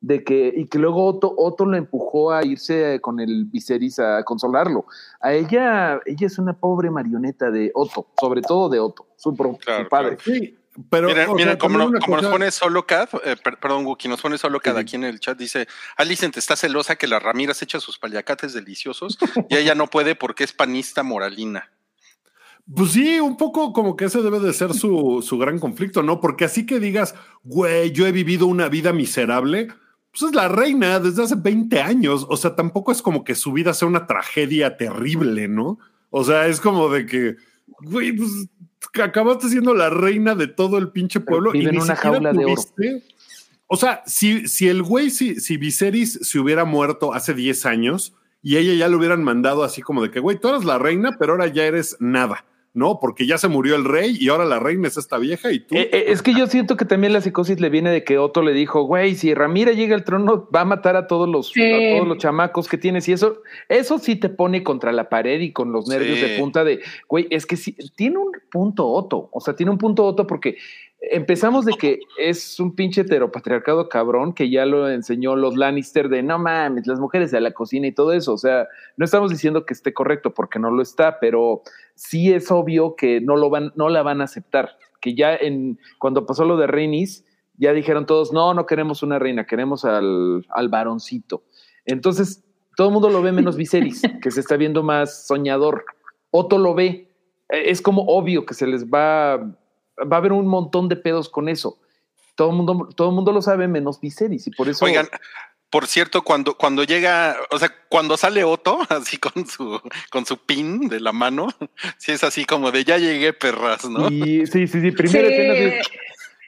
de 0.02 0.24
que, 0.24 0.54
y 0.56 0.68
que 0.68 0.80
luego 0.80 1.06
Otto, 1.06 1.34
Otto 1.38 1.66
lo 1.66 1.76
empujó 1.76 2.32
a 2.32 2.46
irse 2.46 3.00
con 3.02 3.20
el 3.20 3.46
Viserys 3.46 4.00
a 4.00 4.24
consolarlo. 4.24 4.86
A 5.20 5.34
ella, 5.34 6.00
ella 6.06 6.28
es 6.28 6.38
una 6.40 6.54
pobre 6.54 6.90
marioneta 6.90 7.52
de 7.52 7.72
Otto, 7.74 8.08
sobre 8.20 8.42
todo 8.42 8.70
de 8.70 8.80
Otto, 8.80 9.08
su, 9.18 9.36
pro- 9.36 9.58
Claro, 9.58 9.84
su 9.84 9.90
padre. 9.90 10.18
Sí, 10.24 10.58
pero. 10.90 11.08
Miren, 11.10 11.26
sea, 11.26 11.34
miren, 11.36 11.58
como, 11.58 11.78
no- 11.78 11.90
nos 11.90 12.26
pone 12.28 12.50
solo 12.52 12.88
Cad, 12.88 13.10
eh, 13.26 13.36
per- 13.44 13.60
perdón, 13.60 13.86
Wookie, 13.86 14.08
nos 14.08 14.22
pone 14.22 14.38
solo 14.38 14.62
Cad 14.62 14.76
Sí. 14.76 14.80
aquí 14.80 14.96
en 14.96 15.04
el 15.04 15.20
chat, 15.20 15.38
dice, 15.38 15.68
Alicent 15.98 16.38
está 16.38 16.56
celosa 16.56 16.96
que 16.96 17.08
la 17.08 17.20
Ramira 17.20 17.54
se 17.54 17.66
echa 17.66 17.82
sus 17.82 18.00
paliacates 18.00 18.54
deliciosos 18.54 19.18
y 19.50 19.58
ella 19.58 19.76
no 19.76 19.88
puede 19.88 20.16
porque 20.16 20.46
es 20.46 20.54
panista 20.54 21.04
moralina. 21.04 21.70
Pues 22.74 22.92
sí, 22.92 23.20
un 23.20 23.36
poco 23.36 23.74
como 23.74 23.96
que 23.96 24.06
ese 24.06 24.22
debe 24.22 24.40
de 24.40 24.54
ser 24.54 24.74
su, 24.76 25.24
su 25.28 25.40
gran 25.40 25.58
conflicto, 25.58 26.04
¿no? 26.04 26.22
Porque 26.22 26.46
así 26.46 26.68
que 26.68 26.80
digas, 26.80 27.16
güey, 27.44 27.92
yo 27.92 28.06
he 28.06 28.12
vivido 28.12 28.46
una 28.46 28.70
vida 28.70 28.94
miserable, 28.94 29.70
pues 30.12 30.24
es 30.30 30.36
la 30.36 30.48
reina 30.48 31.00
desde 31.00 31.24
hace 31.24 31.36
20 31.36 31.82
años. 31.82 32.26
O 32.30 32.38
sea, 32.38 32.56
tampoco 32.56 32.92
es 32.92 33.02
como 33.02 33.24
que 33.24 33.36
su 33.36 33.52
vida 33.54 33.74
sea 33.74 33.88
una 33.88 34.08
tragedia 34.08 34.78
terrible, 34.78 35.48
¿no? 35.48 35.80
O 36.10 36.24
sea, 36.24 36.48
es 36.48 36.60
como 36.60 36.90
de 36.90 37.06
que, 37.06 37.36
güey, 37.82 38.14
pues 38.14 38.30
acabaste 39.02 39.50
siendo 39.50 39.74
la 39.74 39.90
reina 39.90 40.36
de 40.36 40.48
todo 40.48 40.78
el 40.78 40.90
pinche 40.90 41.20
pueblo. 41.20 41.52
vive 41.52 41.66
y 41.66 41.68
en 41.68 41.76
ni 41.76 41.82
una 41.82 41.96
siquiera 41.96 42.16
jaula 42.16 42.34
de 42.34 42.46
oro. 42.46 42.56
tuviste- 42.56 43.04
O 43.68 43.78
sea, 43.78 44.02
si, 44.08 44.48
si 44.48 44.68
el 44.68 44.82
güey, 44.82 45.12
si, 45.12 45.40
si 45.40 45.58
Viserys 45.58 46.20
se 46.24 46.40
hubiera 46.40 46.66
muerto 46.66 47.14
hace 47.14 47.36
10 47.36 47.68
años 47.68 48.16
y 48.42 48.58
ella 48.58 48.74
ya 48.74 48.88
le 48.88 48.96
hubieran 48.96 49.24
mandado 49.24 49.64
así 49.64 49.84
como 49.84 50.02
de 50.02 50.10
que, 50.10 50.20
güey, 50.20 50.40
tú 50.40 50.48
eres 50.48 50.66
la 50.66 50.80
reina, 50.80 51.18
pero 51.20 51.34
ahora 51.34 51.46
ya 51.48 51.66
eres 51.66 51.96
nada, 52.00 52.46
¿no? 52.74 53.00
Porque 53.00 53.26
ya 53.26 53.38
se 53.38 53.48
murió 53.48 53.76
el 53.76 53.84
rey 53.86 54.16
y 54.20 54.30
ahora 54.30 54.46
la 54.46 54.60
reina 54.60 54.88
es 54.88 54.96
esta 54.98 55.18
vieja 55.18 55.52
y 55.52 55.60
tú. 55.60 55.76
Eh, 55.76 55.90
eh, 55.92 56.04
es 56.10 56.22
que 56.22 56.34
yo 56.34 56.46
siento 56.48 56.78
que 56.78 56.86
también 56.86 57.14
la 57.14 57.22
psicosis 57.22 57.60
le 57.60 57.70
viene 57.70 57.90
de 57.90 58.04
que 58.04 58.18
Otto 58.18 58.42
le 58.42 58.54
dijo, 58.54 58.84
güey, 58.84 59.16
si 59.16 59.34
Ramira 59.34 59.72
llega 59.72 59.96
al 59.96 60.04
trono, 60.04 60.48
va 60.54 60.62
a 60.62 60.66
matar 60.66 60.96
a 60.96 61.08
todos 61.08 61.28
los, 61.28 61.50
Sí. 61.50 61.62
a 61.64 61.98
todos 61.98 62.08
los 62.08 62.18
chamacos 62.20 62.68
que 62.68 62.78
tienes. 62.78 63.08
Y 63.10 63.14
eso, 63.14 63.42
eso 63.70 63.98
sí 63.98 64.16
te 64.16 64.30
pone 64.30 64.64
contra 64.64 64.92
la 64.92 65.10
pared 65.10 65.40
y 65.42 65.52
con 65.52 65.72
los 65.72 65.88
nervios 65.88 66.20
Sí. 66.20 66.26
de 66.30 66.38
punta 66.40 66.64
de, 66.64 66.80
güey, 67.08 67.28
es 67.32 67.46
que 67.46 67.58
sí, 67.58 67.76
tiene 67.96 68.18
un 68.18 68.32
punto 68.52 68.88
Otto. 68.88 69.30
O 69.32 69.42
sea, 69.42 69.56
tiene 69.56 69.72
un 69.72 69.78
punto 69.78 70.06
Otto 70.06 70.28
porque 70.28 70.58
empezamos 71.02 71.66
de 71.66 71.74
que 71.74 72.00
es 72.18 72.60
un 72.60 72.76
pinche 72.76 73.02
heteropatriarcado 73.02 73.90
cabrón 73.90 74.34
que 74.34 74.50
ya 74.50 74.66
lo 74.66 74.90
enseñó 74.90 75.36
los 75.36 75.56
Lannister 75.56 76.10
de 76.10 76.24
no 76.24 76.40
mames, 76.40 76.88
las 76.88 77.00
mujeres 77.00 77.32
de 77.32 77.42
la 77.42 77.52
cocina 77.52 77.88
y 77.88 77.92
todo 77.92 78.14
eso. 78.14 78.34
O 78.34 78.38
sea, 78.38 78.68
no 78.98 79.06
estamos 79.06 79.32
diciendo 79.32 79.66
que 79.66 79.74
esté 79.74 79.94
correcto 79.94 80.34
porque 80.34 80.60
no 80.60 80.72
lo 80.72 80.82
está, 80.82 81.20
pero 81.20 81.62
sí 81.96 82.34
es 82.34 82.52
obvio 82.52 82.96
que 82.96 83.22
no 83.22 83.36
lo 83.36 83.50
van, 83.50 83.72
no 83.76 83.90
la 83.90 84.04
van 84.04 84.22
a 84.22 84.26
aceptar. 84.26 84.78
Que 85.02 85.16
ya 85.16 85.36
en 85.36 85.80
cuando 85.98 86.26
pasó 86.26 86.44
lo 86.46 86.58
de 86.58 86.68
Reinis, 86.68 87.26
ya 87.58 87.74
dijeron 87.74 88.06
todos, 88.06 88.32
no, 88.34 88.54
no 88.54 88.66
queremos 88.66 89.04
una 89.04 89.20
reina, 89.20 89.46
queremos 89.46 89.86
al, 89.86 90.46
al 90.50 90.70
varoncito. 90.70 91.44
Entonces, 91.86 92.44
todo 92.76 92.88
el 92.88 92.94
mundo 92.94 93.10
lo 93.10 93.22
ve 93.22 93.32
menos 93.32 93.58
Viserys, 93.58 94.02
que 94.22 94.32
se 94.32 94.40
está 94.40 94.56
viendo 94.56 94.84
más 94.84 95.28
soñador. 95.28 95.84
Otto 96.32 96.58
lo 96.58 96.74
ve. 96.74 97.10
Eh, 97.50 97.64
Es 97.70 97.82
como 97.82 98.04
obvio 98.04 98.46
que 98.46 98.54
se 98.54 98.68
les 98.68 98.86
va, 98.86 99.58
va 100.12 100.18
a 100.18 100.20
haber 100.20 100.32
un 100.34 100.48
montón 100.48 100.90
de 100.90 100.96
pedos 100.96 101.30
con 101.30 101.50
eso. 101.50 101.78
Todo 102.36 102.52
el 102.52 102.56
mundo, 102.56 102.90
todo 102.96 103.10
el 103.10 103.16
mundo 103.16 103.32
lo 103.32 103.42
sabe 103.42 103.68
menos 103.68 104.00
Viserys 104.00 104.48
y 104.48 104.52
por 104.52 104.70
eso. 104.70 104.86
Oigan, 104.86 105.08
por 105.70 105.86
cierto, 105.88 106.24
cuando, 106.24 106.56
cuando 106.56 106.84
llega, 106.84 107.38
o 107.52 107.60
sea, 107.60 107.72
cuando 107.90 108.18
sale 108.18 108.44
Otto, 108.44 108.80
así 108.90 109.18
con 109.18 109.46
su, 109.46 109.80
con 110.10 110.26
su 110.26 110.38
pin 110.38 110.88
de 110.88 111.00
la 111.00 111.12
mano, 111.12 111.50
sí 111.98 112.12
es 112.12 112.24
así 112.24 112.46
como 112.46 112.72
de 112.72 112.84
ya 112.84 112.98
llegué, 112.98 113.34
perras, 113.34 113.86
¿no? 113.90 114.10
y, 114.10 114.46
sí, 114.48 114.68
sí, 114.68 114.82
sí, 114.82 114.92
primera 114.92 115.28
Sí. 115.28 115.34
escena 115.34 115.54
es, 115.54 115.88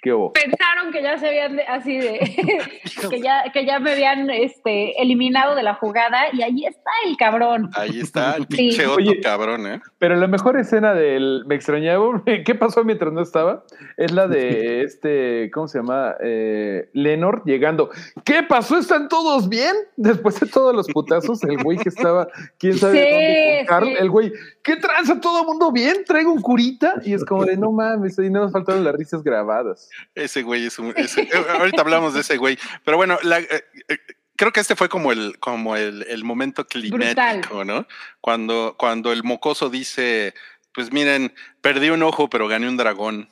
¿qué 0.02 0.14
hubo? 0.14 0.34
Pensaron 0.34 0.92
que 0.92 1.02
ya 1.04 1.18
se 1.18 1.28
habían 1.28 1.56
de- 1.58 1.64
así 1.64 1.98
de 1.98 2.20
que 3.10 3.22
ya 3.22 3.44
que 3.54 3.66
ya 3.66 3.80
me 3.80 3.92
habían 3.92 4.30
este 4.30 5.02
eliminado 5.02 5.56
de 5.56 5.64
la 5.64 5.76
jugada 5.76 6.24
y 6.34 6.42
ahí 6.42 6.66
está 6.66 6.92
el 7.06 7.18
cabrón. 7.18 7.70
Ahí 7.76 8.00
está 8.00 8.36
el 8.36 8.44
Sí. 8.50 8.58
pinche 8.58 8.86
Otto 8.88 8.96
Oye. 8.98 9.20
cabrón, 9.22 9.68
¿eh? 9.68 9.82
Pero 10.00 10.16
la 10.16 10.28
mejor 10.28 10.60
escena 10.60 10.94
del 10.94 11.44
Me 11.46 11.56
extrañaba, 11.56 12.24
¿qué 12.46 12.56
pasó 12.56 12.84
mientras 12.84 13.14
no 13.14 13.22
estaba? 13.22 13.64
Es 13.98 14.12
la 14.12 14.28
de 14.28 14.82
este, 14.84 15.50
¿cómo 15.54 15.68
se 15.68 15.80
llama? 15.80 16.16
Eh, 16.24 16.90
Lenor 16.94 17.44
llegando. 17.46 17.90
¿Qué 18.24 18.44
pasó? 18.44 18.78
¿Están 18.78 19.08
todos 19.10 19.50
bien? 19.50 19.76
Después 19.98 20.40
de 20.40 20.48
todos 20.48 20.76
los 20.76 20.88
putazos, 20.88 21.44
el 21.44 21.62
güey 21.64 21.78
que 21.78 21.90
estaba, 21.90 22.28
quién 22.58 22.74
sabe 22.78 22.94
Sí, 22.94 23.00
dónde 23.12 23.58
con 23.60 23.66
Carl, 23.68 23.86
sí. 23.88 23.94
el 24.00 24.10
güey, 24.10 24.34
¿qué 24.63 24.76
tranza? 24.78 25.19
¿Todo 25.19 25.41
el 25.41 25.47
mundo 25.47 25.71
bien? 25.71 26.04
¿Traigo 26.06 26.32
un 26.32 26.41
curita? 26.41 26.95
Y 27.04 27.13
es 27.13 27.26
como 27.26 27.45
de, 27.45 27.58
no 27.58 27.71
mames, 27.71 28.17
ahí 28.19 28.30
no 28.30 28.41
nos 28.41 28.52
faltaron 28.52 28.84
las 28.84 28.95
risas 28.95 29.24
grabadas. 29.24 29.89
Ese 30.15 30.43
güey 30.43 30.65
es 30.65 30.78
un. 30.80 30.93
ese- 30.95 31.28
ahorita 31.60 31.82
hablamos 31.82 32.13
de 32.13 32.21
ese 32.21 32.38
güey. 32.38 32.58
Pero 32.86 32.97
bueno, 32.97 33.17
la- 33.24 33.39
eh, 33.39 33.63
eh, 33.89 33.97
creo 34.36 34.52
que 34.52 34.60
este 34.60 34.76
fue 34.76 34.89
como 34.89 35.12
el, 35.12 35.38
como 35.39 35.76
el, 35.76 36.04
el 36.10 36.24
momento 36.24 36.65
climático, 36.65 37.63
¿no? 37.65 37.86
Cuando, 38.21 38.76
cuando 38.78 39.12
el 39.12 39.24
mocoso 39.24 39.69
dice: 39.69 40.34
Pues 40.74 40.91
miren, 40.91 41.34
perdí 41.62 41.89
un 41.89 42.04
ojo, 42.04 42.30
pero 42.30 42.47
gané 42.47 42.67
un 42.69 42.78
dragón. 42.78 43.28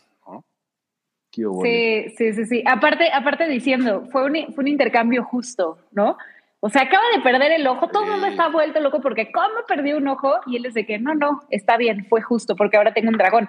Sí, 1.63 2.15
sí, 2.17 2.33
sí, 2.33 2.45
sí. 2.45 2.63
Aparte, 2.65 3.11
aparte 3.13 3.47
diciendo, 3.47 4.07
fue 4.11 4.25
un, 4.25 4.53
fue 4.53 4.63
un 4.63 4.67
intercambio 4.67 5.23
justo, 5.23 5.77
¿no? 5.91 6.17
O 6.61 6.69
sea, 6.69 6.83
acaba 6.83 7.03
de 7.15 7.21
perder 7.21 7.53
el 7.53 7.65
ojo, 7.67 7.87
todo 7.87 8.03
el 8.03 8.11
mundo 8.11 8.27
está 8.27 8.49
vuelto 8.49 8.79
loco 8.81 8.99
porque 9.01 9.31
¿cómo 9.31 9.65
perdió 9.67 9.97
un 9.97 10.07
ojo? 10.07 10.35
Y 10.45 10.57
él 10.57 10.65
es 10.65 10.73
de 10.73 10.85
que 10.85 10.99
no, 10.99 11.15
no, 11.15 11.41
está 11.49 11.77
bien, 11.77 12.05
fue 12.05 12.21
justo 12.21 12.55
porque 12.55 12.77
ahora 12.77 12.93
tengo 12.93 13.09
un 13.09 13.17
dragón. 13.17 13.47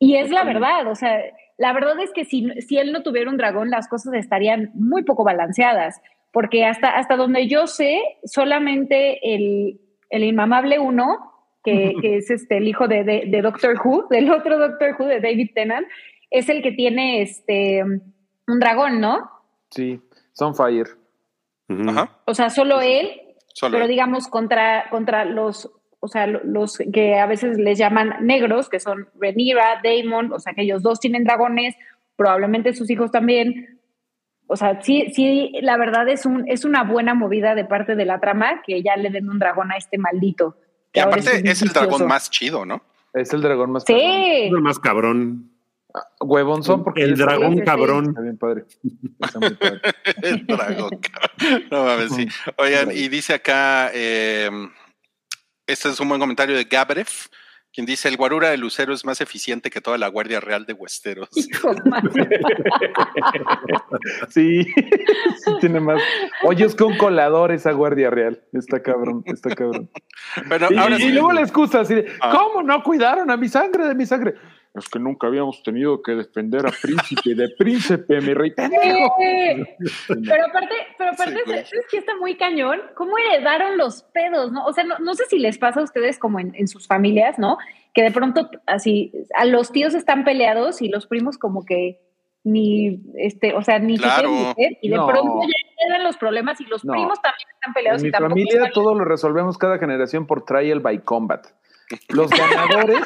Y 0.00 0.16
es 0.16 0.30
la 0.30 0.44
verdad, 0.44 0.86
o 0.88 0.94
sea, 0.94 1.20
la 1.58 1.72
verdad 1.72 2.00
es 2.00 2.10
que 2.12 2.24
si, 2.24 2.48
si 2.62 2.78
él 2.78 2.92
no 2.92 3.02
tuviera 3.02 3.30
un 3.30 3.36
dragón, 3.36 3.70
las 3.70 3.86
cosas 3.86 4.14
estarían 4.14 4.70
muy 4.74 5.04
poco 5.04 5.24
balanceadas, 5.24 6.00
porque 6.32 6.64
hasta, 6.64 6.88
hasta 6.88 7.16
donde 7.16 7.46
yo 7.46 7.66
sé, 7.66 8.00
solamente 8.24 9.34
el, 9.34 9.78
el 10.08 10.24
inmamable 10.24 10.78
uno, 10.78 11.18
que, 11.62 11.92
que 12.00 12.16
es 12.16 12.30
este, 12.30 12.56
el 12.56 12.66
hijo 12.66 12.88
de, 12.88 13.04
de, 13.04 13.24
de 13.26 13.42
Doctor 13.42 13.76
Who, 13.84 14.08
del 14.08 14.30
otro 14.30 14.58
Doctor 14.58 14.96
Who, 14.98 15.06
de 15.06 15.20
David 15.20 15.50
Tennant, 15.54 15.86
es 16.30 16.48
el 16.48 16.62
que 16.62 16.72
tiene 16.72 17.22
este 17.22 17.84
un 17.84 18.58
dragón, 18.58 19.00
¿no? 19.00 19.30
Sí, 19.70 20.00
Sunfire. 20.32 20.99
Ujú. 21.70 21.88
Ajá. 21.90 22.10
O 22.26 22.34
sea, 22.34 22.50
solo 22.50 22.80
él, 22.80 23.20
Solo. 23.54 23.76
pero 23.78 23.86
digamos 23.88 24.28
contra, 24.28 24.88
contra 24.90 25.24
los, 25.24 25.70
o 26.00 26.08
sea, 26.08 26.26
lo- 26.26 26.40
los 26.44 26.78
que 26.92 27.18
a 27.18 27.26
veces 27.26 27.56
les 27.58 27.78
llaman 27.78 28.14
negros, 28.20 28.68
que 28.68 28.80
son 28.80 29.08
Rhaenyra, 29.18 29.80
Daemon, 29.82 30.32
o 30.32 30.38
sea, 30.38 30.52
que 30.52 30.62
ellos 30.62 30.82
dos 30.82 31.00
tienen 31.00 31.24
dragones, 31.24 31.74
probablemente 32.16 32.72
sus 32.74 32.90
hijos 32.90 33.10
también. 33.10 33.78
O 34.46 34.56
sea, 34.56 34.80
sí, 34.82 35.06
sí, 35.14 35.52
la 35.62 35.76
verdad 35.76 36.08
es 36.08 36.26
un, 36.26 36.44
es 36.48 36.64
una 36.64 36.82
buena 36.82 37.14
movida 37.14 37.54
de 37.54 37.64
parte 37.64 37.94
de 37.94 38.04
la 38.04 38.18
trama 38.20 38.62
que 38.66 38.82
ya 38.82 38.96
le 38.96 39.10
den 39.10 39.28
un 39.30 39.38
dragón 39.38 39.70
a 39.72 39.76
este 39.76 39.96
maldito. 39.96 40.56
y 40.88 40.92
que 40.94 41.00
ahora 41.00 41.16
aparte 41.20 41.48
es 41.48 41.62
el 41.62 41.68
dragón 41.68 42.06
más 42.08 42.30
chido, 42.30 42.66
¿no? 42.66 42.82
Es 43.14 43.32
el 43.32 43.42
dragón 43.42 43.70
más 43.70 43.84
cabrón. 43.84 44.02
Sí, 44.02 44.42
Es 44.46 44.52
el 44.52 44.60
más 44.60 44.78
cabrón. 44.80 45.49
Huevón 46.20 46.62
son 46.62 46.84
porque 46.84 47.02
el 47.02 47.16
dragón 47.16 47.56
sí, 47.56 47.62
cabrón. 47.64 48.06
Está 48.10 48.20
bien 48.20 48.38
padre. 48.38 48.64
Está 49.20 49.38
muy 49.40 49.50
padre. 49.54 49.80
El 50.22 50.46
dragón. 50.46 50.90
cabrón. 51.00 51.64
No 51.70 51.84
mames, 51.84 52.12
sí. 52.14 52.28
Oigan, 52.58 52.90
y 52.92 53.08
dice 53.08 53.34
acá, 53.34 53.90
eh, 53.94 54.50
este 55.66 55.88
es 55.88 56.00
un 56.00 56.08
buen 56.08 56.20
comentario 56.20 56.56
de 56.56 56.64
Gabrev, 56.64 57.08
quien 57.72 57.86
dice, 57.86 58.08
el 58.08 58.16
guarura 58.16 58.50
de 58.50 58.56
Lucero 58.56 58.92
es 58.92 59.04
más 59.04 59.20
eficiente 59.20 59.70
que 59.70 59.80
toda 59.80 59.96
la 59.96 60.08
Guardia 60.08 60.40
Real 60.40 60.66
de 60.66 60.72
Westeros. 60.72 61.28
hijo. 61.36 61.72
Sí, 64.28 64.64
sí 64.64 65.50
tiene 65.60 65.80
más. 65.80 66.00
Oye, 66.42 66.64
es 66.64 66.74
con 66.74 66.96
colador 66.96 67.52
esa 67.52 67.72
guardia 67.72 68.10
real. 68.10 68.42
Está 68.52 68.82
cabrón, 68.82 69.22
está 69.26 69.54
cabrón. 69.54 69.88
Bueno, 70.48 70.66
Y, 70.70 70.76
ahora 70.76 70.96
y 70.96 71.02
sí. 71.02 71.08
luego 71.12 71.32
la 71.32 71.42
excusa 71.42 71.80
así 71.80 71.94
de, 71.94 72.06
Ah. 72.20 72.32
¿cómo 72.32 72.62
no 72.62 72.82
cuidaron 72.82 73.30
a 73.30 73.36
mi 73.36 73.48
sangre 73.48 73.86
de 73.86 73.94
mi 73.94 74.06
sangre? 74.06 74.34
Es 74.74 74.88
que 74.88 75.00
nunca 75.00 75.26
habíamos 75.26 75.62
tenido 75.64 76.00
que 76.00 76.12
defender 76.12 76.64
a 76.64 76.70
príncipe 76.70 77.34
de 77.34 77.48
príncipe, 77.58 78.20
mi 78.20 78.34
rey. 78.34 78.52
Pero 78.56 80.44
aparte, 80.46 80.74
pero 80.96 81.10
aparte 81.10 81.34
Sí, 81.36 81.40
güey. 81.44 81.58
es 81.58 81.70
que 81.90 81.98
está 81.98 82.14
muy 82.16 82.36
cañón. 82.36 82.80
¿Cómo 82.94 83.16
heredaron 83.18 83.76
los 83.78 84.02
pedos, 84.04 84.52
no? 84.52 84.64
O 84.66 84.72
sea, 84.72 84.84
no, 84.84 84.98
no 85.00 85.14
sé 85.14 85.24
si 85.28 85.38
les 85.38 85.58
pasa 85.58 85.80
a 85.80 85.82
ustedes 85.82 86.18
como 86.18 86.38
en, 86.38 86.54
en 86.54 86.68
sus 86.68 86.86
familias, 86.86 87.38
¿no? 87.38 87.58
Que 87.94 88.02
de 88.02 88.10
pronto 88.12 88.48
así, 88.66 89.12
a 89.36 89.44
los 89.44 89.72
tíos 89.72 89.94
están 89.94 90.24
peleados 90.24 90.82
y 90.82 90.88
los 90.88 91.06
primos 91.06 91.36
como 91.36 91.64
que 91.64 92.00
ni, 92.44 93.02
este, 93.18 93.54
o 93.54 93.62
sea, 93.62 93.78
ni 93.80 93.96
se 93.96 94.02
Claro. 94.04 94.28
quieren 94.28 94.48
meter, 94.48 94.78
y 94.80 94.88
de 94.88 94.96
No. 94.96 95.06
pronto 95.08 95.40
ya 95.42 95.84
heredan 95.84 96.04
los 96.04 96.16
problemas 96.16 96.60
y 96.60 96.64
los 96.66 96.84
No. 96.84 96.92
primos 96.92 97.20
también 97.20 97.48
están 97.54 97.74
peleados 97.74 98.02
En 98.02 98.06
y 98.06 98.10
mi 98.10 98.16
familia 98.16 98.70
todo 98.72 98.94
lo 98.94 99.04
resolvemos 99.04 99.58
cada 99.58 99.78
generación 99.78 100.26
por 100.26 100.44
trial 100.44 100.80
by 100.80 101.00
combat. 101.00 101.46
Los 102.08 102.30
ganadores, 102.30 103.04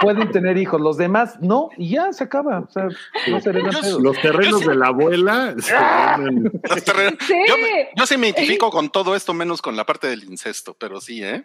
pueden 0.00 0.30
tener 0.30 0.56
hijos, 0.58 0.80
los 0.80 0.96
demás 0.96 1.38
no, 1.40 1.70
y 1.76 1.90
ya 1.90 2.12
se 2.12 2.24
acaba. 2.24 2.60
O 2.60 2.70
sea, 2.70 2.84
no 3.28 3.40
se. 3.40 3.52
Los 4.00 4.20
terrenos 4.20 4.64
de 4.66 4.74
la 4.74 4.86
abuela 4.88 5.54
se 5.58 5.74
ven- 6.22 6.44
Los 6.62 6.84
terrenos- 6.84 7.16
Sí. 7.20 7.34
Yo, 7.96 8.06
sí 8.06 8.16
me 8.16 8.28
identifico 8.28 8.70
con 8.70 8.90
todo 8.90 9.14
esto, 9.16 9.32
menos 9.34 9.62
con 9.62 9.76
la 9.76 9.84
parte 9.84 10.06
del 10.08 10.24
incesto, 10.24 10.74
pero 10.78 11.00
sí, 11.00 11.22
¿eh? 11.22 11.44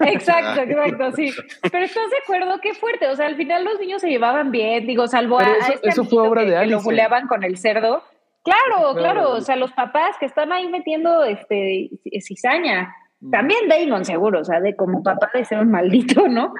Exacto, 0.00 0.62
exacto, 0.62 1.12
sí. 1.16 1.32
Pero 1.62 1.84
estás 1.84 2.10
de 2.10 2.16
acuerdo, 2.22 2.60
qué 2.62 2.74
fuerte. 2.74 3.08
O 3.08 3.16
sea, 3.16 3.26
al 3.26 3.36
final 3.36 3.64
los 3.64 3.78
niños 3.80 4.00
se 4.00 4.08
llevaban 4.08 4.50
bien, 4.50 4.86
digo, 4.86 5.06
salvo 5.06 5.36
a, 5.40 5.44
Pero 5.44 5.52
a 5.54 5.58
eso- 5.58 5.72
este 5.74 5.88
eso 5.88 6.04
fue 6.04 6.26
obra 6.26 6.44
que, 6.44 6.50
de 6.50 6.60
que 6.60 6.66
lo 6.66 6.82
buleaban 6.82 7.26
con 7.28 7.44
el 7.44 7.56
cerdo. 7.58 8.02
Claro, 8.44 8.92
Claro. 8.92 8.94
claro. 8.94 9.30
O 9.32 9.40
sea, 9.40 9.56
los 9.56 9.72
papás 9.72 10.16
que 10.20 10.26
están 10.26 10.52
ahí 10.52 10.68
metiendo 10.68 11.24
este 11.24 11.90
cizaña. 12.20 12.94
También 13.30 13.60
Damon, 13.68 14.04
seguro, 14.04 14.40
o 14.40 14.44
sea, 14.44 14.60
de 14.60 14.76
como 14.76 15.02
papá 15.02 15.30
de 15.34 15.44
ser 15.44 15.58
un 15.58 15.70
maldito, 15.70 16.28
¿no? 16.28 16.52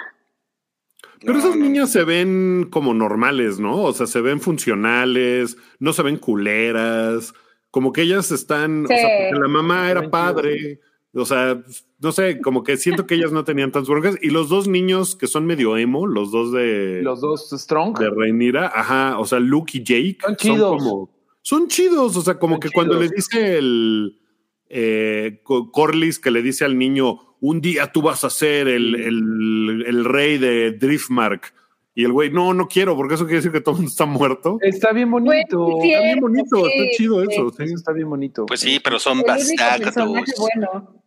Pero 1.21 1.33
No, 1.35 1.39
esos 1.39 1.57
no. 1.57 1.65
niños 1.65 1.91
se 1.91 2.05
ven 2.05 2.69
como 2.71 2.95
normales, 2.95 3.59
¿no? 3.59 3.83
O 3.83 3.93
sea, 3.93 4.07
se 4.07 4.21
ven 4.21 4.41
funcionales, 4.41 5.57
no 5.79 5.93
se 5.93 6.03
ven 6.03 6.17
culeras, 6.19 7.33
como 7.71 7.93
que 7.93 8.03
ellas 8.03 8.31
están, 8.33 8.85
o 8.85 8.89
sea, 8.89 9.09
porque 9.31 9.41
la 9.41 9.49
mamá 9.49 9.91
era 9.91 10.11
padre, 10.11 10.81
o 11.13 11.25
sea, 11.25 11.63
no 11.99 12.13
sé, 12.13 12.41
como 12.41 12.63
que 12.63 12.77
siento 12.77 13.07
que 13.07 13.15
ellas 13.15 13.33
no 13.33 13.45
tenían 13.45 13.73
tantas 13.73 13.89
broncas. 13.89 14.19
Y 14.23 14.31
los 14.31 14.49
dos 14.49 14.69
niños 14.69 15.17
que 15.17 15.27
son 15.27 15.47
medio 15.47 15.77
emo, 15.77 16.07
los 16.07 16.31
dos 16.31 16.53
de, 16.53 17.01
Los 17.03 17.21
dos 17.21 17.51
strong. 17.51 17.99
de 17.99 18.11
Rhaenyra, 18.11 18.67
ajá, 18.75 19.19
o 19.19 19.25
sea, 19.27 19.41
Luke 19.41 19.77
y 19.79 19.83
Jake, 19.83 20.19
Son 20.23 20.37
chidos. 20.37 20.77
como, 20.83 21.11
son 21.43 21.69
chidos, 21.69 22.17
o 22.17 22.21
sea, 22.23 22.39
como 22.39 22.55
Son 22.57 22.61
que 22.61 22.71
cuando 22.71 22.99
le 23.01 23.09
dice 23.09 23.57
el 23.59 24.21
eh, 24.69 25.41
Co- 25.45 25.71
Corlys 25.71 26.19
que 26.19 26.31
le 26.31 26.43
dice 26.43 26.65
al 26.65 26.77
niño, 26.79 27.26
un 27.49 27.61
día 27.61 27.93
tú 27.93 28.03
vas 28.03 28.25
a 28.25 28.31
ser 28.31 28.69
el, 28.69 28.95
el- 28.95 29.85
el 29.87 30.05
rey 30.05 30.39
de 30.39 30.73
Driftmark. 30.73 31.53
Y 31.95 32.05
el 32.05 32.13
güey, 32.13 32.31
no, 32.31 32.53
no 32.53 32.69
quiero, 32.69 32.95
porque 32.95 33.15
eso 33.15 33.25
quiere 33.25 33.37
decir 33.37 33.53
que 33.53 33.61
todo 33.63 33.73
el 33.77 33.79
mundo 33.79 33.91
está 33.91 34.05
muerto. 34.05 34.59
Está 34.61 34.93
bien 34.93 35.11
bonito. 35.11 35.59
Bueno, 35.59 35.81
sí, 35.83 35.93
Está 35.93 36.03
bien 36.05 36.21
bonito, 36.21 36.65
sí, 36.67 36.73
está 36.75 36.97
chido 36.97 37.21
sí. 37.23 37.27
eso. 37.31 37.51
sí. 37.57 37.63
Está 37.73 37.93
bien 37.93 38.11
bonito. 38.11 38.45
Pues 38.47 38.61
sí, 38.61 38.81
pero 38.85 38.99
son 38.99 39.23
bastardos. 39.23 39.95
bueno. 40.39 41.03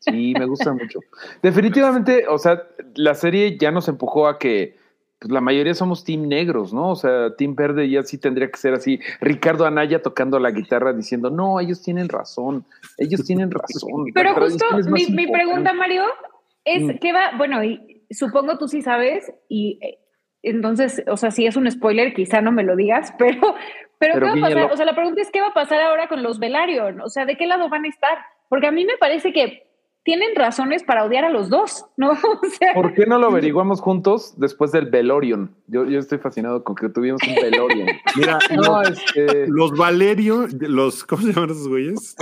Sí, 0.00 0.34
me 0.38 0.44
gusta 0.46 0.72
mucho. 0.74 0.98
Definitivamente, 1.42 2.26
o 2.28 2.36
sea, 2.38 2.62
la 2.96 3.14
serie 3.14 3.56
ya 3.58 3.70
nos 3.70 3.86
empujó 3.88 4.26
a 4.26 4.38
que 4.38 4.76
pues, 5.18 5.32
la 5.32 5.40
mayoría 5.40 5.74
somos 5.74 6.04
team 6.04 6.28
negros, 6.28 6.72
¿no? 6.74 6.90
O 6.90 6.96
sea, 6.96 7.34
team 7.36 7.54
verde 7.54 7.88
ya 7.88 8.02
sí 8.02 8.18
tendría 8.18 8.50
que 8.50 8.58
ser 8.58 8.74
así. 8.74 9.00
Ricardo 9.20 9.66
Anaya 9.66 10.02
tocando 10.02 10.38
la 10.38 10.50
guitarra 10.50 10.92
diciendo, 10.92 11.30
no, 11.30 11.60
ellos 11.60 11.82
tienen 11.82 12.08
razón, 12.08 12.64
ellos 12.98 13.24
tienen 13.24 13.50
razón. 13.50 14.06
Pero 14.14 14.34
justo 14.34 14.64
mi, 14.76 14.92
mi 14.92 15.02
importante". 15.02 15.32
pregunta, 15.32 15.72
Mario, 15.72 16.04
es 16.64 16.82
Mm. 16.82 16.98
qué 17.00 17.12
va, 17.12 17.32
bueno, 17.36 17.62
y 17.64 18.02
supongo 18.10 18.58
tú 18.58 18.68
sí 18.68 18.82
sabes, 18.82 19.32
y 19.48 19.78
eh, 19.82 19.98
entonces, 20.42 21.02
o 21.08 21.16
sea, 21.16 21.30
si 21.30 21.46
es 21.46 21.56
un 21.56 21.70
spoiler, 21.70 22.12
quizá 22.14 22.40
no 22.42 22.52
me 22.52 22.62
lo 22.62 22.76
digas, 22.76 23.14
pero, 23.18 23.54
pero, 23.98 24.14
Pero 24.14 24.32
¿qué 24.34 24.40
va 24.40 24.46
a 24.46 24.50
pasar? 24.50 24.72
O 24.72 24.76
sea, 24.76 24.86
la 24.86 24.94
pregunta 24.94 25.22
es 25.22 25.30
qué 25.30 25.40
va 25.40 25.48
a 25.48 25.54
pasar 25.54 25.80
ahora 25.80 26.08
con 26.08 26.22
los 26.22 26.38
Velaryon, 26.38 27.00
o 27.00 27.08
sea, 27.08 27.24
¿de 27.26 27.36
qué 27.36 27.46
lado 27.46 27.68
van 27.68 27.84
a 27.84 27.88
estar? 27.88 28.18
Porque 28.48 28.66
a 28.66 28.72
mí 28.72 28.84
me 28.84 28.96
parece 28.98 29.32
que 29.32 29.63
tienen 30.04 30.34
razones 30.36 30.82
para 30.84 31.04
odiar 31.04 31.24
a 31.24 31.30
los 31.30 31.48
dos, 31.48 31.86
¿no? 31.96 32.10
O 32.42 32.46
sea, 32.58 32.74
¿Por 32.74 32.94
qué 32.94 33.06
no 33.06 33.18
lo 33.18 33.28
averiguamos 33.28 33.80
juntos 33.80 34.34
después 34.36 34.70
del 34.70 34.86
Velorion? 34.86 35.54
Yo, 35.66 35.86
yo 35.86 35.98
estoy 35.98 36.18
fascinado 36.18 36.62
con 36.62 36.74
que 36.76 36.88
tuvimos 36.90 37.20
un 37.26 37.34
Velorion. 37.34 37.88
Mira, 38.16 38.38
No, 38.54 38.82
los, 38.82 38.90
este. 38.90 39.46
los 39.48 39.72
Valerion, 39.72 40.50
los, 40.60 41.04
¿cómo 41.04 41.22
se 41.22 41.32
llaman 41.32 41.50
esos 41.50 41.68
güeyes? 41.68 42.16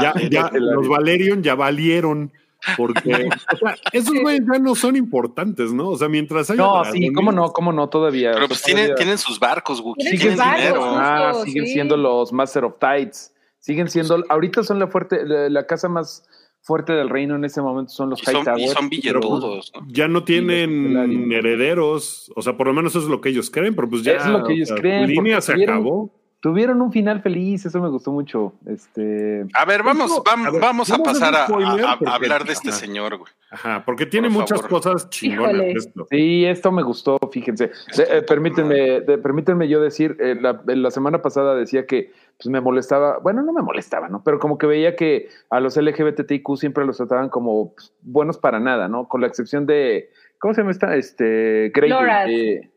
Ya, 0.00 0.14
ya, 0.30 0.50
los 0.54 0.88
Valerion 0.88 1.42
ya 1.42 1.54
valieron. 1.54 2.32
Porque 2.76 3.28
o 3.52 3.56
sea, 3.58 3.76
esos 3.92 4.14
güeyes 4.18 4.42
ya 4.50 4.58
no 4.58 4.74
son 4.74 4.96
importantes, 4.96 5.72
¿no? 5.74 5.90
O 5.90 5.96
sea, 5.98 6.08
mientras 6.08 6.50
haya. 6.50 6.56
No, 6.56 6.84
sí, 6.86 7.12
cómo 7.12 7.30
no, 7.30 7.52
cómo 7.52 7.70
no, 7.70 7.88
todavía. 7.90 8.32
Pero 8.32 8.48
pues 8.48 8.62
tienen, 8.62 8.86
todavía- 8.86 8.96
tienen 8.96 9.18
sus 9.18 9.38
barcos, 9.38 9.80
Wookie. 9.80 10.16
Tienen 10.16 10.38
barcos, 10.38 10.62
dinero. 10.62 10.82
justo. 10.82 10.98
Ah, 10.98 11.32
siguen 11.44 11.66
sí. 11.66 11.72
siendo 11.74 11.96
los 11.98 12.32
Master 12.32 12.64
of 12.64 12.74
Tides. 12.80 13.32
Siguen 13.60 13.88
siendo, 13.88 14.24
ahorita 14.30 14.64
son 14.64 14.78
la 14.78 14.86
fuerte, 14.88 15.24
la, 15.24 15.48
la 15.50 15.66
casa 15.66 15.88
más 15.88 16.24
fuerte 16.66 16.92
del 16.92 17.08
reino 17.08 17.36
en 17.36 17.44
ese 17.44 17.62
momento 17.62 17.92
son 17.92 18.10
los 18.10 18.20
son, 18.20 18.34
y 18.34 18.38
Hightower. 18.38 18.68
son 18.70 18.88
billetudos, 18.88 19.72
¿no? 19.74 19.86
Ya 19.88 20.08
no 20.08 20.24
tienen 20.24 21.30
herederos. 21.32 22.32
O 22.34 22.42
sea, 22.42 22.56
por 22.56 22.66
lo 22.66 22.74
menos 22.74 22.92
eso 22.94 23.04
es 23.04 23.08
lo 23.10 23.20
que 23.20 23.28
ellos 23.28 23.50
creen, 23.50 23.74
pero 23.74 23.88
pues 23.88 24.02
ya. 24.02 24.12
Es 24.16 24.26
lo 24.26 24.42
que 24.44 24.54
ellos 24.54 24.72
creen, 24.76 25.04
su 25.06 25.12
línea 25.12 25.40
se 25.40 25.52
tuvieron- 25.54 25.74
acabó. 25.76 26.10
Tuvieron 26.38 26.80
un 26.82 26.92
final 26.92 27.22
feliz, 27.22 27.64
eso 27.66 27.80
me 27.80 27.88
gustó 27.88 28.12
mucho. 28.12 28.52
Este, 28.66 29.46
A 29.54 29.64
ver, 29.64 29.82
vamos, 29.82 30.12
Eso- 30.12 30.22
vam- 30.22 30.46
a 30.46 30.50
ver, 30.50 30.60
vamos 30.60 30.90
a 30.90 30.98
vamos 30.98 31.08
a 31.08 31.12
pasar 31.12 31.34
a, 31.34 32.14
hablar 32.14 32.44
de 32.44 32.52
este 32.52 32.68
Ajá. 32.68 32.78
señor, 32.78 33.16
güey. 33.16 33.32
Ajá, 33.50 33.82
porque 33.84 34.06
tiene 34.06 34.28
Por 34.28 34.40
muchas 34.40 34.60
favor. 34.60 34.82
cosas 34.82 35.08
chingonas 35.10 35.64
esto. 35.74 36.06
sí, 36.10 36.44
esto 36.44 36.70
me 36.70 36.82
gustó, 36.82 37.18
fíjense. 37.32 37.70
Eh, 37.98 38.22
permítanme, 38.28 39.00
de- 39.00 39.18
permítanme 39.18 39.66
yo 39.66 39.80
decir, 39.80 40.16
eh, 40.20 40.36
la, 40.40 40.62
la 40.66 40.90
semana 40.90 41.20
pasada 41.22 41.54
decía 41.56 41.86
que 41.86 42.12
pues, 42.38 42.48
me 42.50 42.60
molestaba, 42.60 43.18
bueno, 43.18 43.42
no 43.42 43.52
me 43.52 43.62
molestaba, 43.62 44.08
¿no? 44.08 44.22
Pero 44.22 44.38
como 44.38 44.58
que 44.58 44.66
veía 44.66 44.94
que 44.96 45.28
a 45.50 45.60
los 45.60 45.76
LGBTIQ 45.76 46.56
siempre 46.56 46.84
los 46.84 46.96
trataban 46.98 47.28
como 47.28 47.74
pues, 47.74 47.92
buenos 48.02 48.38
para 48.38 48.60
nada, 48.60 48.88
¿no? 48.88 49.08
Con 49.08 49.20
la 49.20 49.26
excepción 49.26 49.66
de, 49.66 50.10
¿cómo 50.38 50.54
se 50.54 50.60
llama 50.60 50.72
esta? 50.72 50.94
Este, 50.96 51.70
Grey. 51.74 51.90
Eh, 52.28 52.70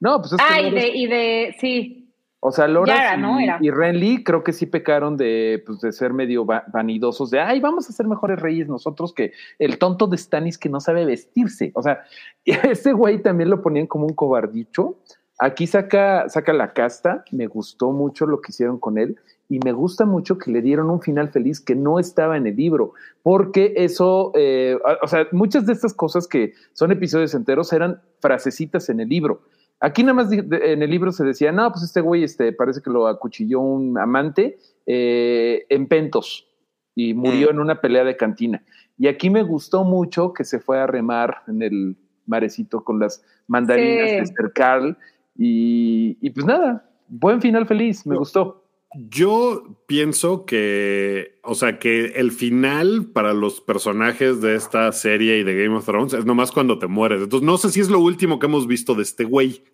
no, 0.00 0.18
pues 0.20 0.32
es 0.32 0.38
que 0.38 0.44
ah, 0.46 0.60
y 0.60 0.70
de, 0.70 0.88
y 0.88 1.06
de, 1.06 1.56
sí, 1.58 2.12
O 2.40 2.52
sea, 2.52 2.68
Loras 2.68 3.16
y, 3.60 3.66
y 3.66 3.70
Renly 3.70 4.22
creo 4.22 4.44
que 4.44 4.52
sí 4.52 4.66
pecaron 4.66 5.16
de, 5.16 5.62
pues, 5.64 5.80
de 5.80 5.90
ser 5.92 6.12
medio 6.12 6.44
va- 6.44 6.64
vanidosos, 6.70 7.30
de, 7.30 7.40
ay, 7.40 7.60
vamos 7.60 7.88
a 7.88 7.92
ser 7.92 8.06
mejores 8.06 8.38
reyes 8.38 8.68
nosotros 8.68 9.14
que 9.14 9.32
el 9.58 9.78
tonto 9.78 10.06
de 10.06 10.18
Stannis 10.18 10.58
que 10.58 10.68
no 10.68 10.80
sabe 10.80 11.06
vestirse. 11.06 11.72
O 11.74 11.82
sea, 11.82 12.04
ese 12.44 12.92
güey 12.92 13.22
también 13.22 13.48
lo 13.48 13.62
ponían 13.62 13.86
como 13.86 14.06
un 14.06 14.14
cobardicho. 14.14 14.98
Aquí 15.38 15.66
saca, 15.66 16.28
saca 16.28 16.52
la 16.52 16.72
casta, 16.72 17.24
me 17.30 17.46
gustó 17.46 17.92
mucho 17.92 18.26
lo 18.26 18.40
que 18.40 18.52
hicieron 18.52 18.78
con 18.78 18.96
él 18.96 19.16
y 19.48 19.58
me 19.64 19.72
gusta 19.72 20.06
mucho 20.06 20.38
que 20.38 20.50
le 20.50 20.62
dieron 20.62 20.88
un 20.90 21.00
final 21.02 21.28
feliz 21.28 21.60
que 21.60 21.74
no 21.74 21.98
estaba 21.98 22.36
en 22.36 22.46
el 22.46 22.56
libro, 22.56 22.92
porque 23.22 23.74
eso, 23.76 24.32
eh, 24.34 24.78
o 25.02 25.06
sea, 25.06 25.28
muchas 25.32 25.66
de 25.66 25.72
estas 25.74 25.92
cosas 25.94 26.26
que 26.26 26.54
son 26.72 26.90
episodios 26.90 27.34
enteros 27.34 27.72
eran 27.72 28.00
frasecitas 28.20 28.88
en 28.88 29.00
el 29.00 29.08
libro. 29.08 29.42
Aquí 29.78 30.02
nada 30.02 30.14
más 30.14 30.32
en 30.32 30.82
el 30.82 30.90
libro 30.90 31.12
se 31.12 31.22
decía, 31.22 31.52
no, 31.52 31.70
pues 31.70 31.84
este 31.84 32.00
güey 32.00 32.24
este, 32.24 32.52
parece 32.52 32.80
que 32.80 32.88
lo 32.90 33.06
acuchilló 33.06 33.60
un 33.60 33.98
amante 33.98 34.58
eh, 34.86 35.66
en 35.68 35.86
Pentos 35.86 36.48
y 36.94 37.12
murió 37.12 37.48
Mm. 37.48 37.50
en 37.50 37.60
una 37.60 37.80
pelea 37.82 38.04
de 38.04 38.16
cantina. 38.16 38.64
Y 38.96 39.06
aquí 39.06 39.28
me 39.28 39.42
gustó 39.42 39.84
mucho 39.84 40.32
que 40.32 40.44
se 40.44 40.60
fue 40.60 40.80
a 40.80 40.86
remar 40.86 41.42
en 41.46 41.60
el 41.60 41.96
marecito 42.24 42.82
con 42.82 42.98
las 42.98 43.22
mandarinas 43.46 44.28
Sí. 44.28 44.34
de 44.34 44.52
Carl. 44.54 44.96
Y, 45.38 46.16
y 46.20 46.30
pues 46.30 46.46
nada, 46.46 46.88
buen 47.08 47.40
final 47.40 47.66
feliz, 47.66 48.06
me 48.06 48.14
No. 48.14 48.20
gustó. 48.20 48.62
Yo 49.10 49.82
pienso 49.86 50.46
que, 50.46 51.38
o 51.42 51.54
sea, 51.54 51.78
que 51.78 52.06
el 52.16 52.32
final 52.32 53.10
para 53.12 53.34
los 53.34 53.60
personajes 53.60 54.40
de 54.40 54.54
esta 54.54 54.90
serie 54.92 55.38
y 55.38 55.44
de 55.44 55.54
Game 55.64 55.76
of 55.76 55.84
Thrones 55.84 56.14
es 56.14 56.24
nomás 56.24 56.50
cuando 56.50 56.78
te 56.78 56.86
mueres. 56.86 57.20
Entonces, 57.22 57.44
no 57.44 57.58
sé 57.58 57.70
si 57.70 57.80
es 57.80 57.90
lo 57.90 57.98
último 58.00 58.38
que 58.38 58.46
hemos 58.46 58.66
visto 58.66 58.94
de 58.94 59.02
este 59.02 59.24
güey, 59.24 59.64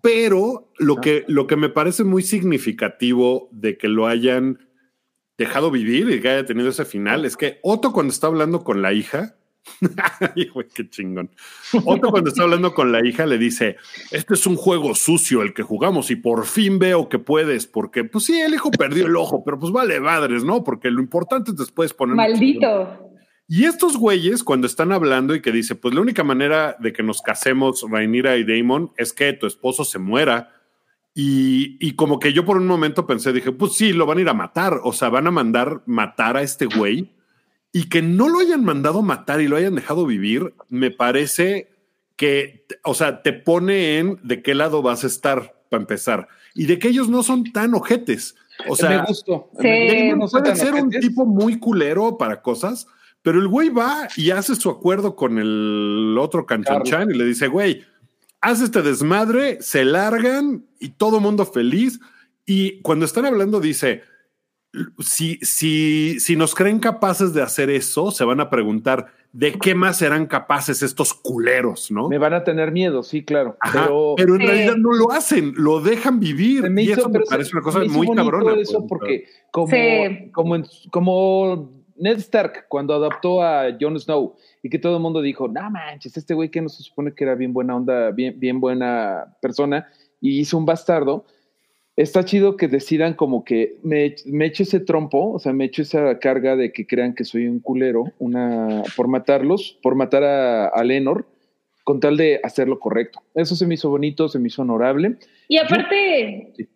pero 0.00 0.70
lo 0.78 0.96
que, 0.96 1.24
lo 1.26 1.46
que 1.48 1.56
me 1.56 1.68
parece 1.70 2.04
muy 2.04 2.22
significativo 2.22 3.48
de 3.50 3.76
que 3.76 3.88
lo 3.88 4.06
hayan 4.06 4.58
dejado 5.36 5.70
vivir 5.72 6.08
y 6.10 6.20
que 6.20 6.28
haya 6.28 6.44
tenido 6.46 6.68
ese 6.68 6.84
final 6.84 7.24
es 7.24 7.36
que 7.36 7.58
Otto 7.62 7.92
cuando 7.92 8.12
está 8.12 8.28
hablando 8.28 8.62
con 8.62 8.82
la 8.82 8.92
hija, 8.92 9.36
Güey, 10.54 10.68
qué 10.74 10.88
chingón. 10.88 11.30
Otto 11.84 12.10
cuando 12.10 12.30
está 12.30 12.42
hablando 12.42 12.74
con 12.74 12.92
la 12.92 13.04
hija 13.06 13.26
le 13.26 13.38
dice, 13.38 13.76
este 14.10 14.34
es 14.34 14.46
un 14.46 14.56
juego 14.56 14.94
sucio 14.94 15.42
el 15.42 15.54
que 15.54 15.62
jugamos 15.62 16.10
y 16.10 16.16
por 16.16 16.46
fin 16.46 16.78
veo 16.78 17.08
que 17.08 17.18
puedes, 17.18 17.66
porque 17.66 18.04
pues 18.04 18.24
sí, 18.24 18.40
el 18.40 18.54
hijo 18.54 18.70
perdió 18.70 19.06
el 19.06 19.16
ojo, 19.16 19.42
pero 19.44 19.58
pues 19.58 19.72
vale 19.72 20.00
madres, 20.00 20.44
¿no? 20.44 20.64
Porque 20.64 20.90
lo 20.90 21.00
importante 21.00 21.50
es 21.50 21.56
después 21.56 21.94
poner... 21.94 22.16
maldito. 22.16 23.04
Y 23.46 23.64
estos 23.64 23.98
güeyes, 23.98 24.42
cuando 24.42 24.66
están 24.66 24.90
hablando 24.90 25.34
y 25.34 25.42
que 25.42 25.52
dice, 25.52 25.74
pues 25.74 25.94
la 25.94 26.00
única 26.00 26.24
manera 26.24 26.76
de 26.80 26.92
que 26.92 27.02
nos 27.02 27.20
casemos, 27.20 27.84
Rhaenyra 27.88 28.36
y 28.38 28.44
Damon, 28.44 28.92
es 28.96 29.12
que 29.12 29.34
tu 29.34 29.46
esposo 29.46 29.84
se 29.84 29.98
muera. 29.98 30.50
Y, 31.14 31.76
y 31.78 31.92
como 31.92 32.18
que 32.18 32.32
yo 32.32 32.44
por 32.46 32.56
un 32.56 32.66
momento 32.66 33.06
pensé, 33.06 33.32
dije, 33.34 33.52
pues 33.52 33.74
sí, 33.74 33.92
lo 33.92 34.06
van 34.06 34.18
a 34.18 34.20
ir 34.22 34.28
a 34.30 34.34
matar. 34.34 34.80
O 34.82 34.94
sea, 34.94 35.10
van 35.10 35.26
a 35.26 35.30
mandar 35.30 35.82
matar 35.84 36.38
a 36.38 36.42
este 36.42 36.64
güey. 36.64 37.12
Y 37.76 37.88
que 37.88 38.02
no 38.02 38.28
lo 38.28 38.38
hayan 38.38 38.64
mandado 38.64 39.02
matar 39.02 39.40
y 39.40 39.48
lo 39.48 39.56
hayan 39.56 39.74
dejado 39.74 40.06
vivir, 40.06 40.54
me 40.68 40.92
parece 40.92 41.72
que, 42.14 42.66
o 42.84 42.94
sea, 42.94 43.20
te 43.22 43.32
pone 43.32 43.98
en 43.98 44.20
de 44.22 44.42
qué 44.42 44.54
lado 44.54 44.80
vas 44.80 45.02
a 45.02 45.08
estar 45.08 45.60
para 45.70 45.82
empezar. 45.82 46.28
Y 46.54 46.66
de 46.66 46.78
que 46.78 46.86
ellos 46.86 47.08
no 47.08 47.24
son 47.24 47.52
tan 47.52 47.74
ojetes. 47.74 48.36
O 48.68 48.76
sea, 48.76 48.90
me 48.90 49.04
gustó. 49.04 49.50
Sí. 49.60 49.88
Damon 49.88 50.20
No 50.20 50.28
son 50.28 50.42
puede 50.42 50.54
ser 50.54 50.74
un 50.74 50.88
tipo 50.88 51.26
muy 51.26 51.58
culero 51.58 52.16
para 52.16 52.42
cosas, 52.42 52.86
pero 53.22 53.40
el 53.40 53.48
güey 53.48 53.70
va 53.70 54.06
y 54.16 54.30
hace 54.30 54.54
su 54.54 54.70
acuerdo 54.70 55.16
con 55.16 55.40
el 55.40 56.16
otro 56.16 56.46
canchanchan 56.46 57.10
y 57.10 57.14
le 57.14 57.24
dice, 57.24 57.48
güey, 57.48 57.84
haz 58.40 58.60
este 58.60 58.82
desmadre, 58.82 59.58
se 59.60 59.84
largan 59.84 60.64
y 60.78 60.90
todo 60.90 61.18
mundo 61.18 61.44
feliz. 61.44 61.98
Y 62.46 62.80
cuando 62.82 63.04
están 63.04 63.26
hablando 63.26 63.58
dice, 63.58 64.02
si, 65.00 65.36
si, 65.42 66.18
si 66.20 66.36
nos 66.36 66.54
creen 66.54 66.78
capaces 66.78 67.32
de 67.34 67.42
hacer 67.42 67.70
eso, 67.70 68.10
se 68.10 68.24
van 68.24 68.40
a 68.40 68.50
preguntar 68.50 69.06
de 69.32 69.52
qué 69.52 69.74
más 69.74 69.98
serán 69.98 70.26
capaces 70.26 70.82
estos 70.82 71.12
culeros, 71.12 71.90
¿no? 71.90 72.08
Me 72.08 72.18
van 72.18 72.34
a 72.34 72.44
tener 72.44 72.70
miedo, 72.70 73.02
sí, 73.02 73.24
claro. 73.24 73.56
Ajá, 73.60 73.84
pero, 73.86 74.14
pero, 74.16 74.34
en 74.36 74.40
realidad 74.42 74.76
no 74.76 74.92
lo 74.92 75.10
hacen, 75.10 75.52
lo 75.56 75.80
dejan 75.80 76.20
vivir. 76.20 76.70
me 76.70 76.82
y 76.82 76.90
hizo- 76.90 77.00
eso 77.00 77.08
me 77.08 77.18
se- 77.20 77.24
parece 77.30 77.50
una 77.52 77.62
cosa 77.62 77.78
me 77.80 77.88
muy 77.88 78.06
cabrona. 78.14 78.54
Eso 78.60 78.78
pues. 78.80 78.88
porque 78.88 79.24
como, 79.50 79.68
Sí. 79.68 80.30
como, 80.32 80.54
en- 80.56 80.66
como 80.90 81.72
Ned 81.96 82.18
Stark 82.18 82.66
cuando 82.68 82.94
adoptó 82.94 83.42
a 83.42 83.66
Jon 83.80 83.98
Snow 83.98 84.36
y 84.62 84.68
que 84.70 84.78
todo 84.78 84.96
el 84.96 85.02
mundo 85.02 85.20
dijo, 85.20 85.48
no 85.48 85.68
manches, 85.70 86.16
este 86.16 86.34
güey 86.34 86.50
que 86.50 86.60
no 86.62 86.68
se 86.68 86.82
supone 86.82 87.12
que 87.14 87.24
era 87.24 87.34
bien 87.34 87.52
buena 87.52 87.74
onda, 87.76 88.10
bien, 88.12 88.38
bien 88.38 88.60
buena 88.60 89.36
persona 89.40 89.88
y 90.20 90.38
hizo 90.40 90.56
un 90.58 90.64
bastardo. 90.66 91.24
Está 91.96 92.24
chido 92.24 92.56
que 92.56 92.66
decidan 92.66 93.14
como 93.14 93.44
que 93.44 93.76
me, 93.84 94.16
me 94.26 94.46
echo 94.46 94.64
ese 94.64 94.80
trompo, 94.80 95.32
o 95.32 95.38
sea, 95.38 95.52
me 95.52 95.64
echo 95.66 95.82
esa 95.82 96.18
carga 96.18 96.56
de 96.56 96.72
que 96.72 96.86
crean 96.86 97.14
que 97.14 97.24
soy 97.24 97.46
un 97.46 97.60
culero, 97.60 98.06
una 98.18 98.82
por 98.96 99.06
matarlos, 99.06 99.78
por 99.82 99.94
matar 99.94 100.24
a, 100.24 100.66
a 100.66 100.82
Lenor, 100.82 101.24
con 101.84 102.00
tal 102.00 102.16
de 102.16 102.40
hacer 102.42 102.66
lo 102.66 102.80
correcto. 102.80 103.20
Eso 103.34 103.54
se 103.54 103.66
me 103.66 103.74
hizo 103.74 103.90
bonito, 103.90 104.28
se 104.28 104.40
me 104.40 104.48
hizo 104.48 104.62
honorable. 104.62 105.16
Y 105.46 105.58
aparte. 105.58 106.52
Sí. 106.56 106.68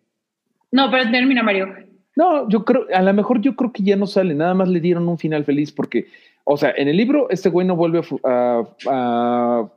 No, 0.71 0.89
pero 0.89 1.11
termina, 1.11 1.43
Mario. 1.43 1.67
No, 2.15 2.47
yo 2.47 2.63
creo, 2.63 2.85
a 2.93 3.01
lo 3.01 3.13
mejor 3.13 3.41
yo 3.41 3.55
creo 3.55 3.73
que 3.73 3.83
ya 3.83 3.95
no 3.97 4.05
sale, 4.07 4.35
nada 4.35 4.53
más 4.53 4.69
le 4.69 4.79
dieron 4.79 5.07
un 5.09 5.17
final 5.17 5.43
feliz 5.45 5.71
porque, 5.71 6.07
o 6.43 6.55
sea, 6.57 6.73
en 6.77 6.87
el 6.87 6.95
libro 6.97 7.29
este 7.29 7.49
güey 7.49 7.65
no 7.67 7.75
vuelve 7.75 7.99
a, 8.23 8.63
a, 8.87 8.89
a, 8.89 9.71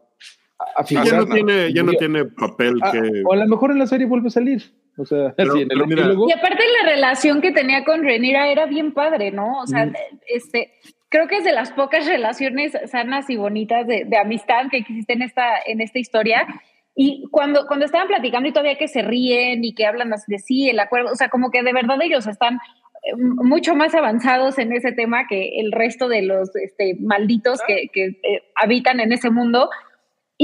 a 0.77 0.85
Ya 0.85 1.03
figurar. 1.03 1.15
no 1.29 1.35
tiene, 1.35 1.73
ya 1.73 1.83
no 1.83 1.93
tiene 1.93 2.25
papel 2.27 2.75
Ah, 2.83 2.93
que. 2.93 3.23
o 3.25 3.33
a 3.33 3.37
lo 3.37 3.47
mejor 3.49 3.71
en 3.73 3.79
la 3.79 3.87
serie 3.87 4.07
vuelve 4.07 4.29
a 4.29 4.31
salir. 4.31 4.63
O 4.97 5.07
sea, 5.07 5.33
Pero- 5.37 5.53
así 5.53 5.63
en 5.63 5.71
el 5.71 5.79
pero 5.79 5.87
mira- 5.87 6.03
epílogo. 6.03 6.29
Y 6.29 6.33
aparte 6.33 6.63
la 6.83 6.91
relación 6.91 7.41
que 7.41 7.53
tenía 7.53 7.85
con 7.85 8.03
Renira 8.03 8.49
era 8.49 8.67
bien 8.67 8.93
padre, 8.93 9.31
¿no? 9.31 9.61
O 9.61 9.67
sea, 9.67 9.87
Mm. 9.87 9.95
este, 10.29 10.73
creo 11.09 11.29
que 11.29 11.39
es 11.39 11.45
de 11.45 11.53
las 11.53 11.73
pocas 11.73 12.07
relaciones 12.07 12.73
sanas 12.91 13.29
y 13.31 13.37
bonitas 13.37 13.87
de, 13.87 14.05
de 14.05 14.17
amistad 14.19 14.67
que 14.71 14.79
existe 14.79 15.15
en 15.15 15.23
esta, 15.23 15.45
en 15.67 15.81
esta 15.81 15.99
historia. 15.99 16.47
Y 16.95 17.25
cuando, 17.31 17.67
cuando 17.67 17.87
estaban 17.87 18.07
platicando 18.07 18.49
y 18.49 18.53
todavía 18.53 18.77
que 18.77 18.87
se 18.89 19.01
ríen 19.01 19.65
y 19.65 19.75
que 19.75 19.87
hablan 19.87 20.13
así 20.13 20.31
de 20.31 20.39
sí, 20.39 20.69
el 20.69 20.79
acuerdo, 20.79 21.11
o 21.13 21.17
sea, 21.17 21.31
como 21.31 21.51
que 21.51 21.63
de 21.63 21.73
verdad 21.73 21.97
ellos 22.03 22.27
están 22.27 22.57
eh, 23.05 23.17
mucho 23.17 23.75
más 23.75 23.95
avanzados 23.95 24.59
en 24.59 24.73
ese 24.73 24.93
tema 24.93 25.27
que 25.27 25.59
el 25.59 25.73
resto 25.73 26.09
de 26.09 26.21
los 26.23 26.55
este, 26.55 26.97
malditos 27.01 27.61
que, 27.67 27.89
que, 27.93 28.05
eh, 28.23 28.43
habitan 28.55 29.01
en 29.01 29.13
ese 29.13 29.31
mundo. 29.31 29.71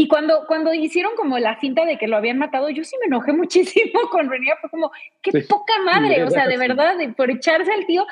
Y 0.01 0.07
cuando, 0.07 0.45
cuando 0.47 0.73
hicieron 0.73 1.13
como 1.17 1.39
la 1.39 1.59
cinta 1.59 1.85
de 1.85 1.99
que 1.99 2.07
lo 2.07 2.17
habían 2.17 2.39
matado, 2.39 2.69
yo 2.71 2.85
sí 2.85 2.95
me 3.01 3.07
enojé 3.07 3.33
muchísimo 3.43 4.01
con 4.13 4.31
Renira. 4.31 4.57
Fue 4.61 4.71
como, 4.71 4.93
qué 5.23 5.33
Sí. 5.33 5.41
poca 5.49 5.73
madre. 5.85 6.23
O 6.23 6.31
sea, 6.31 6.47
de 6.47 6.57
verdad, 6.57 6.97
de- 6.97 7.09
por 7.09 7.31
echarse 7.31 7.73
al 7.73 7.85
tío. 7.85 8.07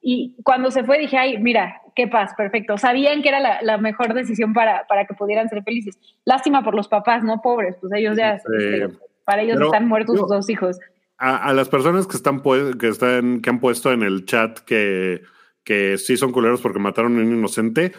Y 0.00 0.36
cuando 0.44 0.70
se 0.70 0.84
fue 0.84 0.98
dije, 0.98 1.16
ay, 1.18 1.38
mira, 1.38 1.80
qué 1.96 2.06
paz, 2.06 2.32
perfecto. 2.36 2.78
Sabían 2.78 3.22
que 3.22 3.28
era 3.28 3.40
la, 3.40 3.60
la 3.62 3.76
mejor 3.78 4.14
decisión 4.14 4.52
para, 4.52 4.86
para 4.86 5.04
que 5.06 5.14
pudieran 5.14 5.48
ser 5.48 5.62
felices. 5.64 5.98
Lástima 6.24 6.62
por 6.62 6.74
los 6.76 6.86
papás, 6.88 7.24
¿no? 7.24 7.40
Pobres, 7.42 7.76
pues 7.80 7.92
ellos 7.94 8.16
ya, 8.16 8.38
Sí. 8.38 8.44
este, 8.58 8.88
para 9.24 9.42
ellos 9.42 9.60
están 9.60 9.88
muertos 9.88 10.14
yo- 10.16 10.22
sus 10.22 10.30
dos 10.30 10.48
hijos. 10.48 10.78
A, 11.18 11.36
a 11.48 11.52
las 11.54 11.68
personas 11.68 12.06
que 12.06 12.16
están, 12.16 12.40
que 12.78 12.88
están, 12.88 13.40
que 13.40 13.50
han 13.50 13.58
puesto 13.60 13.90
en 13.92 14.02
el 14.02 14.26
chat 14.26 14.58
que, 14.60 15.22
que 15.64 15.98
sí 15.98 16.16
son 16.16 16.30
culeros 16.32 16.60
porque 16.60 16.78
mataron 16.80 17.16
a 17.16 17.20
un 17.20 17.36
inocente, 17.36 17.92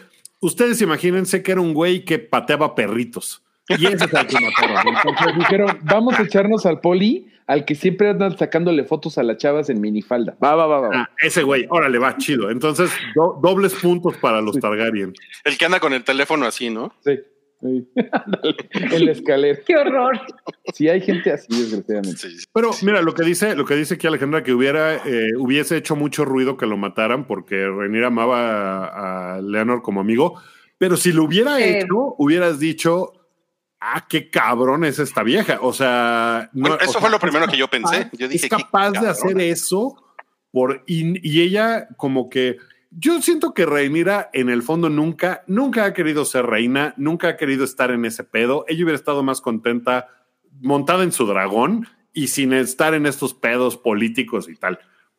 ustedes 0.44 0.80
imagínense 0.82 1.42
que 1.42 1.52
era 1.52 1.60
un 1.60 1.74
güey 1.74 2.04
que 2.04 2.18
pateaba 2.18 2.74
perritos. 2.74 3.42
Y 3.68 3.86
ese 3.86 4.04
es 4.04 4.12
el 4.12 4.26
que 4.26 4.36
mataron. 4.40 4.94
Entonces 4.94 5.36
dijeron, 5.38 5.78
vamos 5.84 6.18
a 6.18 6.22
echarnos 6.22 6.66
al 6.66 6.80
poli, 6.80 7.28
al 7.46 7.64
que 7.64 7.74
siempre 7.74 8.10
andan 8.10 8.36
sacándole 8.36 8.84
fotos 8.84 9.16
a 9.16 9.22
las 9.22 9.38
chavas 9.38 9.70
en 9.70 9.80
minifalda. 9.80 10.36
Va, 10.42 10.54
va, 10.54 10.66
va, 10.66 10.80
va. 10.80 10.90
Ah, 10.92 11.10
ese 11.18 11.42
güey, 11.42 11.66
órale, 11.70 11.98
va, 11.98 12.16
chido. 12.18 12.50
Entonces, 12.50 12.90
do- 13.14 13.38
dobles 13.42 13.74
puntos 13.74 14.16
para 14.18 14.42
los 14.42 14.58
Targaryen. 14.60 15.14
El 15.44 15.56
que 15.56 15.64
anda 15.64 15.80
con 15.80 15.92
el 15.94 16.04
teléfono 16.04 16.44
así, 16.46 16.68
¿no? 16.70 16.92
Sí. 17.04 17.18
Sí. 17.60 17.88
En 18.94 19.06
la 19.06 19.12
escalera. 19.12 19.58
Qué 19.66 19.76
horror. 19.76 20.20
Sí, 20.72 20.88
hay 20.88 21.00
gente 21.00 21.32
así, 21.32 21.46
desgraciadamente. 21.50 22.18
Sí. 22.30 22.44
Pero 22.52 22.70
mira, 22.82 23.00
lo 23.02 23.14
que 23.14 23.22
dice, 23.24 23.54
lo 23.56 23.64
que 23.64 23.76
dice 23.76 23.94
aquí 23.94 24.06
Alejandra, 24.06 24.42
que 24.42 24.52
hubiera, 24.52 24.96
eh, 24.96 25.30
hubiese 25.38 25.76
hecho 25.76 25.96
mucho 25.96 26.24
ruido 26.24 26.56
que 26.56 26.66
lo 26.66 26.76
mataran 26.76 27.26
porque 27.26 27.66
Rhaenyra 27.66 28.08
amaba 28.08 28.86
a, 28.86 29.34
a 29.36 29.40
Leonor 29.42 29.82
como 29.82 30.00
amigo. 30.00 30.40
Pero 30.78 30.96
si 30.96 31.12
lo 31.12 31.24
hubiera 31.24 31.56
Sí. 31.56 31.62
hecho, 31.64 32.14
hubieras 32.18 32.58
dicho, 32.58 33.12
ah, 33.80 34.06
qué 34.08 34.28
cabrón 34.30 34.84
es 34.84 34.98
esta 34.98 35.22
vieja. 35.22 35.58
O 35.62 35.72
sea, 35.72 36.50
no, 36.52 36.60
Bueno, 36.68 36.76
o 36.76 36.80
eso 36.80 36.92
sea, 36.92 37.00
fue 37.00 37.10
lo 37.10 37.18
primero 37.18 37.46
que 37.46 37.56
yo 37.56 37.68
pensé. 37.68 38.04
capaz- 38.10 38.16
Yo 38.18 38.28
dije, 38.28 38.46
es 38.46 38.50
capaz 38.50 38.90
de 38.92 39.08
hacer 39.08 39.40
eso 39.40 39.96
por 40.50 40.82
y, 40.86 41.18
y 41.28 41.42
ella 41.42 41.88
como 41.96 42.28
que 42.28 42.56
yo 42.96 43.20
siento 43.22 43.54
que 43.54 43.66
Rhaenyra 43.66 44.30
en 44.32 44.48
el 44.50 44.62
fondo 44.62 44.88
nunca 44.88 45.42
nunca 45.46 45.84
ha 45.84 45.92
querido 45.94 46.24
ser 46.24 46.46
reina, 46.46 46.94
nunca 46.96 47.28
ha 47.28 47.36
querido 47.36 47.64
estar 47.64 47.90
en 47.90 48.04
ese 48.04 48.24
pedo. 48.24 48.64
Ella 48.68 48.84
hubiera 48.84 48.96
estado 48.98 49.22
más 49.22 49.40
contenta 49.40 50.08
montada 50.60 51.02
en 51.04 51.12
su 51.12 51.26
dragón 51.26 51.88
y 52.12 52.28
sin 52.28 52.52
estar 52.52 52.94
en 52.94 53.06
estos 53.06 53.34
pedos 53.34 53.76
políticos 53.76 54.48
y 54.48 54.54
tal. 54.56 54.78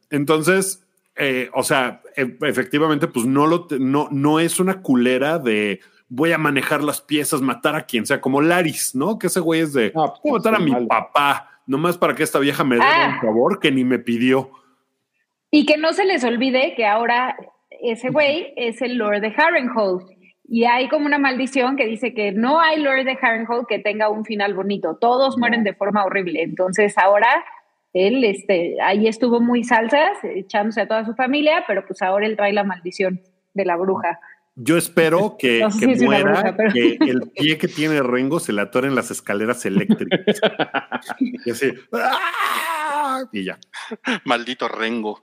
Entonces, 0.10 0.86
eh, 1.18 1.50
o 1.54 1.64
sea, 1.64 2.02
e- 2.16 2.38
efectivamente, 2.42 3.08
pues 3.08 3.26
no 3.26 3.48
lo 3.48 3.68
no 3.80 4.08
no 4.12 4.40
es 4.40 4.60
una 4.60 4.82
culera 4.82 5.40
de 5.40 5.82
voy 6.08 6.32
a 6.32 6.38
manejar 6.38 6.84
las 6.84 7.02
piezas, 7.02 7.42
matar 7.42 7.76
a 7.76 7.86
quien 7.86 8.06
sea, 8.06 8.22
como 8.22 8.42
Laris, 8.42 8.94
¿no? 8.96 9.18
Que 9.18 9.28
ese 9.28 9.40
güey 9.40 9.62
es 9.62 9.74
de 9.74 9.92
No, 9.96 10.14
pues, 10.14 10.20
voy 10.24 10.32
a 10.32 10.34
matar 10.38 10.56
a 10.56 10.60
mi 10.60 10.72
malo. 10.72 10.88
papá, 10.88 11.50
nomás 11.66 11.98
para 11.98 12.14
que 12.16 12.24
esta 12.24 12.40
vieja 12.40 12.64
me 12.64 12.76
dé 12.76 12.82
Ah. 12.84 13.14
un 13.16 13.22
favor 13.22 13.60
que 13.60 13.72
ni 13.72 13.84
me 13.84 13.98
pidió. 14.00 14.52
Y 15.52 15.66
que 15.66 15.78
no 15.78 15.94
se 15.94 16.06
les 16.06 16.24
olvide 16.24 16.74
que 16.76 16.86
ahora 16.86 17.36
ese 17.82 18.10
güey 18.10 18.54
es 18.56 18.82
el 18.82 18.98
Lord 18.98 19.22
de 19.22 19.34
Harrenhal. 19.36 20.00
Y 20.48 20.66
hay 20.66 20.88
como 20.90 21.08
una 21.08 21.18
maldición 21.18 21.76
que 21.76 21.86
dice 21.88 22.14
que 22.14 22.32
no 22.32 22.60
hay 22.60 22.80
Lord 22.80 23.06
de 23.06 23.18
Harrenhal 23.20 23.66
que 23.68 23.80
tenga 23.80 24.10
un 24.10 24.26
final 24.26 24.54
bonito. 24.54 24.96
Todos 25.00 25.38
mueren 25.38 25.64
de 25.64 25.74
forma 25.74 26.06
horrible. 26.06 26.44
Entonces 26.44 26.98
ahora 26.98 27.44
él 27.94 28.24
este, 28.24 28.76
ahí 28.82 29.08
estuvo 29.08 29.40
muy 29.40 29.64
salsas, 29.64 30.18
echándose 30.24 30.82
a 30.82 30.88
toda 30.88 31.06
su 31.06 31.16
familia, 31.16 31.64
pero 31.66 31.86
pues 31.86 32.02
ahora 32.02 32.26
él 32.28 32.36
trae 32.36 32.54
la 32.54 32.64
maldición 32.64 33.22
de 33.54 33.66
la 33.66 33.76
bruja. 33.78 34.20
Yo 34.56 34.78
espero 34.78 35.36
que, 35.40 35.60
No 35.62 35.72
sé 35.72 35.88
que 35.88 35.96
si 35.96 36.04
es 36.04 36.08
una 36.08 36.20
muera, 36.20 36.32
bruja, 36.42 36.56
pero- 36.58 36.74
que 36.74 36.98
el 37.00 37.22
pie 37.32 37.58
que 37.58 37.68
tiene 37.68 38.04
Rengo 38.04 38.40
se 38.40 38.54
le 38.54 38.62
atore 38.62 38.88
en 38.88 38.96
las 38.96 39.12
escaleras 39.12 39.66
eléctricas. 39.66 40.42
y 41.20 41.50
así. 41.50 41.74
¡ah! 41.94 43.24
Y 43.32 43.46
ya. 43.46 43.58
Maldito 44.26 44.68
Rengo. 44.68 45.20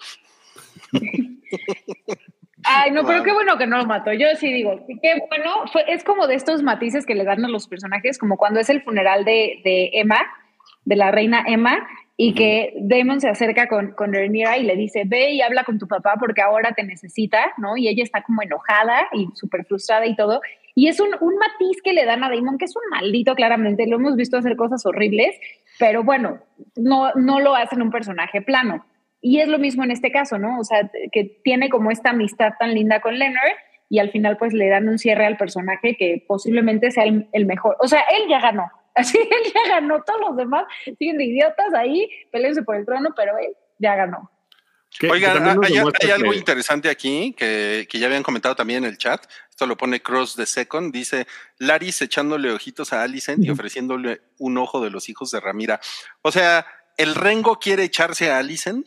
Ay, 2.65 2.91
no, 2.91 3.05
pero 3.05 3.23
qué 3.23 3.33
bueno 3.33 3.57
que 3.59 3.67
no 3.67 3.79
lo 3.79 3.87
mató. 3.87 4.13
Yo 4.13 4.27
sí 4.37 4.53
digo, 4.53 4.85
qué 4.87 5.21
bueno. 5.29 5.67
Fue, 5.73 5.85
es 5.89 6.05
como 6.05 6.27
de 6.27 6.35
estos 6.35 6.63
matices 6.63 7.07
que 7.07 7.15
le 7.15 7.25
dan 7.25 7.45
a 7.45 7.49
los 7.49 7.69
personajes, 7.69 8.19
como 8.19 8.37
cuando 8.37 8.61
es 8.61 8.69
el 8.71 8.83
funeral 8.83 9.25
de, 9.25 9.61
de 9.65 9.91
Emma, 9.95 10.21
de 10.85 10.97
la 10.97 11.11
reina 11.11 11.45
Emma, 11.47 11.87
y 12.17 12.35
que 12.35 12.75
Damon 12.77 13.21
se 13.21 13.29
acerca 13.29 13.67
con, 13.69 13.93
con 13.93 14.13
Rhaenyra 14.13 14.59
y 14.59 14.65
le 14.65 14.77
dice, 14.77 15.03
ve 15.07 15.33
y 15.33 15.41
habla 15.41 15.65
con 15.65 15.79
tu 15.79 15.89
papá 15.89 16.15
porque 16.21 16.43
ahora 16.43 16.73
te 16.73 16.85
necesita, 16.85 17.53
¿no? 17.57 17.77
Y 17.77 17.89
ella 17.89 18.05
está 18.05 18.23
como 18.23 18.43
enojada 18.43 19.09
y 19.13 19.29
súper 19.35 19.65
frustrada 19.65 20.07
y 20.07 20.15
todo. 20.15 20.41
Y 20.75 20.89
es 20.89 21.01
un, 21.01 21.09
un 21.21 21.35
matiz 21.37 21.83
que 21.83 21.93
le 21.93 22.05
dan 22.05 22.23
a 22.23 22.31
Damon, 22.31 22.59
que 22.59 22.67
es 22.67 22.77
un 22.77 22.83
maldito, 22.91 23.35
claramente. 23.35 23.87
Lo 23.87 23.97
hemos 23.97 24.17
visto 24.17 24.37
hacer 24.37 24.57
cosas 24.57 24.87
horribles, 24.87 25.37
pero 25.79 26.05
bueno, 26.05 26.39
no, 26.77 27.13
no 27.15 27.41
lo 27.41 27.55
hacen 27.55 27.83
un 27.83 27.91
personaje 27.91 28.41
plano. 28.41 28.85
Y 29.23 29.39
es 29.41 29.49
lo 29.49 29.59
mismo 29.59 29.85
en 29.85 29.93
este 29.93 30.11
caso, 30.11 30.37
¿no? 30.37 30.59
O 30.59 30.65
sea, 30.65 30.91
que 31.13 31.41
tiene 31.45 31.71
como 31.71 31.91
esta 31.91 32.11
amistad 32.11 32.53
tan 32.59 32.75
linda 32.75 33.01
con 33.01 33.19
Leonard 33.19 33.57
y 33.89 34.01
al 34.01 34.11
final 34.11 34.37
pues 34.37 34.53
le 34.53 34.69
dan 34.69 34.89
un 34.89 34.99
cierre 34.99 35.25
al 35.27 35.37
personaje 35.37 35.97
que 35.97 36.25
posiblemente 36.27 36.91
sea 36.91 37.05
el, 37.05 37.29
el 37.33 37.47
mejor. 37.47 37.77
O 37.79 37.87
sea, 37.87 38.01
él 38.01 38.29
ya 38.29 38.41
ganó. 38.41 38.71
Así, 38.95 39.17
él 39.19 39.53
ya 39.55 39.75
ganó. 39.75 40.03
Todos 40.03 40.21
los 40.21 40.37
demás 40.37 40.65
siguen 40.99 41.17
de 41.19 41.25
idiotas 41.25 41.73
ahí, 41.75 42.09
peleense 42.33 42.63
por 42.63 42.77
el 42.77 42.85
trono, 42.85 43.11
pero 43.17 43.39
él 43.39 43.55
ya 43.79 43.95
ganó. 43.95 44.31
Que- 44.99 45.09
Oigan, 45.09 45.47
hay, 45.65 45.79
algo 46.11 46.33
que- 46.33 46.37
interesante 46.37 46.91
aquí 46.91 47.35
que, 47.39 47.87
que 47.89 47.99
ya 47.99 48.07
habían 48.09 48.23
comentado 48.23 48.55
también 48.57 48.85
en 48.85 48.91
el 48.91 48.99
chat. 48.99 49.25
Esto 49.49 49.67
lo 49.67 49.77
pone 49.77 50.01
Cross 50.03 50.37
the 50.37 50.47
Second. 50.47 50.93
Dice 50.93 51.27
Laris 51.59 52.03
echándole 52.03 52.51
ojitos 52.51 52.93
a 52.93 53.03
Alicent 53.03 53.43
y 53.45 53.51
ofreciéndole 53.51 54.21
un 54.39 54.59
ojo 54.59 54.83
de 54.85 54.91
los 54.91 55.09
hijos 55.09 55.31
de 55.31 55.41
Ramira. 55.41 55.81
O 56.21 56.31
sea, 56.33 56.67
¿el 56.99 57.15
Rengo 57.15 57.59
quiere 57.59 57.85
echarse 57.85 58.31
a 58.31 58.39
Alicent? 58.39 58.87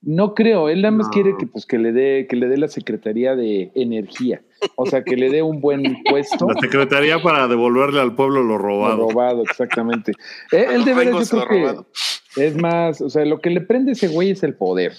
No 0.00 0.34
creo, 0.34 0.68
él 0.68 0.82
nada 0.82 0.92
más 0.92 1.08
No. 1.08 1.12
quiere 1.12 1.34
que 1.38 1.46
pues 1.48 1.66
que 1.66 1.76
le 1.78 1.90
dé 1.92 2.26
que 2.28 2.36
le 2.36 2.46
dé 2.46 2.56
la 2.56 2.68
Secretaría 2.68 3.34
de 3.34 3.72
Energía, 3.74 4.42
o 4.76 4.86
sea, 4.86 5.02
que 5.02 5.16
le 5.16 5.28
dé 5.28 5.42
un 5.42 5.60
buen 5.60 5.82
puesto. 6.08 6.46
La 6.46 6.54
secretaría 6.60 7.20
para 7.20 7.48
devolverle 7.48 8.00
al 8.00 8.14
pueblo 8.14 8.42
lo 8.42 8.50
Lo 8.50 8.58
robado. 8.58 9.08
robado, 9.10 9.42
exactamente. 9.42 10.12
Eh, 10.52 10.66
Él 10.70 10.84
de 10.84 10.92
yo 10.92 10.96
creo 10.96 11.44
robado. 11.44 11.86
que 12.34 12.46
es 12.46 12.56
más, 12.56 13.00
o 13.00 13.10
sea, 13.10 13.24
lo 13.24 13.40
que 13.40 13.50
le 13.50 13.60
prende 13.60 13.92
ese 13.92 14.06
güey 14.08 14.30
es 14.30 14.42
el 14.44 14.54
poder. 14.54 14.92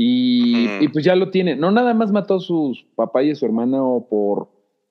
Y 0.00 0.88
pues 0.88 1.04
ya 1.04 1.16
lo 1.16 1.30
tiene. 1.30 1.56
No 1.56 1.70
nada 1.70 1.92
más 1.92 2.12
mató 2.12 2.36
a 2.36 2.40
sus 2.40 2.84
papá 2.94 3.22
y 3.24 3.32
a 3.32 3.34
su 3.34 3.44
hermano 3.44 4.06
por, 4.08 4.48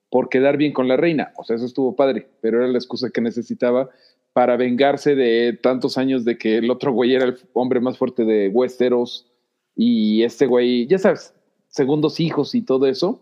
por 0.10 0.28
quedar 0.30 0.58
bien 0.58 0.74
con 0.74 0.88
la 0.88 0.98
reina. 0.98 1.32
O 1.38 1.44
sea, 1.46 1.56
eso 1.56 1.66
estuvo 1.66 1.96
padre, 1.96 2.28
pero 2.42 2.58
era 2.60 2.68
la 2.68 2.78
excusa 2.78 3.10
que 3.10 3.22
necesitaba 3.22 3.90
para 4.34 4.58
vengarse 4.58 5.16
de 5.16 5.58
tantos 5.64 5.98
años 5.98 6.26
de 6.26 6.38
que 6.38 6.58
el 6.58 6.70
otro 6.70 6.92
güey 6.92 7.16
era 7.16 7.26
el 7.26 7.38
hombre 7.54 7.80
más 7.80 7.98
fuerte 7.98 8.26
de 8.26 8.50
Westeros 8.50 9.32
Y 9.78 10.24
este 10.24 10.48
güey, 10.48 10.88
ya 10.88 10.98
sabes, 10.98 11.34
segundos 11.68 12.20
hijos 12.20 12.56
y 12.56 12.64
todo 12.64 12.88
eso, 12.88 13.22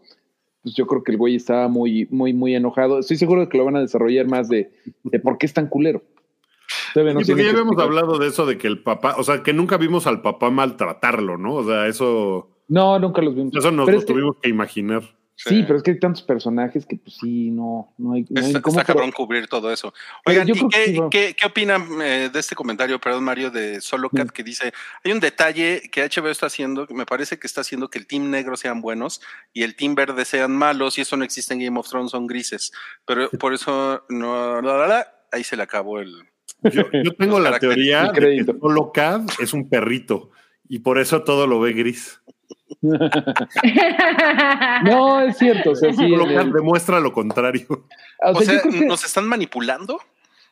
pues 0.63 0.73
yo 0.73 0.87
creo 0.87 1.03
que 1.03 1.11
el 1.11 1.17
güey 1.17 1.35
estaba 1.35 1.67
muy, 1.67 2.07
muy, 2.09 2.33
muy 2.33 2.55
enojado. 2.55 2.97
Estoy 2.97 3.17
seguro 3.17 3.41
de 3.41 3.49
que 3.49 3.57
lo 3.57 3.65
van 3.65 3.75
a 3.75 3.81
desarrollar 3.81 4.27
más 4.27 4.47
de, 4.47 4.71
de 5.03 5.19
por 5.19 5.37
qué 5.37 5.45
es 5.45 5.53
tan 5.53 5.67
culero. 5.67 6.01
No 6.95 7.21
sí, 7.21 7.35
ya 7.35 7.49
habíamos 7.49 7.77
hablado 7.77 8.17
de 8.17 8.27
eso, 8.27 8.45
de 8.45 8.57
que 8.57 8.67
el 8.67 8.81
papá, 8.81 9.15
o 9.17 9.23
sea, 9.23 9.43
que 9.43 9.51
nunca 9.51 9.77
vimos 9.77 10.07
al 10.07 10.21
papá 10.21 10.49
maltratarlo, 10.49 11.37
¿no? 11.37 11.55
O 11.55 11.63
sea, 11.65 11.87
eso... 11.87 12.49
No, 12.69 12.97
nunca 12.99 13.21
los 13.21 13.35
vimos. 13.35 13.53
Eso 13.53 13.69
nos 13.69 13.91
lo 13.91 14.05
tuvimos 14.05 14.35
que, 14.35 14.43
que 14.43 14.49
imaginar. 14.49 15.03
Sí, 15.37 15.63
pero 15.63 15.77
es 15.77 15.83
que 15.83 15.91
hay 15.91 15.99
tantos 15.99 16.23
personajes 16.23 16.85
que 16.85 16.95
pues 16.95 17.17
sí, 17.17 17.51
no, 17.51 17.93
no 17.97 18.13
hay, 18.13 18.25
no 18.29 18.39
hay 18.39 18.47
está, 18.47 18.61
cómo. 18.61 18.79
Está 18.79 18.93
cabrón 18.93 19.11
cubrir 19.11 19.47
todo 19.47 19.71
eso. 19.71 19.93
Oigan, 20.25 20.47
¿y 20.47 20.53
qué, 20.53 20.85
sí, 20.85 20.99
¿qué, 21.11 21.35
¿qué, 21.37 21.45
opinan 21.45 22.01
eh, 22.01 22.29
de 22.31 22.39
este 22.39 22.55
comentario, 22.55 22.99
perdón, 23.01 23.25
Mario, 23.25 23.51
de 23.51 23.81
Solo 23.81 24.09
Cat, 24.09 24.29
que 24.29 24.43
dice, 24.43 24.71
hay 25.03 25.11
un 25.11 25.19
detalle 25.19 25.89
que 25.91 26.03
HBO 26.03 26.29
está 26.29 26.45
haciendo, 26.45 26.87
que 26.87 26.93
me 26.93 27.05
parece 27.05 27.37
que 27.37 27.47
está 27.47 27.61
haciendo 27.61 27.89
que 27.89 27.99
el 27.99 28.07
team 28.07 28.29
negro 28.29 28.55
sean 28.55 28.79
buenos 28.79 29.21
y 29.51 29.63
el 29.63 29.75
team 29.75 29.93
verde 29.93 30.23
sean 30.23 30.55
malos, 30.55 30.97
y 30.97 31.01
eso 31.01 31.17
no 31.17 31.25
existe 31.25 31.53
en 31.53 31.59
Game 31.59 31.79
of 31.79 31.89
Thrones, 31.89 32.11
son 32.11 32.27
grises. 32.27 32.71
Pero 33.05 33.29
por 33.31 33.53
eso, 33.53 34.05
no, 34.07 34.61
la, 34.61 34.77
la, 34.77 34.87
la, 34.87 35.07
ahí 35.33 35.43
se 35.43 35.57
le 35.57 35.63
acabó 35.63 35.99
el... 35.99 36.13
Yo, 36.63 36.83
yo 37.03 37.13
tengo 37.15 37.39
la 37.39 37.59
teoría 37.59 38.11
de 38.11 38.45
que 38.45 38.45
Solo 38.45 38.91
Cat 38.93 39.29
es 39.39 39.53
un 39.53 39.67
perrito 39.67 40.31
y 40.67 40.79
por 40.79 40.97
eso 40.97 41.23
todo 41.23 41.45
lo 41.45 41.59
ve 41.59 41.73
gris. 41.73 42.21
no, 44.83 45.21
es 45.21 45.37
cierto. 45.37 45.71
O 45.71 45.75
sea, 45.75 45.93
sí, 45.93 46.13
el, 46.13 46.51
demuestra 46.51 46.99
lo 46.99 47.13
contrario. 47.13 47.65
O 48.23 48.41
sea, 48.41 48.57
o 48.57 48.61
sea 48.61 48.71
que, 48.71 48.85
¿nos 48.85 49.05
están 49.05 49.27
manipulando? 49.27 49.99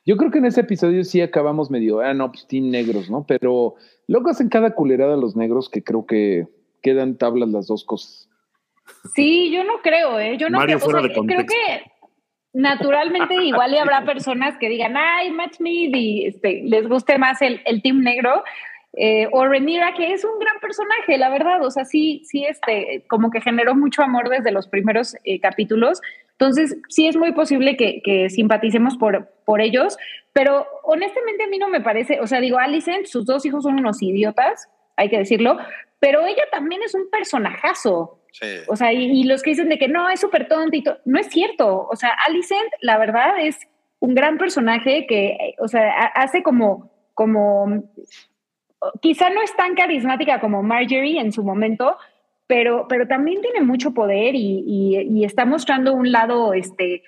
Yo 0.06 0.18
creo 0.18 0.32
que 0.32 0.40
en 0.40 0.46
ese 0.46 0.62
episodio 0.62 1.04
sí 1.06 1.22
acabamos 1.22 1.72
medio, 1.72 2.02
ah, 2.02 2.14
no, 2.14 2.30
pues 2.30 2.46
team 2.46 2.70
negros, 2.70 3.10
¿no? 3.10 3.26
Pero 3.26 3.76
luego 4.08 4.30
hacen 4.30 4.50
cada 4.50 4.76
culerada 4.76 5.16
los 5.16 5.38
negros 5.38 5.70
que 5.70 5.82
creo 5.82 6.06
que 6.06 6.46
quedan 6.82 7.18
tablas 7.18 7.48
las 7.50 7.68
dos 7.68 7.86
cosas. 7.86 8.30
Sí, 9.16 9.50
yo 9.50 9.64
no 9.64 9.82
creo, 9.82 10.20
¿eh? 10.20 10.36
Yo 10.38 10.50
no 10.50 10.58
Mario 10.58 10.78
creo, 10.78 10.86
fuera 10.86 11.00
o 11.00 11.04
sea, 11.04 11.10
de 11.10 11.16
contexto. 11.16 11.46
creo 11.46 11.48
que 11.48 11.94
naturalmente 12.54 13.34
igual 13.44 13.74
y 13.74 13.78
habrá 13.78 14.06
personas 14.06 14.58
que 14.60 14.70
digan, 14.70 14.96
ay, 14.96 15.32
match 15.32 15.60
me 15.60 15.72
y 15.72 16.28
este, 16.28 16.62
les 16.64 16.88
guste 16.88 17.18
más 17.18 17.42
el, 17.42 17.62
el 17.66 17.82
team 17.82 18.02
negro. 18.02 18.44
Eh, 18.96 19.28
o 19.32 19.46
Renira, 19.46 19.94
que 19.96 20.14
es 20.14 20.24
un 20.24 20.38
gran 20.38 20.60
personaje, 20.60 21.18
la 21.18 21.30
verdad, 21.30 21.64
o 21.66 21.72
sea, 21.72 21.84
sí, 21.84 22.22
sí, 22.26 22.46
este, 22.46 23.04
como 23.08 23.32
que 23.32 23.42
generó 23.42 23.74
mucho 23.74 24.04
amor 24.04 24.30
desde 24.30 24.52
los 24.52 24.68
primeros 24.68 25.16
eh, 25.24 25.40
capítulos, 25.40 26.00
entonces 26.32 26.78
sí 26.90 27.08
es 27.08 27.16
muy 27.16 27.32
posible 27.32 27.76
que, 27.76 28.02
que, 28.04 28.30
simpaticemos 28.30 28.96
por, 28.98 29.34
por 29.46 29.62
ellos, 29.62 29.98
pero 30.32 30.68
honestamente 30.84 31.44
a 31.44 31.48
mí 31.48 31.58
no 31.58 31.70
me 31.70 31.82
parece, 31.82 32.20
o 32.20 32.28
sea, 32.28 32.40
digo, 32.40 32.60
Alicent, 32.60 33.08
sus 33.08 33.26
dos 33.26 33.44
hijos 33.48 33.64
son 33.64 33.80
unos 33.80 34.00
idiotas, 34.04 34.70
hay 34.96 35.10
que 35.10 35.18
decirlo, 35.18 35.58
pero 36.00 36.24
ella 36.28 36.44
también 36.52 36.84
es 36.84 36.94
un 36.94 37.10
personajazo. 37.10 38.20
Sí. 38.32 38.48
O 38.68 38.76
sea, 38.76 38.92
y, 38.94 39.06
y, 39.06 39.24
los 39.26 39.42
que 39.44 39.52
dicen 39.52 39.70
de 39.70 39.78
que 39.78 39.88
no, 39.88 40.10
es 40.10 40.20
súper 40.20 40.48
tontito, 40.48 40.98
no 41.06 41.20
es 41.20 41.28
cierto, 41.28 41.88
o 41.88 41.96
sea, 41.96 42.12
Alicent, 42.28 42.72
la 42.82 42.98
verdad, 42.98 43.40
es 43.40 43.58
un 44.00 44.14
gran 44.16 44.38
personaje 44.38 45.08
que, 45.08 45.56
o 45.60 45.68
sea, 45.68 45.90
hace 46.16 46.44
como, 46.44 46.92
como 47.14 47.84
quizá 49.02 49.30
no 49.30 49.42
es 49.42 49.56
tan 49.56 49.76
carismática 49.76 50.40
como 50.40 50.64
Marjorie 50.64 51.20
en 51.20 51.32
su 51.32 51.44
momento, 51.44 51.98
pero, 52.48 52.88
pero 52.88 53.08
también 53.08 53.42
tiene 53.42 53.62
mucho 53.62 53.94
poder 53.94 54.36
y, 54.36 54.64
y, 54.66 55.20
y, 55.20 55.26
está 55.26 55.46
mostrando 55.46 55.94
un 55.94 56.12
lado 56.12 56.54
este, 56.54 57.04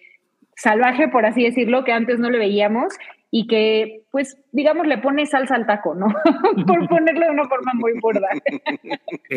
salvaje, 0.56 1.08
por 1.10 1.26
así 1.26 1.44
decirlo, 1.44 1.84
que 1.84 1.92
antes 1.92 2.20
no 2.20 2.30
le 2.30 2.38
veíamos 2.38 2.94
y 3.32 3.48
que, 3.48 4.04
pues, 4.12 4.38
digamos, 4.54 4.88
le 4.88 4.98
pone 5.00 5.26
salsa 5.26 5.56
al 5.56 5.66
taco, 5.66 5.94
¿no? 5.94 6.08
por 6.66 6.88
ponerlo 6.90 7.26
de 7.26 7.32
una 7.32 7.48
forma 7.50 7.74
muy 7.74 7.92
burda. 8.00 8.30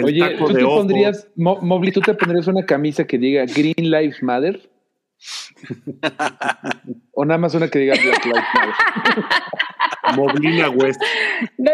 Oye, 0.05 0.37
¿tú 0.37 0.53
te 0.53 0.63
pondrías, 0.63 1.29
Mo 1.35 1.59
Mobley, 1.61 1.93
tú 1.93 2.01
te 2.01 2.15
pondrías 2.15 2.47
una 2.47 2.65
camisa 2.65 3.05
que 3.05 3.19
diga 3.19 3.45
Green 3.45 3.91
Lives 3.91 4.23
Matter? 4.23 4.71
o 7.13 7.25
nada 7.25 7.39
más 7.39 7.55
una 7.57 7.69
que 7.69 7.81
diga 7.81 7.95
Black 8.01 8.25
Lives 8.25 8.45
Matter. 8.55 8.75
Moblina 10.17 10.71
West. 10.71 11.01
No, 11.59 11.73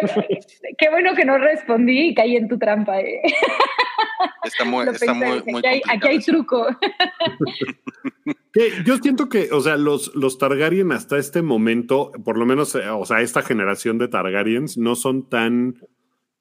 qué 0.79 0.91
bueno 0.91 1.15
que 1.15 1.25
no 1.25 1.39
respondí 1.39 2.09
y 2.09 2.15
caí 2.15 2.37
en 2.37 2.49
tu 2.49 2.59
trampa. 2.59 3.01
Eh. 3.01 3.23
Está 4.45 4.65
muy, 4.65 4.87
está 4.87 5.15
muy, 5.15 5.43
muy 5.47 5.59
aquí, 5.59 5.67
hay, 5.67 5.83
aquí 5.89 6.09
hay 6.09 6.19
truco. 6.19 6.67
Yo 8.85 8.97
siento 8.99 9.29
que, 9.29 9.49
o 9.53 9.61
sea, 9.61 9.77
los, 9.77 10.15
los 10.15 10.39
Targaryen 10.39 10.93
hasta 10.93 11.19
este 11.19 11.43
momento, 11.43 12.13
por 12.25 12.39
lo 12.39 12.47
menos, 12.47 12.75
o 12.75 13.05
sea, 13.05 13.21
esta 13.21 13.43
generación 13.43 13.99
de 13.99 14.09
Targaryens 14.09 14.79
no 14.79 14.95
son 14.97 15.29
tan. 15.29 15.81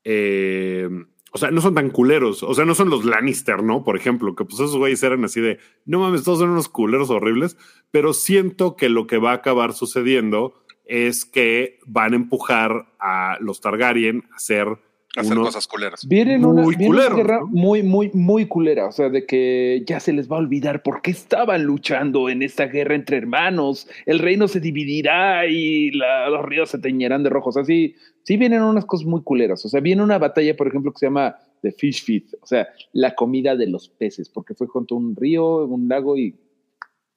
Eh, 0.04 0.90
o 1.32 1.40
sea, 1.40 1.50
no 1.50 1.62
son 1.62 1.74
tan 1.74 1.90
culeros. 1.90 2.44
O 2.44 2.54
sea, 2.54 2.66
no 2.66 2.76
son 2.76 2.92
los 2.92 3.06
Lannister, 3.06 3.64
¿no? 3.64 3.84
Por 3.84 3.98
ejemplo, 3.98 4.36
que 4.36 4.46
pues 4.46 4.56
esos 4.56 4.78
güeyes 4.78 5.02
eran 5.02 5.26
así 5.26 5.42
de, 5.42 5.58
no 5.86 6.00
mames, 6.00 6.24
todos 6.24 6.40
son 6.40 6.52
unos 6.52 6.70
culeros 6.70 7.10
horribles. 7.10 7.58
Pero 7.90 8.14
siento 8.14 8.76
que 8.76 8.90
lo 8.90 9.08
que 9.08 9.18
va 9.18 9.32
a 9.32 9.36
acabar 9.36 9.74
sucediendo 9.74 10.63
es 10.86 11.26
que 11.26 11.80
van 11.86 12.14
a 12.14 12.16
empujar 12.16 12.88
a 13.00 13.38
los 13.40 13.62
Targaryen 13.62 14.24
a 14.32 14.36
hacer, 14.36 14.68
hacer 15.16 15.38
cosas 15.38 15.68
culeras. 15.68 16.08
Vienen 16.08 16.46
una, 16.46 16.62
muy, 16.62 16.76
viene 16.76 16.88
culeros, 16.88 17.14
una 17.14 17.24
guerra 17.24 17.40
¿no? 17.40 17.48
muy, 17.48 17.84
muy, 17.84 18.12
muy 18.14 18.46
culera. 18.48 18.88
O 18.88 18.92
sea, 18.92 19.10
de 19.10 19.26
que 19.26 19.84
ya 19.86 20.00
se 20.00 20.14
les 20.14 20.30
va 20.30 20.38
a 20.38 20.40
olvidar 20.40 20.84
por 20.84 21.02
qué 21.02 21.12
estaban 21.12 21.64
luchando 21.64 22.30
en 22.30 22.42
esta 22.42 22.66
guerra 22.66 22.96
entre 22.96 23.18
hermanos. 23.18 23.88
El 24.06 24.20
reino 24.20 24.48
se 24.48 24.60
dividirá 24.60 25.46
y 25.48 25.92
la, 25.92 26.30
los 26.30 26.46
ríos 26.46 26.70
se 26.70 26.80
teñirán 26.80 27.24
de 27.24 27.30
rojo. 27.30 27.50
O 27.50 27.54
sea, 27.54 27.64
sí, 27.64 27.96
sí 28.24 28.38
vienen 28.38 28.62
unas 28.62 28.86
cosas 28.86 29.08
muy 29.08 29.22
culeras. 29.24 29.64
O 29.66 29.70
sea, 29.70 29.80
viene 29.80 30.04
una 30.04 30.18
batalla, 30.18 30.56
por 30.56 30.68
ejemplo, 30.68 30.92
que 30.92 31.00
se 31.00 31.06
llama 31.06 31.36
The 31.62 31.72
Fish 31.72 32.04
Feed. 32.04 32.24
O 32.42 32.46
sea, 32.46 32.68
la 32.92 33.16
comida 33.16 33.56
de 33.56 33.68
los 33.68 33.90
peces, 33.90 34.30
porque 34.30 34.54
fue 34.54 34.68
junto 34.68 34.96
a 34.96 34.98
un 34.98 35.16
río, 35.16 35.66
un 35.66 35.88
lago 35.88 36.18
y 36.18 36.36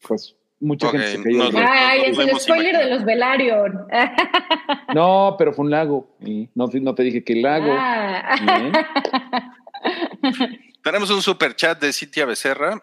pues 0.06 0.36
mucha 0.60 0.90
gente 0.90 1.06
se 1.16 1.22
cayó. 1.22 1.50
no. 1.52 1.58
Ay, 1.58 2.02
es 2.06 2.18
el 2.18 2.38
spoiler 2.40 2.74
imaginar. 2.74 2.84
de 2.84 2.90
los 2.94 3.04
Velaryon. 3.04 3.86
No, 4.94 5.34
pero 5.38 5.52
fue 5.52 5.64
un 5.66 5.70
lago. 5.70 6.16
No, 6.54 6.68
no 6.72 6.94
te 6.94 7.02
dije 7.02 7.22
que 7.24 7.34
el 7.34 7.42
lago. 7.42 7.74
Ah. 7.76 9.52
Tenemos 10.82 11.10
un 11.10 11.22
super 11.22 11.54
chat 11.56 11.80
de 11.80 11.92
Cintia 11.92 12.24
Becerra. 12.24 12.82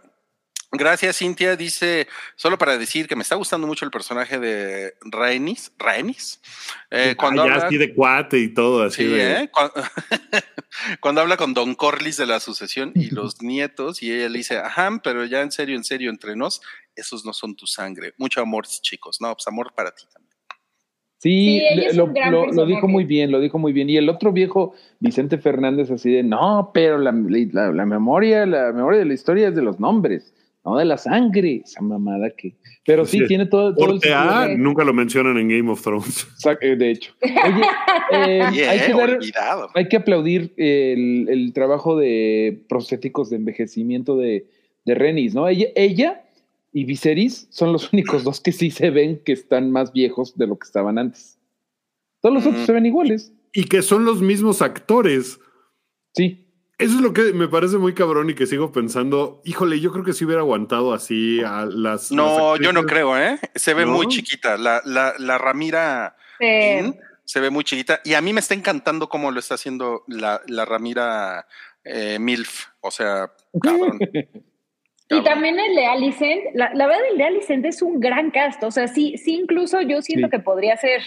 Gracias, 0.75 1.17
Cintia. 1.19 1.55
Dice, 1.55 2.07
solo 2.35 2.57
para 2.57 2.77
decir 2.77 3.07
que 3.07 3.15
me 3.15 3.21
está 3.21 3.35
gustando 3.35 3.67
mucho 3.67 3.85
el 3.85 3.91
personaje 3.91 4.39
de 4.39 4.95
Rhaenys. 5.01 5.71
¿Rhaenys? 5.77 6.41
Eh, 6.89 7.15
cuando 7.17 7.43
Ah, 7.43 7.47
ya 7.47 7.53
habla- 7.53 7.67
así 7.67 7.77
de 7.77 7.93
cuate 7.93 8.39
y 8.39 8.53
todo, 8.53 8.83
así 8.83 9.03
Sí, 9.03 9.09
de. 9.09 9.33
¿eh? 9.43 9.49
Cuando, 9.51 9.73
cuando 10.99 11.21
habla 11.21 11.37
con 11.37 11.53
Don 11.53 11.75
Corlys 11.75 12.17
de 12.17 12.25
la 12.25 12.39
sucesión 12.39 12.91
y 12.95 13.11
los 13.11 13.41
nietos, 13.43 14.01
y 14.01 14.11
ella 14.11 14.29
le 14.29 14.39
dice, 14.39 14.57
ajá, 14.57 14.89
pero 15.03 15.25
ya 15.25 15.41
en 15.41 15.51
serio, 15.51 15.75
en 15.75 15.83
serio, 15.83 16.09
entre 16.09 16.35
nos, 16.35 16.61
esos 16.95 17.25
no 17.25 17.33
son 17.33 17.55
tu 17.55 17.65
sangre. 17.67 18.13
Mucho 18.17 18.41
amor, 18.41 18.65
chicos. 18.67 19.19
No, 19.21 19.33
pues 19.33 19.47
amor 19.47 19.73
para 19.75 19.91
ti 19.91 20.03
también. 20.13 20.33
Sí, 21.17 21.61
lo, 21.93 22.65
dijo 22.65 22.87
muy 22.89 23.05
bien, 23.05 23.31
lo 23.31 23.39
dijo 23.39 23.57
muy 23.57 23.71
bien. 23.71 23.89
Y 23.89 23.95
el 23.95 24.09
otro 24.09 24.33
viejo, 24.33 24.73
Vicente 24.99 25.37
Fernández, 25.37 25.89
así 25.89 26.11
de, 26.11 26.21
no, 26.21 26.71
pero 26.73 26.97
la, 26.97 27.13
la- 27.13 27.71
la 27.71 27.85
memoria, 27.85 28.45
la 28.45 28.73
memoria 28.73 28.99
de 28.99 29.05
la 29.05 29.13
historia 29.13 29.47
es 29.47 29.55
de 29.55 29.61
los 29.61 29.79
nombres, 29.79 30.33
no 30.65 30.75
de 30.77 30.83
la 30.83 30.97
sangre. 30.97 31.61
Esa 31.63 31.81
mamada 31.81 32.29
que. 32.35 32.57
Pero 32.85 33.05
sí, 33.05 33.19
Sí. 33.19 33.27
tiene 33.27 33.45
todo, 33.45 33.73
todo 33.73 33.97
el 34.03 34.13
A, 34.13 34.49
nunca 34.57 34.83
lo 34.83 34.93
mencionan 34.93 35.37
en 35.37 35.47
Game 35.47 35.71
of 35.71 35.81
Thrones. 35.81 36.27
Eh, 36.59 36.75
De 36.75 36.91
hecho. 36.91 37.13
Oye, 37.21 37.63
eh, 38.11 38.43
Bien, 38.51 38.69
hay, 38.69 38.79
que 38.81 38.93
dar- 38.93 39.19
hay 39.75 39.87
que 39.87 39.95
aplaudir 39.95 40.53
el, 40.57 41.27
el 41.29 41.53
trabajo 41.53 41.95
de 41.97 42.65
prostéticos 42.67 43.29
de 43.29 43.37
envejecimiento 43.37 44.17
de, 44.17 44.47
de 44.83 44.93
Renis, 44.95 45.33
¿no? 45.33 45.47
Ella, 45.47 45.67
ella 45.77 46.25
y 46.73 46.85
Viserys 46.85 47.47
son 47.51 47.71
los 47.71 47.93
únicos 47.93 48.23
dos 48.25 48.41
que 48.41 48.51
sí 48.51 48.71
se 48.71 48.89
ven 48.89 49.21
que 49.23 49.31
están 49.31 49.71
más 49.71 49.93
viejos 49.93 50.35
de 50.37 50.47
lo 50.47 50.57
que 50.57 50.65
estaban 50.65 50.97
antes. 50.97 51.39
Todos 52.21 52.35
los 52.35 52.45
otros 52.45 52.65
se 52.65 52.71
ven 52.71 52.85
iguales. 52.85 53.31
Y 53.53 53.65
que 53.65 53.81
son 53.81 54.05
los 54.05 54.21
mismos 54.21 54.61
actores. 54.61 55.39
Sí. 56.13 56.39
Eso 56.79 56.95
es 56.95 57.01
lo 57.01 57.13
que 57.13 57.33
me 57.33 57.47
parece 57.47 57.77
muy 57.77 57.93
cabrón 57.93 58.29
y 58.29 58.33
que 58.33 58.47
sigo 58.47 58.71
pensando, 58.71 59.41
híjole, 59.45 59.79
yo 59.79 59.91
creo 59.91 60.03
que 60.03 60.13
si 60.13 60.25
hubiera 60.25 60.41
aguantado 60.41 60.93
así 60.93 61.41
a 61.41 61.65
las... 61.65 62.11
No, 62.11 62.55
las 62.55 62.65
yo 62.65 62.73
no 62.73 62.83
creo, 62.83 63.17
¿eh? 63.17 63.39
Se 63.53 63.73
ve 63.73 63.85
¿No? 63.85 63.91
muy 63.91 64.07
chiquita. 64.07 64.57
La, 64.57 64.81
la, 64.85 65.13
la 65.19 65.37
Ramira 65.37 66.15
King 66.39 66.93
se 67.25 67.39
ve 67.39 67.49
muy 67.49 67.63
chiquita. 67.63 68.01
Y 68.03 68.15
a 68.15 68.21
mí 68.21 68.33
me 68.33 68.39
está 68.39 68.53
encantando 68.53 69.07
cómo 69.07 69.31
lo 69.31 69.39
está 69.39 69.55
haciendo 69.55 70.03
la, 70.07 70.41
la 70.47 70.65
Ramira 70.65 71.47
eh, 71.83 72.17
Milf. 72.19 72.65
O 72.81 72.89
sea, 72.89 73.31
cabrón. 73.61 73.99
Y 75.17 75.23
también 75.23 75.59
el 75.59 75.75
de 75.75 75.85
Alicent, 75.85 76.41
la, 76.53 76.73
la 76.73 76.87
verdad 76.87 77.01
el 77.11 77.17
de 77.17 77.23
Alicent 77.23 77.65
es 77.65 77.81
un 77.81 77.99
gran 77.99 78.31
cast, 78.31 78.63
o 78.63 78.71
sea, 78.71 78.87
sí, 78.87 79.17
sí 79.17 79.35
incluso 79.35 79.81
yo 79.81 80.01
siento 80.01 80.27
Sí. 80.27 80.31
que 80.31 80.39
podría 80.39 80.75
ser, 80.77 81.01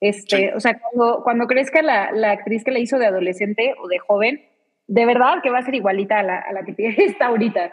este, 0.00 0.36
Sí. 0.36 0.44
o 0.56 0.60
sea, 0.60 0.78
cuando, 0.80 1.22
cuando 1.22 1.46
crezca 1.46 1.82
la, 1.82 2.10
la 2.12 2.32
actriz 2.32 2.64
que 2.64 2.70
la 2.70 2.78
hizo 2.78 2.98
de 2.98 3.06
adolescente 3.06 3.74
o 3.82 3.88
de 3.88 3.98
joven, 3.98 4.42
de 4.88 5.06
verdad 5.06 5.42
que 5.42 5.50
va 5.50 5.58
a 5.58 5.62
ser 5.62 5.74
igualita 5.74 6.18
a 6.18 6.22
la, 6.22 6.38
a 6.38 6.52
la 6.52 6.64
que 6.64 6.72
tiene 6.72 6.96
está 7.04 7.26
ahorita. 7.26 7.72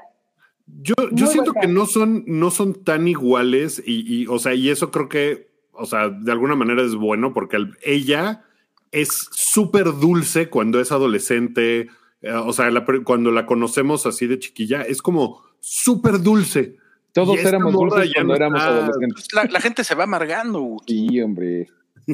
Yo, 0.81 0.93
yo 1.11 1.25
Muy 1.25 1.33
siento 1.33 1.53
que 1.53 1.67
no 1.67 1.85
son, 1.87 2.23
no 2.27 2.51
son 2.51 2.83
tan 2.83 3.07
iguales 3.07 3.81
y, 3.85 4.21
y, 4.21 4.27
o 4.27 4.37
sea, 4.37 4.53
y 4.53 4.69
eso 4.69 4.91
creo 4.91 5.09
que, 5.09 5.47
o 5.71 5.85
sea, 5.85 6.09
de 6.09 6.31
alguna 6.31 6.55
manera 6.55 6.83
es 6.83 6.93
bueno 6.95 7.33
porque 7.33 7.55
el- 7.57 7.75
ella 7.83 8.43
es 8.91 9.09
súper 9.31 9.85
dulce 9.85 10.49
cuando 10.49 10.79
es 10.79 10.91
adolescente, 10.91 11.87
eh, 12.21 12.31
o 12.33 12.53
sea, 12.53 12.69
la 12.69 12.85
cuando 13.03 13.31
la 13.31 13.45
conocemos 13.47 14.05
así 14.05 14.27
de 14.27 14.37
chiquilla, 14.39 14.81
es 14.83 15.01
como 15.01 15.41
súper 15.61 16.19
dulce. 16.21 16.75
Todos 17.13 17.39
éramos 17.39 17.73
dulces 17.73 18.11
cuando 18.13 18.29
no 18.29 18.35
éramos 18.35 18.61
adolescentes. 18.61 19.13
Pues 19.13 19.33
la, 19.33 19.43
la 19.51 19.61
gente 19.61 19.83
se 19.83 19.95
va 19.95 20.03
amargando. 20.03 20.77
Sí, 20.87 21.21
hombre. 21.21 21.67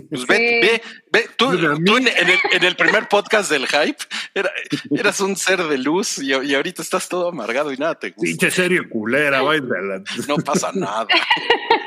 Pues 0.10 0.28
ve, 0.28 0.36
Sí. 0.36 0.68
ve, 0.68 0.82
ve, 1.12 1.30
tú, 1.38 1.52
tú 1.86 1.98
en, 1.98 2.08
en 2.08 2.30
el, 2.30 2.40
en 2.52 2.64
el 2.66 2.76
primer 2.76 3.08
podcast 3.08 3.50
del 3.50 3.66
hype 3.66 3.98
era- 4.34 4.52
eras 4.92 5.22
un 5.22 5.38
ser 5.38 5.64
de 5.64 5.78
luz 5.78 6.18
y, 6.18 6.32
y 6.32 6.54
ahorita 6.56 6.82
estás 6.82 7.08
todo 7.08 7.30
amargado 7.30 7.72
y 7.72 7.78
nada 7.78 7.96
te 7.98 8.10
gusta. 8.10 8.22
Pinche 8.24 8.52
serie 8.52 8.90
culera, 8.90 9.42
No 10.28 10.36
pasa 10.38 10.72
nada. 10.74 11.08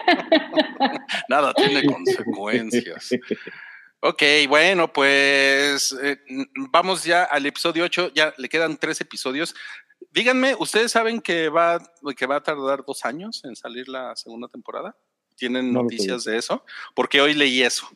nada 1.28 1.52
tiene 1.54 1.84
consecuencias. 1.84 3.10
Ok, 4.00 4.22
bueno, 4.48 4.92
pues 4.92 5.94
eh, 6.02 6.18
vamos 6.70 7.04
ya 7.04 7.24
al 7.24 7.44
episodio 7.46 7.84
8. 7.84 8.12
Ya 8.14 8.32
le 8.38 8.48
quedan 8.48 8.76
tres 8.76 9.00
episodios. 9.00 9.54
Díganme, 10.10 10.54
¿ustedes 10.58 10.92
saben 10.92 11.20
que 11.20 11.48
va, 11.48 11.78
que 12.16 12.26
va 12.26 12.36
a 12.36 12.42
tardar 12.42 12.84
dos 12.86 13.04
años 13.04 13.44
en 13.44 13.54
salir 13.54 13.88
la 13.88 14.16
segunda 14.16 14.48
temporada? 14.48 14.96
¿Tienen 15.36 15.72
No 15.72 15.82
noticias 15.82 16.24
de 16.24 16.36
eso? 16.36 16.64
Porque 16.94 17.20
hoy 17.20 17.34
leí 17.34 17.62
eso. 17.62 17.86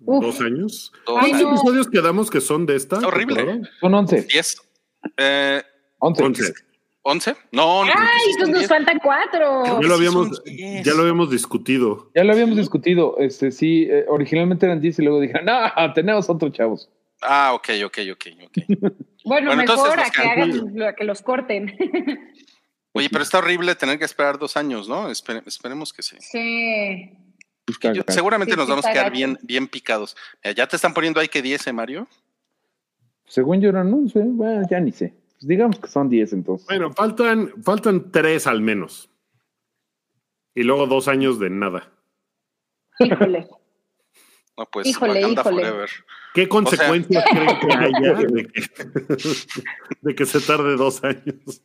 Uf. 0.00 0.24
dos 0.24 0.40
años. 0.40 0.92
Dos 1.06 1.18
¿Cuántos 1.20 1.42
no. 1.42 1.48
episodios 1.50 1.88
quedamos 1.88 2.30
que 2.30 2.40
son 2.40 2.66
de 2.66 2.76
esta? 2.76 2.98
Horrible. 2.98 3.36
temporada? 3.36 3.70
Son 3.80 3.94
11. 3.94 4.22
¿Diez? 4.22 4.56
Eh, 5.16 5.62
11. 5.98 6.22
Once. 6.22 6.54
¿Once? 7.06 7.36
No, 7.52 7.84
no. 7.84 7.92
Ay, 7.94 7.94
pues, 7.96 8.36
entonces 8.36 8.54
nos 8.54 8.66
faltan 8.66 8.98
cuatro. 9.02 9.64
Ya 9.82 9.88
lo 9.88 9.94
habíamos, 9.94 10.42
ya 10.46 10.94
lo 10.94 11.02
habíamos 11.02 11.30
discutido. 11.30 12.10
Ya 12.14 12.24
lo 12.24 12.32
habíamos 12.32 12.56
discutido. 12.56 13.16
Este, 13.18 13.50
sí, 13.50 13.86
eh, 13.90 14.06
originalmente 14.08 14.64
eran 14.64 14.80
10 14.80 14.98
y 15.00 15.02
luego 15.02 15.20
dijeron, 15.20 15.44
no, 15.44 15.54
tenemos 15.94 16.30
otros 16.30 16.52
chavos. 16.52 16.88
Ah, 17.24 17.52
ok, 17.54 17.68
ok, 17.86 17.98
ok, 18.12 18.26
ok. 18.46 18.58
Bueno, 19.24 19.56
mejor 19.56 19.98
a 19.98 20.10
que 20.10 20.20
hagan 20.20 20.82
a 20.82 20.92
que 20.94 21.04
los 21.04 21.22
corten. 21.22 21.74
Oye, 22.92 23.08
pero 23.10 23.22
está 23.22 23.38
horrible 23.38 23.74
tener 23.74 23.98
que 23.98 24.04
esperar 24.04 24.38
dos 24.38 24.56
años, 24.56 24.86
¿no? 24.86 25.08
Espere- 25.10 25.42
esperemos 25.46 25.92
que 25.94 26.02
sí. 26.02 26.16
sí. 26.20 27.10
Yo- 27.66 27.74
gacho. 27.80 28.04
seguramente 28.12 28.52
Sí, 28.52 28.58
nos 28.58 28.68
vamos 28.68 28.84
a 28.84 28.92
quedar 28.92 29.06
gacho. 29.06 29.16
bien, 29.16 29.38
bien 29.42 29.66
picados. 29.66 30.14
Mira, 30.44 30.54
ya 30.54 30.66
te 30.68 30.76
están 30.76 30.92
poniendo 30.92 31.18
ahí 31.20 31.28
que 31.28 31.40
10, 31.40 31.66
¿eh, 31.66 31.72
Mario? 31.72 32.06
Según 33.26 33.62
yo, 33.62 33.72
no, 33.72 34.06
sé, 34.10 34.20
bueno, 34.22 34.60
ya 34.70 34.78
ni 34.78 34.92
sé. 34.92 35.14
Pues 35.32 35.48
digamos 35.48 35.78
que 35.80 35.88
son 35.88 36.10
10 36.10 36.34
entonces. 36.34 36.66
Bueno, 36.68 36.92
faltan, 36.92 37.50
faltan 37.64 38.12
tres 38.12 38.46
al 38.46 38.60
menos. 38.60 39.08
Y 40.54 40.62
luego 40.62 40.86
dos 40.86 41.08
años 41.08 41.38
de 41.40 41.48
nada. 41.48 41.90
Híjole. 43.00 43.48
No, 44.56 44.66
pues 44.66 44.86
Híjole, 44.86 45.14
Wakanda 45.14 45.40
híjole. 45.40 45.64
Forever. 45.64 45.90
¿Qué 46.34 46.48
consecuencias 46.48 47.24
creen 47.30 47.60
que 47.60 47.74
haya 47.76 48.14
de 48.14 48.46
que, 48.52 48.60
de 50.02 50.14
que 50.14 50.26
se 50.26 50.40
tarde 50.40 50.76
dos 50.76 51.02
años? 51.02 51.62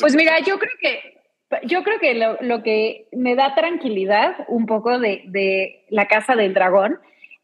Pues 0.00 0.14
mira, 0.14 0.38
yo 0.40 0.58
creo 0.58 0.72
que 0.80 1.24
yo 1.64 1.84
creo 1.84 1.98
que 2.00 2.14
lo, 2.14 2.36
lo 2.40 2.62
que 2.62 3.08
me 3.12 3.36
da 3.36 3.54
tranquilidad 3.54 4.34
un 4.48 4.66
poco 4.66 4.98
de, 4.98 5.22
de 5.26 5.84
la 5.88 6.08
Casa 6.08 6.34
del 6.34 6.54
Dragón 6.54 6.98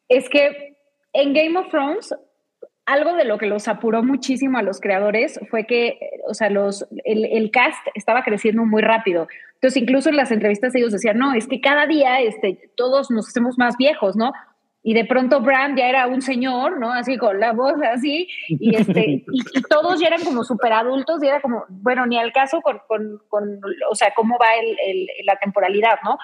es 0.08 0.28
que 0.28 0.76
en 1.12 1.32
Game 1.32 1.58
of 1.58 1.68
Thrones 1.70 2.14
algo 2.90 3.14
de 3.14 3.24
lo 3.24 3.38
que 3.38 3.46
los 3.46 3.68
apuró 3.68 4.02
muchísimo 4.02 4.58
a 4.58 4.62
los 4.62 4.80
creadores 4.80 5.38
fue 5.48 5.64
que, 5.64 5.98
o 6.26 6.34
sea, 6.34 6.50
los, 6.50 6.86
el, 7.04 7.24
el 7.24 7.50
cast 7.50 7.86
estaba 7.94 8.22
creciendo 8.22 8.64
muy 8.64 8.82
rápido. 8.82 9.28
Entonces, 9.54 9.80
incluso 9.82 10.08
en 10.08 10.16
las 10.16 10.32
entrevistas 10.32 10.74
ellos 10.74 10.90
decían, 10.90 11.18
no, 11.18 11.32
es 11.34 11.46
que 11.46 11.60
cada 11.60 11.86
día 11.86 12.20
este, 12.20 12.70
todos 12.76 13.10
nos 13.10 13.28
hacemos 13.28 13.58
más 13.58 13.76
viejos, 13.76 14.16
¿no? 14.16 14.32
Y 14.82 14.94
de 14.94 15.04
pronto 15.04 15.40
Bran 15.40 15.76
ya 15.76 15.88
era 15.88 16.06
un 16.08 16.22
señor, 16.22 16.80
¿no? 16.80 16.92
Así 16.92 17.16
con 17.16 17.38
la 17.38 17.52
voz 17.52 17.74
así, 17.92 18.26
y, 18.48 18.74
este, 18.74 19.24
y, 19.30 19.62
todos 19.68 20.00
ya 20.00 20.08
eran 20.08 20.24
como 20.24 20.42
súper 20.42 20.72
adultos 20.72 21.22
y 21.22 21.28
era 21.28 21.40
como, 21.40 21.64
bueno, 21.68 22.06
ni 22.06 22.18
al 22.18 22.32
caso 22.32 22.60
con, 22.60 22.80
con, 22.88 23.20
con 23.28 23.60
o 23.90 23.94
sea, 23.94 24.12
cómo 24.16 24.36
va 24.38 24.48
el, 24.58 25.06
la 25.24 25.36
temporalidad, 25.36 25.98
¿no? 26.02 26.18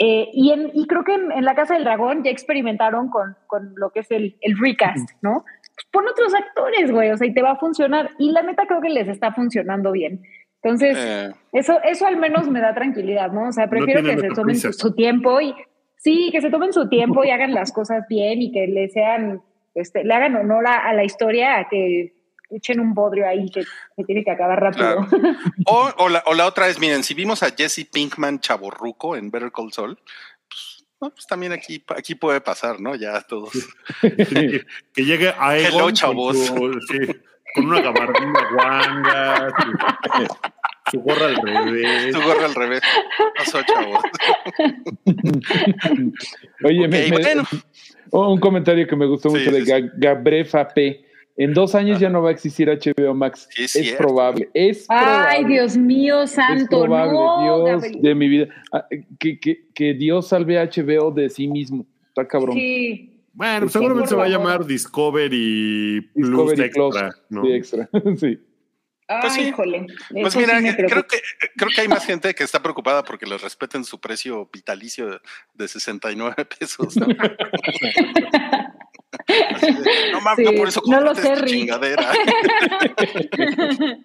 Eh, 0.00 0.30
y, 0.32 0.52
en, 0.52 0.70
y 0.74 0.86
creo 0.86 1.02
que 1.02 1.14
en, 1.14 1.32
en, 1.32 1.44
La 1.44 1.56
Casa 1.56 1.74
del 1.74 1.82
Dragón 1.82 2.22
ya 2.22 2.30
experimentaron 2.30 3.08
con, 3.08 3.36
con 3.48 3.72
lo 3.76 3.90
que 3.90 4.00
es 4.00 4.10
el, 4.12 4.36
el 4.42 4.56
recast, 4.56 5.10
¿no? 5.22 5.44
Pues 5.78 5.86
pon 5.92 6.08
otros 6.08 6.34
actores, 6.34 6.90
güey, 6.90 7.10
o 7.12 7.16
sea, 7.16 7.28
y 7.28 7.32
te 7.32 7.40
va 7.40 7.52
a 7.52 7.56
funcionar. 7.56 8.10
Y 8.18 8.32
la 8.32 8.42
neta 8.42 8.66
creo 8.66 8.80
que 8.80 8.88
les 8.88 9.06
está 9.06 9.32
funcionando 9.32 9.92
bien. 9.92 10.22
Entonces, 10.60 10.96
Eh, 10.98 11.30
eso, 11.52 11.78
eso 11.84 12.04
al 12.04 12.16
menos 12.16 12.48
me 12.48 12.60
da 12.60 12.74
tranquilidad, 12.74 13.30
¿no? 13.30 13.48
O 13.48 13.52
sea, 13.52 13.68
prefiero 13.70 14.00
tienen 14.02 14.20
que 14.20 14.28
se 14.28 14.34
tomen 14.34 14.58
su, 14.58 14.72
su 14.72 14.92
tiempo 14.92 15.40
y 15.40 15.54
sí, 15.96 16.30
que 16.32 16.40
se 16.40 16.50
tomen 16.50 16.72
su 16.72 16.88
tiempo 16.88 17.24
y 17.24 17.30
hagan 17.30 17.54
las 17.54 17.72
cosas 17.72 18.06
bien 18.08 18.42
y 18.42 18.50
que 18.50 18.66
le 18.66 18.88
sean, 18.88 19.40
este, 19.76 20.02
le 20.02 20.12
hagan 20.12 20.34
honor 20.34 20.66
a, 20.66 20.78
a 20.88 20.94
la 20.94 21.04
historia, 21.04 21.58
a 21.58 21.68
que 21.68 22.12
echen 22.50 22.80
un 22.80 22.92
bodrio 22.92 23.28
ahí 23.28 23.48
que, 23.50 23.62
que 23.96 24.04
tiene 24.04 24.24
que 24.24 24.32
acabar 24.32 24.60
rápido. 24.60 25.06
Claro. 25.06 25.36
o, 25.66 25.90
o, 25.98 26.08
la, 26.08 26.24
o 26.26 26.34
la 26.34 26.46
otra 26.46 26.66
es, 26.66 26.80
miren, 26.80 27.04
si 27.04 27.14
vimos 27.14 27.44
a 27.44 27.50
Jesse 27.56 27.88
Pinkman 27.88 28.40
chaborruco 28.40 29.14
en 29.14 29.30
Better 29.30 29.52
Call 29.52 29.72
Saul, 29.72 29.96
no, 31.00 31.10
pues 31.10 31.26
también 31.26 31.52
aquí, 31.52 31.82
aquí 31.96 32.14
puede 32.14 32.40
pasar, 32.40 32.80
¿no? 32.80 32.94
Ya 32.96 33.20
todos. 33.22 33.50
que, 34.00 34.64
que 34.94 35.04
llegue 35.04 35.28
a 35.38 35.56
Hello, 35.58 35.88
Egon 35.88 35.94
con, 36.14 36.34
su- 36.34 36.80
sí, 36.88 36.98
con 37.54 37.66
una 37.66 37.80
gabardina 37.80 38.40
guanga, 38.52 39.48
su, 40.16 40.26
su 40.92 41.00
gorra 41.00 41.26
al 41.26 41.36
revés. 41.36 42.14
Tu 42.14 42.20
gorra 42.22 42.44
al 42.46 42.54
revés. 42.54 42.80
Pasó, 43.36 43.62
chavos. 43.62 44.00
Oye, 46.64 46.84
Ok, 46.84 46.90
me- 46.90 47.08
me- 47.08 47.10
bueno. 47.10 47.44
un 48.10 48.40
comentario 48.40 48.86
que 48.86 48.96
me 48.96 49.06
gustó 49.06 49.30
Sí, 49.30 49.36
mucho 49.38 49.50
de 49.52 49.90
Gabrefa 49.96 50.68
P. 50.68 51.04
En 51.40 51.54
dos 51.54 51.74
años 51.76 52.00
ya 52.00 52.10
no 52.10 52.20
va 52.20 52.30
a 52.30 52.32
existir 52.32 52.68
HBO 52.68 53.14
Max. 53.14 53.48
Sí, 53.52 53.62
es 53.64 53.76
es 53.76 53.82
cierto. 53.86 54.02
probable. 54.04 54.50
Es 54.54 54.84
Ay, 54.88 55.04
probable. 55.44 55.48
Dios 55.54 55.76
mío 55.76 56.22
Es 56.24 56.32
santo, 56.32 56.80
probable, 56.84 57.12
no, 57.12 57.42
Dios 57.64 57.82
Gabriel. 57.82 58.02
de 58.02 58.14
mi 58.16 58.28
vida. 58.28 58.48
Ah, 58.72 58.86
Que, 59.20 59.38
que, 59.38 59.68
que 59.72 59.94
Dios 59.94 60.28
salve 60.28 60.58
a 60.58 60.64
HBO 60.64 61.12
de 61.12 61.30
sí 61.30 61.46
mismo. 61.48 61.86
Está 62.08 62.26
cabrón. 62.26 62.54
Sí. 62.56 63.14
Bueno, 63.32 63.60
pues 63.60 63.72
seguramente 63.72 64.08
se 64.08 64.16
va 64.16 64.24
a 64.24 64.28
llamar 64.28 64.66
Discovery 64.66 66.00
Plus 66.12 66.26
Discovery 66.28 66.62
Extra, 66.64 67.08
Plus. 67.10 67.22
¿no? 67.30 67.42
Sí, 67.44 67.52
extra. 67.52 67.88
sí. 68.18 68.38
Ay, 69.06 69.20
Pues 69.22 69.32
sí. 69.34 69.40
híjole. 69.42 69.86
Pues 70.10 70.36
mira, 70.36 70.60
sí 70.60 70.74
creo 70.74 71.06
que, 71.06 71.18
creo 71.56 71.70
que 71.72 71.80
hay 71.82 71.88
más 71.88 72.04
gente 72.04 72.34
que 72.34 72.42
está 72.42 72.60
preocupada 72.60 73.04
porque 73.04 73.26
les 73.26 73.40
respeten 73.40 73.84
su 73.84 74.00
precio 74.00 74.50
vitalicio 74.52 75.08
de, 75.08 75.18
de 75.54 75.68
69 75.68 76.34
pesos. 76.58 76.96
¿no? 76.96 77.06
De, 79.26 80.12
no 80.12 80.20
mames, 80.20 80.46
Sí, 80.46 80.52
no 80.52 80.58
por 80.58 80.68
eso 80.68 80.82
no 80.86 81.00
lo 81.00 81.14
sé, 81.14 81.34
chingadera. 81.46 82.12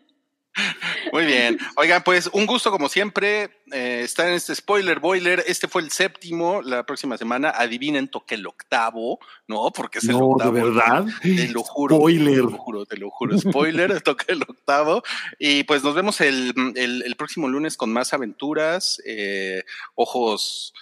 Muy 1.12 1.26
bien. 1.26 1.58
Oigan, 1.78 2.04
pues 2.04 2.30
un 2.32 2.46
gusto 2.46 2.70
como 2.70 2.88
siempre 2.88 3.50
eh, 3.72 4.02
estar 4.04 4.28
en 4.28 4.36
este 4.36 4.54
spoiler 4.54 5.00
boiler. 5.00 5.44
Este 5.48 5.68
fue 5.68 5.82
el 5.82 5.90
séptimo. 5.90 6.62
La 6.62 6.86
próxima 6.86 7.18
semana, 7.18 7.50
adivinen, 7.50 8.08
toque 8.08 8.36
el 8.36 8.46
octavo, 8.46 9.18
¿no? 9.48 9.72
Porque 9.72 9.98
es 9.98 10.04
el 10.06 10.12
No, 10.12 10.18
¿de 10.20 10.24
octavo. 10.26 10.52
verdad? 10.52 11.06
Te 11.24 11.48
lo 11.48 11.64
juro. 11.64 11.96
Spoiler. 11.96 12.36
Te 12.36 12.42
lo 12.42 12.52
juro, 12.58 12.86
te 12.86 12.98
lo 12.98 13.10
juro. 13.10 13.38
Spoiler, 13.40 14.02
toca 14.04 14.26
el 14.28 14.44
octavo. 14.44 15.02
Y 15.40 15.64
pues 15.64 15.84
nos 15.84 15.96
vemos 15.96 16.22
el, 16.22 16.54
el- 16.76 17.02
el 17.04 17.16
próximo 17.16 17.48
lunes 17.50 17.76
con 17.76 17.92
más 17.92 18.14
aventuras, 18.14 19.02
eh, 19.08 19.64
ojos 19.96 20.74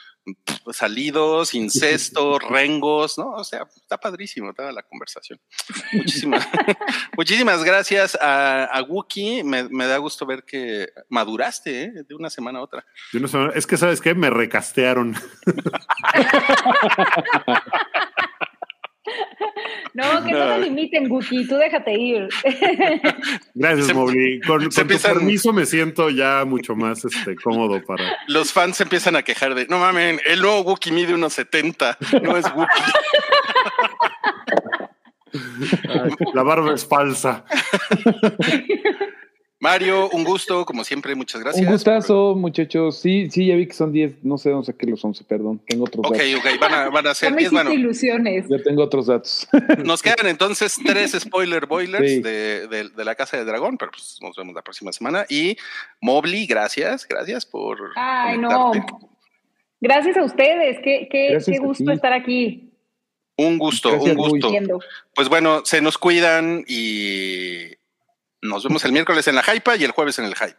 salidos, 0.71 1.53
incesto, 1.53 2.39
rengos, 2.39 3.17
¿no? 3.17 3.31
O 3.31 3.43
sea, 3.43 3.67
está 3.75 3.97
padrísimo 3.97 4.53
toda 4.53 4.71
la 4.71 4.83
conversación. 4.83 5.39
Muchísimas, 5.93 6.47
muchísimas 7.17 7.63
gracias 7.63 8.17
a, 8.19 8.65
a 8.65 8.83
Wookie. 8.83 9.43
Me, 9.43 9.67
me 9.69 9.87
da 9.87 9.97
gusto 9.97 10.25
ver 10.25 10.43
que 10.43 10.89
maduraste 11.09 11.83
¿eh? 11.83 11.91
de 12.07 12.15
una 12.15 12.29
semana 12.29 12.59
a 12.59 12.63
otra. 12.63 12.85
Es 13.53 13.67
que, 13.67 13.77
¿sabes 13.77 14.01
qué? 14.01 14.13
Me 14.13 14.29
recastearon. 14.29 15.15
No, 20.01 20.23
que 20.25 20.31
no 20.31 20.39
No. 20.45 20.53
te 20.55 20.59
limiten, 20.61 21.07
Guki, 21.09 21.47
tú 21.47 21.55
déjate 21.57 21.93
ir. 21.93 22.27
Gracias, 23.53 23.87
Se- 23.87 23.93
Mobley. 23.93 24.39
Con, 24.41 24.71
se 24.71 24.81
con 24.85 24.95
tu 24.97 25.01
permiso 25.01 25.53
me 25.53 25.65
siento 25.65 26.09
ya 26.09 26.43
mucho 26.45 26.75
más 26.75 27.03
este, 27.05 27.35
cómodo 27.35 27.81
para... 27.85 28.03
Los 28.27 28.51
fans 28.51 28.77
se 28.77 28.83
empiezan 28.83 29.15
a 29.15 29.23
quejar 29.23 29.53
de, 29.55 29.67
no 29.67 29.77
mames, 29.79 30.19
el 30.25 30.41
nuevo 30.41 30.61
Wookie 30.61 30.91
mide 30.91 31.13
unos 31.13 31.33
70, 31.33 31.97
no 32.21 32.37
es 32.37 32.45
Wookie. 32.55 32.91
La 36.33 36.43
barba 36.43 36.73
es 36.73 36.85
falsa. 36.85 37.45
Mario, 39.61 40.09
un 40.09 40.23
gusto, 40.23 40.65
como 40.65 40.83
siempre, 40.83 41.13
muchas 41.13 41.39
gracias. 41.39 41.63
Un 41.65 41.71
gustazo, 41.71 42.33
muchachos. 42.35 42.97
Sí, 42.97 43.29
sí, 43.29 43.45
ya 43.45 43.55
vi 43.55 43.67
que 43.67 43.73
son 43.73 43.93
10. 43.93 44.23
No 44.23 44.39
sé 44.39 44.49
dónde 44.49 44.65
saqué 44.65 44.87
los 44.87 45.05
11, 45.05 45.23
perdón. 45.23 45.61
Tengo 45.67 45.83
otros 45.85 46.03
Ok, 46.03 46.17
datos. 46.17 46.35
ok, 46.39 46.59
van 46.59 46.73
a, 46.73 46.89
van 46.89 47.05
a 47.07 47.13
ser 47.13 47.29
me 47.31 47.37
10. 47.37 47.51
hiciste 47.51 47.63
Bueno, 47.63 47.79
ilusiones. 47.79 48.45
Ya 48.49 48.57
tengo 48.57 48.81
otros 48.83 49.05
datos. 49.05 49.47
nos 49.85 50.01
quedan 50.01 50.25
entonces 50.25 50.75
tres 50.83 51.11
spoiler 51.11 51.67
boilers 51.67 52.09
Sí. 52.09 52.21
de, 52.21 52.67
de- 52.67 52.89
de 52.89 53.05
la 53.05 53.13
Casa 53.13 53.37
de 53.37 53.45
Dragón, 53.45 53.77
pero 53.77 53.91
pues 53.91 54.17
nos 54.21 54.35
vemos 54.35 54.55
la 54.55 54.63
próxima 54.63 54.91
semana. 54.91 55.25
Y 55.29 55.55
Mobley, 56.01 56.47
gracias, 56.47 57.07
gracias 57.07 57.45
por. 57.45 57.77
Ay, 57.95 58.39
no. 58.39 58.71
Gracias 59.79 60.17
a 60.17 60.23
ustedes, 60.23 60.77
qué, 60.83 61.07
qué, 61.11 61.37
qué 61.45 61.57
gusto 61.59 61.85
ti. 61.85 61.91
estar 61.91 62.13
aquí. 62.13 62.67
Un 63.37 63.57
gusto, 63.59 63.89
Gracias, 63.91 64.15
un 64.15 64.17
gusto. 64.17 64.49
Pues 65.15 65.29
bueno, 65.29 65.61
se 65.65 65.81
nos 65.81 65.97
cuidan 65.99 66.63
y 66.67 67.75
nos 68.41 68.63
vemos 68.63 68.83
el 68.85 68.91
miércoles 68.91 69.27
en 69.27 69.35
la 69.35 69.43
Hype 69.43 69.77
y 69.77 69.83
el 69.83 69.91
jueves 69.91 70.19
en 70.19 70.25
el 70.25 70.35
Hype. 70.35 70.57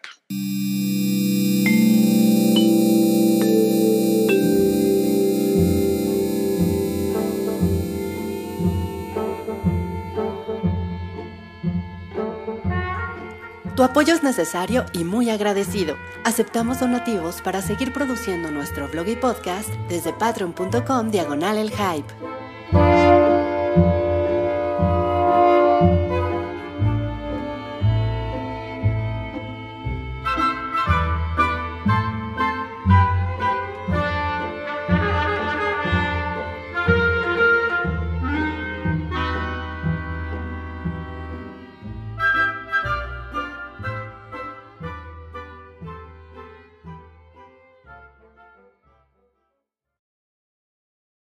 Tu 13.75 13.83
apoyo 13.83 14.15
es 14.15 14.23
necesario 14.23 14.85
y 14.93 15.03
muy 15.03 15.31
agradecido. 15.31 15.97
Aceptamos 16.25 16.79
donativos 16.79 17.43
para 17.43 17.63
seguir 17.63 17.93
produciendo 17.93 18.51
nuestro 18.51 18.87
blog 18.87 19.09
y 19.09 19.17
podcast 19.17 19.71
desde 19.89 20.13
patreon.com 20.13 21.11
diagonal 21.11 21.57
el 21.57 21.71
hype. 21.71 22.42